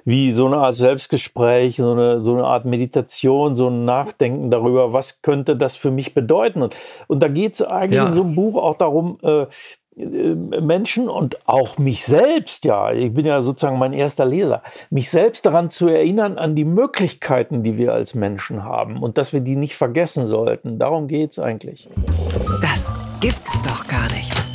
wie 0.05 0.33
so 0.33 0.47
eine 0.47 0.59
Art 0.59 0.75
Selbstgespräch, 0.75 1.77
so 1.77 1.93
eine, 1.93 2.21
so 2.21 2.33
eine 2.35 2.45
Art 2.45 2.65
Meditation, 2.65 3.55
so 3.55 3.69
ein 3.69 3.85
Nachdenken 3.85 4.51
darüber, 4.51 4.93
was 4.93 5.23
könnte 5.23 5.57
das 5.57 5.77
für 5.77 5.91
mich 5.91 6.15
bedeuten. 6.15 6.63
Und, 6.63 6.75
und 7.07 7.23
da 7.23 7.29
geht 7.29 7.55
es 7.55 7.63
eigentlich 7.63 7.99
ja. 7.99 8.09
in 8.09 8.15
so 8.15 8.23
einem 8.23 8.35
Buch 8.35 8.57
auch 8.57 8.77
darum, 8.77 9.19
äh, 9.23 9.39
äh, 9.39 9.47
Menschen 9.99 11.09
und 11.09 11.49
auch 11.49 11.79
mich 11.79 12.05
selbst, 12.05 12.65
ja, 12.65 12.93
ich 12.93 13.13
bin 13.13 13.27
ja 13.27 13.43
sozusagen 13.43 13.79
mein 13.79 13.93
erster 13.93 14.25
Leser, 14.25 14.63
mich 14.91 15.11
selbst 15.11 15.45
daran 15.45 15.71
zu 15.71 15.89
erinnern 15.89 16.39
an 16.39 16.55
die 16.55 16.65
Möglichkeiten, 16.65 17.63
die 17.63 17.77
wir 17.77 17.93
als 17.93 18.15
Menschen 18.15 18.65
haben 18.65 19.03
und 19.03 19.19
dass 19.19 19.33
wir 19.33 19.41
die 19.41 19.57
nicht 19.57 19.77
vergessen 19.77 20.27
sollten. 20.27 20.79
Darum 20.79 21.09
geht 21.09 21.33
es 21.33 21.39
eigentlich. 21.39 21.89
Das 22.61 22.93
gibt's 23.21 23.61
doch 23.63 23.87
gar 23.89 24.07
nicht. 24.15 24.48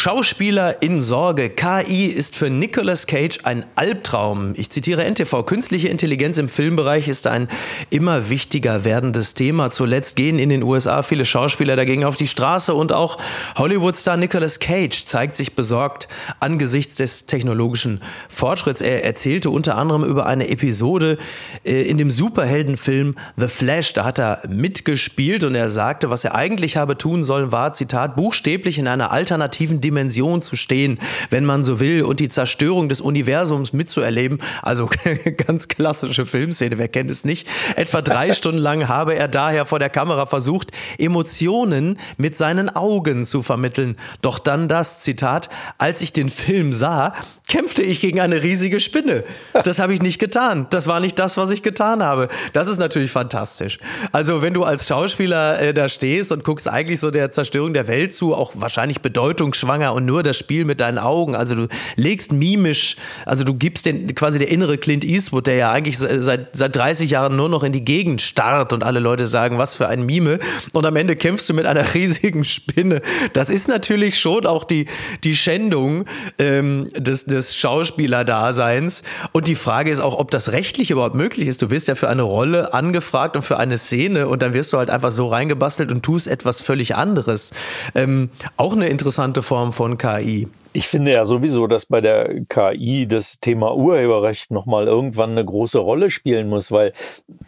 Schauspieler 0.00 0.80
in 0.80 1.02
Sorge. 1.02 1.50
KI 1.50 2.06
ist 2.06 2.36
für 2.36 2.50
Nicolas 2.50 3.08
Cage 3.08 3.40
ein 3.42 3.66
Albtraum. 3.74 4.52
Ich 4.54 4.70
zitiere 4.70 5.04
NTV. 5.04 5.44
Künstliche 5.44 5.88
Intelligenz 5.88 6.38
im 6.38 6.48
Filmbereich 6.48 7.08
ist 7.08 7.26
ein 7.26 7.48
immer 7.90 8.30
wichtiger 8.30 8.84
werdendes 8.84 9.34
Thema. 9.34 9.72
Zuletzt 9.72 10.14
gehen 10.14 10.38
in 10.38 10.50
den 10.50 10.62
USA 10.62 11.02
viele 11.02 11.24
Schauspieler 11.24 11.74
dagegen 11.74 12.04
auf 12.04 12.14
die 12.14 12.28
Straße 12.28 12.74
und 12.74 12.92
auch 12.92 13.18
Hollywood-Star 13.56 14.16
Nicolas 14.16 14.60
Cage 14.60 15.04
zeigt 15.04 15.34
sich 15.34 15.56
besorgt 15.56 16.06
angesichts 16.38 16.94
des 16.94 17.26
technologischen 17.26 18.00
Fortschritts. 18.28 18.82
Er 18.82 19.04
erzählte 19.04 19.50
unter 19.50 19.76
anderem 19.76 20.04
über 20.04 20.26
eine 20.26 20.48
Episode 20.48 21.18
äh, 21.64 21.82
in 21.82 21.98
dem 21.98 22.12
Superheldenfilm 22.12 23.16
The 23.36 23.48
Flash. 23.48 23.94
Da 23.94 24.04
hat 24.04 24.20
er 24.20 24.42
mitgespielt 24.48 25.42
und 25.42 25.56
er 25.56 25.68
sagte, 25.70 26.08
was 26.08 26.24
er 26.24 26.36
eigentlich 26.36 26.76
habe 26.76 26.96
tun 26.96 27.24
sollen, 27.24 27.50
war, 27.50 27.72
Zitat, 27.72 28.14
buchstäblich 28.14 28.78
in 28.78 28.86
einer 28.86 29.10
alternativen 29.10 29.80
Dimension 29.88 30.42
zu 30.42 30.54
stehen, 30.54 30.98
wenn 31.30 31.46
man 31.46 31.64
so 31.64 31.80
will, 31.80 32.02
und 32.02 32.20
die 32.20 32.28
Zerstörung 32.28 32.90
des 32.90 33.00
Universums 33.00 33.72
mitzuerleben. 33.72 34.40
Also 34.62 34.90
ganz 35.46 35.68
klassische 35.68 36.26
Filmszene, 36.26 36.76
wer 36.76 36.88
kennt 36.88 37.10
es 37.10 37.24
nicht? 37.24 37.48
Etwa 37.76 38.02
drei 38.02 38.32
Stunden 38.38 38.60
lang 38.60 38.86
habe 38.88 39.14
er 39.14 39.28
daher 39.28 39.64
vor 39.64 39.78
der 39.78 39.88
Kamera 39.88 40.26
versucht, 40.26 40.72
Emotionen 40.98 41.98
mit 42.18 42.36
seinen 42.36 42.68
Augen 42.74 43.24
zu 43.24 43.42
vermitteln. 43.42 43.96
Doch 44.20 44.38
dann 44.38 44.68
das 44.68 45.00
Zitat, 45.00 45.48
als 45.78 46.02
ich 46.02 46.12
den 46.12 46.28
Film 46.28 46.74
sah, 46.74 47.14
kämpfte 47.48 47.82
ich 47.82 48.00
gegen 48.00 48.20
eine 48.20 48.42
riesige 48.42 48.78
Spinne. 48.78 49.24
Das 49.64 49.78
habe 49.78 49.94
ich 49.94 50.02
nicht 50.02 50.18
getan. 50.18 50.66
Das 50.68 50.86
war 50.86 51.00
nicht 51.00 51.18
das, 51.18 51.38
was 51.38 51.50
ich 51.50 51.62
getan 51.62 52.02
habe. 52.02 52.28
Das 52.52 52.68
ist 52.68 52.78
natürlich 52.78 53.10
fantastisch. 53.10 53.78
Also 54.12 54.42
wenn 54.42 54.52
du 54.52 54.64
als 54.64 54.86
Schauspieler 54.86 55.58
äh, 55.58 55.72
da 55.72 55.88
stehst 55.88 56.30
und 56.30 56.44
guckst 56.44 56.68
eigentlich 56.68 57.00
so 57.00 57.10
der 57.10 57.32
Zerstörung 57.32 57.72
der 57.72 57.88
Welt 57.88 58.14
zu, 58.14 58.34
auch 58.34 58.52
wahrscheinlich 58.54 59.00
bedeutungsschwanger 59.00 59.94
und 59.94 60.04
nur 60.04 60.22
das 60.22 60.36
Spiel 60.36 60.66
mit 60.66 60.80
deinen 60.80 60.98
Augen. 60.98 61.34
Also 61.34 61.54
du 61.54 61.68
legst 61.96 62.32
mimisch, 62.32 62.96
also 63.24 63.44
du 63.44 63.54
gibst 63.54 63.86
den 63.86 64.14
quasi 64.14 64.38
der 64.38 64.48
innere 64.48 64.76
Clint 64.76 65.04
Eastwood, 65.04 65.46
der 65.46 65.54
ja 65.54 65.72
eigentlich 65.72 65.96
seit, 65.96 66.54
seit 66.54 66.76
30 66.76 67.10
Jahren 67.10 67.34
nur 67.34 67.48
noch 67.48 67.62
in 67.62 67.72
die 67.72 67.84
Gegend 67.84 68.20
starrt 68.20 68.74
und 68.74 68.84
alle 68.84 69.00
Leute 69.00 69.26
sagen, 69.26 69.56
was 69.56 69.74
für 69.74 69.88
ein 69.88 70.04
Mime. 70.04 70.38
Und 70.72 70.84
am 70.84 70.96
Ende 70.96 71.16
kämpfst 71.16 71.48
du 71.48 71.54
mit 71.54 71.64
einer 71.64 71.94
riesigen 71.94 72.44
Spinne. 72.44 73.00
Das 73.32 73.48
ist 73.48 73.68
natürlich 73.68 74.20
schon 74.20 74.44
auch 74.44 74.64
die, 74.64 74.84
die 75.24 75.34
Schändung 75.34 76.04
ähm, 76.38 76.88
des, 76.94 77.24
des 77.24 77.37
des 77.38 77.56
Schauspielerdaseins. 77.56 79.02
Und 79.32 79.48
die 79.48 79.54
Frage 79.54 79.90
ist 79.90 80.00
auch, 80.00 80.18
ob 80.18 80.30
das 80.30 80.52
rechtlich 80.52 80.90
überhaupt 80.90 81.14
möglich 81.14 81.48
ist. 81.48 81.62
Du 81.62 81.70
wirst 81.70 81.88
ja 81.88 81.94
für 81.94 82.08
eine 82.08 82.22
Rolle 82.22 82.74
angefragt 82.74 83.36
und 83.36 83.42
für 83.42 83.56
eine 83.56 83.78
Szene 83.78 84.28
und 84.28 84.42
dann 84.42 84.52
wirst 84.52 84.72
du 84.72 84.78
halt 84.78 84.90
einfach 84.90 85.10
so 85.10 85.28
reingebastelt 85.28 85.90
und 85.92 86.02
tust 86.02 86.26
etwas 86.26 86.60
völlig 86.60 86.96
anderes. 86.96 87.52
Ähm, 87.94 88.30
auch 88.56 88.72
eine 88.72 88.88
interessante 88.88 89.42
Form 89.42 89.72
von 89.72 89.96
KI. 89.98 90.48
Ich 90.78 90.86
finde 90.86 91.10
ja 91.10 91.24
sowieso, 91.24 91.66
dass 91.66 91.86
bei 91.86 92.00
der 92.00 92.44
KI 92.48 93.06
das 93.06 93.40
Thema 93.40 93.74
Urheberrecht 93.74 94.52
nochmal 94.52 94.86
irgendwann 94.86 95.32
eine 95.32 95.44
große 95.44 95.80
Rolle 95.80 96.08
spielen 96.08 96.48
muss, 96.48 96.70
weil 96.70 96.92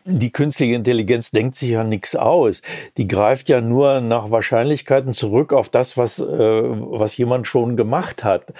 die 0.05 0.33
künstliche 0.33 0.75
Intelligenz 0.75 1.31
denkt 1.31 1.55
sich 1.55 1.71
ja 1.71 1.85
nichts 1.85 2.17
aus. 2.17 2.61
Die 2.97 3.07
greift 3.07 3.49
ja 3.49 3.61
nur 3.61 4.01
nach 4.01 4.33
Wahrscheinlichkeiten 4.33 5.13
zurück 5.13 5.53
auf 5.53 5.69
das, 5.69 5.97
was, 5.97 6.19
äh, 6.19 6.25
was 6.27 7.17
jemand 7.19 7.47
schon 7.47 7.77
gemacht 7.77 8.25
hat. 8.25 8.53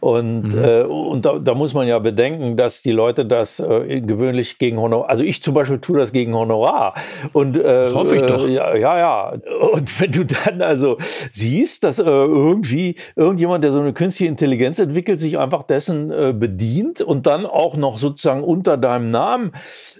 Und, 0.00 0.54
mhm. 0.54 0.62
äh, 0.62 0.82
und 0.82 1.24
da, 1.24 1.38
da, 1.38 1.54
muss 1.54 1.72
man 1.72 1.88
ja 1.88 1.98
bedenken, 1.98 2.58
dass 2.58 2.82
die 2.82 2.92
Leute 2.92 3.24
das 3.24 3.60
äh, 3.60 4.02
gewöhnlich 4.02 4.58
gegen 4.58 4.78
Honorar, 4.78 5.08
also 5.08 5.22
ich 5.22 5.42
zum 5.42 5.54
Beispiel 5.54 5.78
tue 5.78 5.98
das 5.98 6.12
gegen 6.12 6.34
Honorar. 6.34 6.92
Und, 7.32 7.56
äh, 7.56 7.62
das 7.62 7.94
hoffe 7.94 8.16
ich 8.16 8.22
doch. 8.22 8.46
Äh, 8.46 8.52
ja, 8.52 8.76
ja, 8.76 8.98
ja. 8.98 9.32
Und 9.72 10.00
wenn 10.02 10.12
du 10.12 10.26
dann 10.26 10.60
also 10.60 10.98
siehst, 11.30 11.84
dass 11.84 11.98
äh, 11.98 12.02
irgendwie 12.02 12.96
irgendjemand, 13.16 13.64
der 13.64 13.72
so 13.72 13.80
eine 13.80 13.94
künstliche 13.94 14.17
künstliche 14.18 14.30
Intelligenz 14.30 14.78
entwickelt, 14.78 15.20
sich 15.20 15.38
einfach 15.38 15.62
dessen 15.62 16.10
äh, 16.10 16.32
bedient 16.32 17.00
und 17.00 17.26
dann 17.26 17.46
auch 17.46 17.76
noch 17.76 17.98
sozusagen 17.98 18.42
unter 18.42 18.76
deinem 18.76 19.10
Namen 19.10 19.52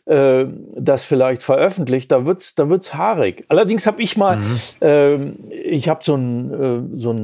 äh, 0.06 0.46
das 0.76 1.04
vielleicht 1.04 1.42
veröffentlicht, 1.42 2.10
da 2.10 2.24
wird's, 2.24 2.54
da 2.54 2.68
wird's 2.68 2.94
haarig. 2.94 3.44
Allerdings 3.48 3.86
habe 3.86 4.02
ich 4.02 4.16
mal, 4.16 4.38
mhm. 4.38 4.60
äh, 4.82 5.14
ich 5.62 5.88
habe 5.88 6.00
so 6.02 6.16
ein 6.16 6.96
äh, 6.96 7.00
so 7.00 7.14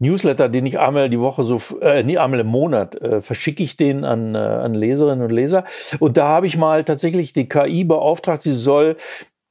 Newsletter, 0.00 0.48
den 0.48 0.66
ich 0.66 0.78
einmal 0.78 1.08
die 1.08 1.20
Woche 1.20 1.44
so, 1.44 1.60
äh, 1.80 2.02
nie 2.02 2.18
einmal 2.18 2.40
im 2.40 2.48
Monat 2.48 3.00
äh, 3.00 3.20
verschicke 3.20 3.62
ich 3.62 3.76
den 3.76 4.04
an, 4.04 4.34
äh, 4.34 4.38
an 4.38 4.74
Leserinnen 4.74 5.24
und 5.24 5.30
Leser 5.30 5.64
und 6.00 6.16
da 6.16 6.26
habe 6.26 6.46
ich 6.46 6.56
mal 6.56 6.82
tatsächlich 6.84 7.32
die 7.32 7.48
KI 7.48 7.84
beauftragt, 7.84 8.42
sie 8.42 8.54
soll 8.54 8.96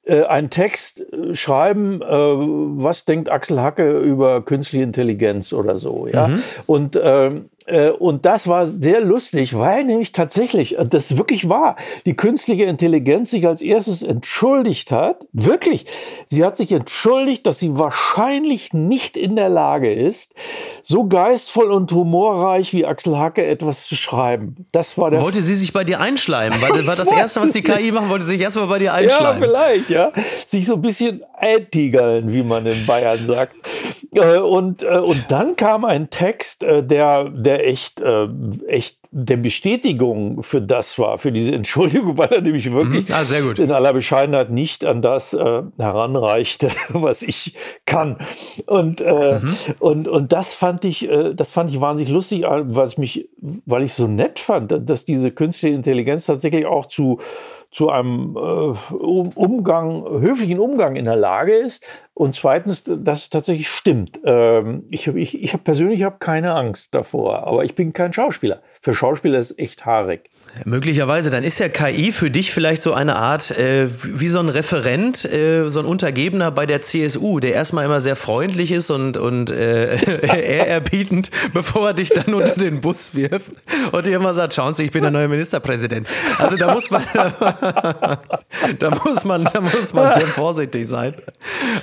äh, 0.10 0.24
einen 0.24 0.50
Text 0.50 1.02
äh, 1.14 1.36
schreiben, 1.36 2.02
äh, 2.02 2.08
was 2.08 3.06
denkt 3.06 3.30
Axel 3.30 3.62
Hacke 3.62 4.00
über 4.00 4.42
künstliche 4.42 4.84
Intelligenz 4.84 5.54
oder 5.54 5.78
so, 5.78 6.08
ja. 6.08 6.28
Mhm. 6.28 6.44
Und 6.66 7.00
ähm, 7.02 7.36
äh, 7.36 7.59
und 7.92 8.26
das 8.26 8.48
war 8.48 8.68
sehr 8.68 9.02
lustig, 9.02 9.58
weil 9.58 9.84
nämlich 9.84 10.12
tatsächlich, 10.12 10.78
äh, 10.78 10.86
das 10.86 11.18
wirklich 11.18 11.50
war, 11.50 11.76
die 12.06 12.16
künstliche 12.16 12.64
Intelligenz 12.64 13.32
sich 13.32 13.46
als 13.46 13.62
erstes 13.62 14.02
entschuldigt 14.02 14.92
hat. 14.92 15.26
Wirklich. 15.34 15.86
Sie 16.30 16.44
hat 16.44 16.58
sich 16.58 16.72
entschuldigt, 16.72 17.46
dass 17.46 17.60
sie 17.60 17.78
wahrscheinlich 17.78 18.74
nicht 18.74 19.18
in 19.18 19.36
der 19.36 19.50
Lage 19.50 19.94
ist, 19.94 20.34
so 20.84 21.06
geistvoll 21.06 21.72
und 21.72 21.92
humorreich 21.92 22.74
wie 22.74 22.86
Axel 22.86 23.18
Hacke 23.18 23.46
etwas 23.46 23.86
zu 23.86 23.96
schreiben. 23.96 24.66
Das 24.72 24.98
war 24.98 25.12
der. 25.12 25.22
Wollte 25.22 25.42
sie 25.42 25.56
sich 25.56 25.72
bei 25.72 25.84
dir 25.84 26.00
einschleimen? 26.00 26.60
War, 26.62 26.70
war 26.88 26.96
das 26.96 27.12
Erste, 27.20 27.42
was 27.42 27.52
die 27.52 27.62
KI 27.62 27.92
machen 27.92 28.10
wollte, 28.10 28.26
sich 28.26 28.42
erstmal 28.42 28.68
bei 28.68 28.80
dir 28.80 28.94
einschleimen? 28.94 29.42
Ja, 29.42 29.48
vielleicht, 29.48 29.90
ja. 29.90 30.12
Sich 30.46 30.66
so 30.66 30.76
ein 30.76 30.82
bisschen 30.82 31.24
eintigeln, 31.38 32.32
wie 32.34 32.44
man 32.44 32.66
in 32.66 32.86
Bayern 32.86 33.18
sagt. 33.18 33.56
Äh, 34.14 34.38
und, 34.38 34.84
und 34.84 35.26
dann 35.30 35.56
kam 35.56 35.86
ein 35.86 36.10
Text, 36.10 36.64
der, 36.64 37.30
der 37.30 37.59
echt, 37.60 38.02
äh, 38.02 38.28
echt 38.68 38.98
der 39.12 39.38
Bestätigung 39.38 40.44
für 40.44 40.62
das 40.62 41.00
war, 41.00 41.18
für 41.18 41.32
diese 41.32 41.54
Entschuldigung, 41.54 42.18
weil 42.18 42.30
er 42.30 42.42
nämlich 42.42 42.72
wirklich 42.72 43.08
mhm. 43.08 43.16
ah, 43.16 43.62
in 43.62 43.72
aller 43.72 43.94
Bescheidenheit 43.94 44.52
nicht 44.52 44.86
an 44.86 45.02
das 45.02 45.34
äh, 45.34 45.64
heranreichte, 45.78 46.70
was 46.90 47.22
ich 47.22 47.56
kann. 47.86 48.18
Und, 48.66 49.02
äh, 49.02 49.40
mhm. 49.40 49.56
und, 49.80 50.08
und 50.08 50.32
das 50.32 50.54
fand 50.54 50.86
ich, 50.86 51.10
äh, 51.10 51.34
das 51.34 51.52
fand 51.52 51.72
ich 51.72 51.82
wahnsinnig 51.82 52.12
lustig, 52.12 52.46
was 52.48 52.98
mich, 52.98 53.30
weil 53.66 53.84
ich 53.84 53.94
so 53.94 54.08
nett 54.08 54.40
fand, 54.40 54.90
dass 54.90 55.06
diese 55.06 55.32
künstliche 55.32 55.76
Intelligenz 55.76 56.26
tatsächlich 56.26 56.66
auch 56.66 56.86
zu 56.86 57.20
zu 57.72 57.90
einem 57.90 58.36
äh, 58.36 58.94
Umgang, 58.94 60.04
höflichen 60.04 60.60
Umgang 60.60 60.96
in 60.96 61.06
der 61.06 61.16
Lage 61.16 61.54
ist. 61.54 61.86
Und 62.14 62.36
zweitens, 62.36 62.84
dass 62.84 63.24
es 63.24 63.30
tatsächlich 63.30 63.70
stimmt. 63.70 64.20
Ähm, 64.26 64.86
ich 64.90 65.08
ich, 65.08 65.42
ich 65.42 65.54
hab 65.54 65.64
persönlich 65.64 66.04
habe 66.04 66.18
keine 66.20 66.56
Angst 66.56 66.96
davor, 66.96 67.48
aber 67.48 67.64
ich 67.64 67.76
bin 67.76 67.94
kein 67.94 68.12
Schauspieler. 68.12 68.62
Für 68.82 68.94
Schauspieler 68.94 69.40
ist 69.40 69.60
echt 69.60 69.86
haarig. 69.86 70.30
Möglicherweise, 70.66 71.30
dann 71.30 71.44
ist 71.44 71.60
ja 71.60 71.70
KI 71.70 72.12
für 72.12 72.30
dich 72.30 72.52
vielleicht 72.52 72.82
so 72.82 72.94
eine 72.94 73.16
Art, 73.16 73.52
äh, 73.52 73.88
wie 74.04 74.28
so 74.28 74.40
ein 74.40 74.50
Referent, 74.50 75.26
äh, 75.26 75.70
so 75.70 75.80
ein 75.80 75.86
Untergebener 75.86 76.52
bei 76.52 76.66
der 76.66 76.82
CSU, 76.82 77.40
der 77.40 77.54
erstmal 77.54 77.86
immer 77.86 78.02
sehr 78.02 78.16
freundlich 78.16 78.72
ist 78.72 78.92
und, 78.92 79.18
und 79.18 79.52
äh, 79.52 79.96
ehrerbietend, 80.22 81.32
bevor 81.54 81.90
er 81.90 81.94
dich 81.94 82.10
dann 82.10 82.34
unter 82.34 82.56
den 82.56 82.82
Bus 82.82 83.16
wirft 83.16 83.52
und 83.92 84.06
dir 84.06 84.16
immer 84.16 84.34
sagt, 84.34 84.54
schauen 84.54 84.76
Sie, 84.76 84.84
ich 84.84 84.92
bin 84.92 85.02
der 85.02 85.12
neue 85.12 85.28
Ministerpräsident. 85.28 86.08
Also 86.38 86.58
da 86.58 86.74
muss 86.74 86.90
man, 86.92 87.04
da 88.80 88.90
muss 89.04 89.26
man, 89.26 89.44
da 89.46 89.62
muss 89.62 89.94
man 89.94 90.14
sehr 90.14 90.28
vorsichtig 90.28 90.88
sein. 90.88 91.16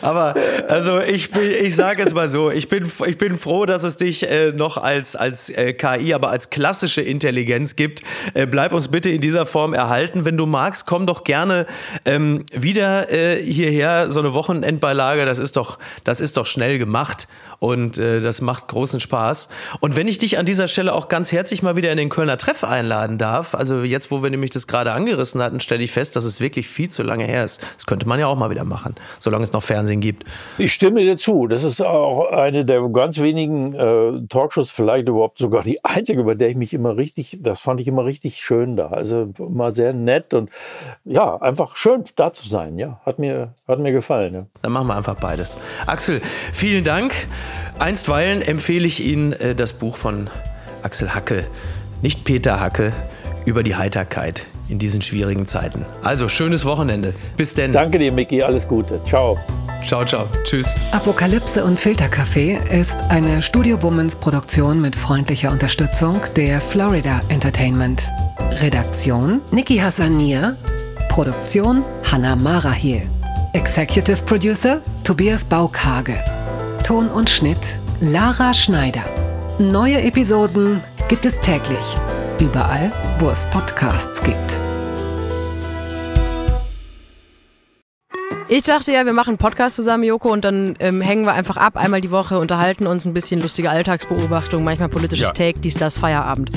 Aber 0.02 0.34
also 0.68 1.00
ich, 1.00 1.34
ich 1.34 1.74
sage 1.74 2.02
es 2.02 2.14
mal 2.14 2.28
so, 2.28 2.50
ich 2.50 2.68
bin, 2.68 2.90
ich 3.06 3.18
bin 3.18 3.38
froh, 3.38 3.64
dass 3.64 3.84
es 3.84 3.96
dich 3.96 4.28
äh, 4.28 4.52
noch 4.52 4.76
als, 4.76 5.16
als 5.16 5.50
äh, 5.50 5.72
KI, 5.72 6.14
aber 6.14 6.30
als 6.30 6.50
klassische 6.50 7.00
Intelligenz 7.00 7.76
gibt. 7.76 8.02
Bleib 8.56 8.72
uns 8.72 8.88
bitte 8.88 9.10
in 9.10 9.20
dieser 9.20 9.44
Form 9.44 9.74
erhalten. 9.74 10.24
Wenn 10.24 10.38
du 10.38 10.46
magst, 10.46 10.86
komm 10.86 11.04
doch 11.04 11.24
gerne 11.24 11.66
ähm, 12.06 12.46
wieder 12.54 13.12
äh, 13.12 13.38
hierher. 13.38 14.10
So 14.10 14.18
eine 14.18 14.32
Wochenendbeilage, 14.32 15.26
das 15.26 15.38
ist 15.38 15.58
doch, 15.58 15.78
das 16.04 16.22
ist 16.22 16.38
doch 16.38 16.46
schnell 16.46 16.78
gemacht 16.78 17.28
und 17.58 17.98
äh, 17.98 18.20
das 18.20 18.40
macht 18.40 18.68
großen 18.68 19.00
Spaß. 19.00 19.48
Und 19.80 19.96
wenn 19.96 20.08
ich 20.08 20.18
dich 20.18 20.38
an 20.38 20.46
dieser 20.46 20.68
Stelle 20.68 20.94
auch 20.94 21.08
ganz 21.08 21.32
herzlich 21.32 21.62
mal 21.62 21.76
wieder 21.76 21.90
in 21.90 21.98
den 21.98 22.08
Kölner 22.08 22.38
Treff 22.38 22.64
einladen 22.64 23.18
darf, 23.18 23.54
also 23.54 23.82
jetzt, 23.82 24.10
wo 24.10 24.22
wir 24.22 24.30
nämlich 24.30 24.50
das 24.50 24.66
gerade 24.66 24.92
angerissen 24.92 25.42
hatten, 25.42 25.60
stelle 25.60 25.82
ich 25.82 25.92
fest, 25.92 26.16
dass 26.16 26.24
es 26.24 26.40
wirklich 26.40 26.68
viel 26.68 26.88
zu 26.88 27.02
lange 27.02 27.24
her 27.24 27.44
ist. 27.44 27.62
Das 27.74 27.86
könnte 27.86 28.08
man 28.08 28.20
ja 28.20 28.26
auch 28.26 28.36
mal 28.36 28.50
wieder 28.50 28.64
machen, 28.64 28.94
solange 29.18 29.44
es 29.44 29.52
noch 29.52 29.62
Fernsehen 29.62 30.00
gibt. 30.00 30.24
Ich 30.58 30.72
stimme 30.72 31.00
dir 31.00 31.16
zu. 31.16 31.46
Das 31.46 31.64
ist 31.64 31.80
auch 31.80 32.30
eine 32.30 32.64
der 32.64 32.86
ganz 32.88 33.18
wenigen 33.18 33.74
äh, 33.74 34.26
Talkshows, 34.28 34.70
vielleicht 34.70 35.08
überhaupt 35.08 35.38
sogar 35.38 35.62
die 35.62 35.84
einzige, 35.84 36.24
bei 36.24 36.34
der 36.34 36.50
ich 36.50 36.56
mich 36.56 36.72
immer 36.74 36.96
richtig, 36.96 37.38
das 37.40 37.60
fand 37.60 37.80
ich 37.80 37.88
immer 37.88 38.04
richtig 38.04 38.36
schön 38.42 38.76
da. 38.76 38.88
Also 38.88 39.32
mal 39.38 39.74
sehr 39.74 39.92
nett 39.92 40.34
und 40.34 40.50
ja, 41.04 41.36
einfach 41.36 41.76
schön 41.76 42.04
da 42.16 42.32
zu 42.32 42.48
sein. 42.48 42.78
Ja, 42.78 43.00
hat 43.04 43.18
mir, 43.18 43.54
hat 43.66 43.78
mir 43.78 43.92
gefallen. 43.92 44.34
Ja. 44.34 44.46
Dann 44.62 44.72
machen 44.72 44.86
wir 44.88 44.96
einfach 44.96 45.16
beides. 45.16 45.56
Axel, 45.86 46.20
vielen 46.52 46.84
Dank. 46.84 47.26
Einstweilen 47.78 48.42
empfehle 48.42 48.86
ich 48.86 49.04
Ihnen 49.04 49.32
äh, 49.32 49.54
das 49.54 49.72
Buch 49.72 49.96
von 49.96 50.30
Axel 50.82 51.14
Hacke, 51.14 51.44
nicht 52.02 52.24
Peter 52.24 52.60
Hacke, 52.60 52.92
über 53.44 53.62
die 53.62 53.76
Heiterkeit 53.76 54.46
in 54.68 54.78
diesen 54.78 55.00
schwierigen 55.00 55.46
Zeiten. 55.46 55.84
Also, 56.02 56.28
schönes 56.28 56.64
Wochenende. 56.64 57.14
Bis 57.36 57.54
denn. 57.54 57.72
Danke 57.72 57.98
dir, 57.98 58.12
Micky. 58.12 58.42
Alles 58.42 58.66
Gute. 58.66 59.00
Ciao. 59.04 59.38
Ciao, 59.86 60.04
ciao. 60.04 60.26
Tschüss. 60.42 60.68
Apokalypse 60.90 61.64
und 61.64 61.78
Filterkaffee 61.78 62.58
ist 62.70 62.98
eine 63.08 63.42
Studio 63.42 63.76
Bummens 63.76 64.16
Produktion 64.16 64.80
mit 64.80 64.96
freundlicher 64.96 65.52
Unterstützung 65.52 66.20
der 66.34 66.60
Florida 66.60 67.20
Entertainment. 67.28 68.08
Redaktion 68.60 69.40
Niki 69.52 69.76
Hassanier. 69.76 70.56
Produktion 71.08 71.84
Hanna 72.10 72.34
Marahiel. 72.34 73.02
Executive 73.52 74.22
Producer 74.24 74.80
Tobias 75.04 75.44
Baukage. 75.44 76.18
Ton 76.86 77.08
und 77.08 77.28
Schnitt 77.28 77.80
Lara 77.98 78.54
Schneider. 78.54 79.02
Neue 79.58 80.00
Episoden 80.02 80.80
gibt 81.08 81.26
es 81.26 81.40
täglich. 81.40 81.96
Überall, 82.38 82.92
wo 83.18 83.28
es 83.28 83.44
Podcasts 83.46 84.22
gibt. 84.22 84.60
Ich 88.46 88.62
dachte 88.62 88.92
ja, 88.92 89.04
wir 89.04 89.14
machen 89.14 89.30
einen 89.30 89.38
Podcast 89.38 89.74
zusammen, 89.74 90.04
Joko, 90.04 90.32
und 90.32 90.44
dann 90.44 90.76
ähm, 90.78 91.00
hängen 91.00 91.24
wir 91.24 91.32
einfach 91.32 91.56
ab, 91.56 91.76
einmal 91.76 92.02
die 92.02 92.12
Woche, 92.12 92.38
unterhalten 92.38 92.86
uns 92.86 93.04
ein 93.04 93.14
bisschen 93.14 93.42
lustige 93.42 93.68
Alltagsbeobachtung, 93.68 94.62
manchmal 94.62 94.88
politisches 94.88 95.26
ja. 95.26 95.32
Take, 95.32 95.58
dies, 95.58 95.74
das, 95.74 95.98
Feierabend. 95.98 96.50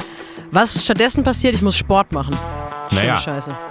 Was 0.51 0.83
stattdessen 0.83 1.23
passiert, 1.23 1.55
ich 1.55 1.63
muss 1.63 1.75
Sport 1.75 2.11
machen. 2.11 2.37
Schöne 2.89 3.01
naja, 3.01 3.17
Scheiße. 3.17 3.57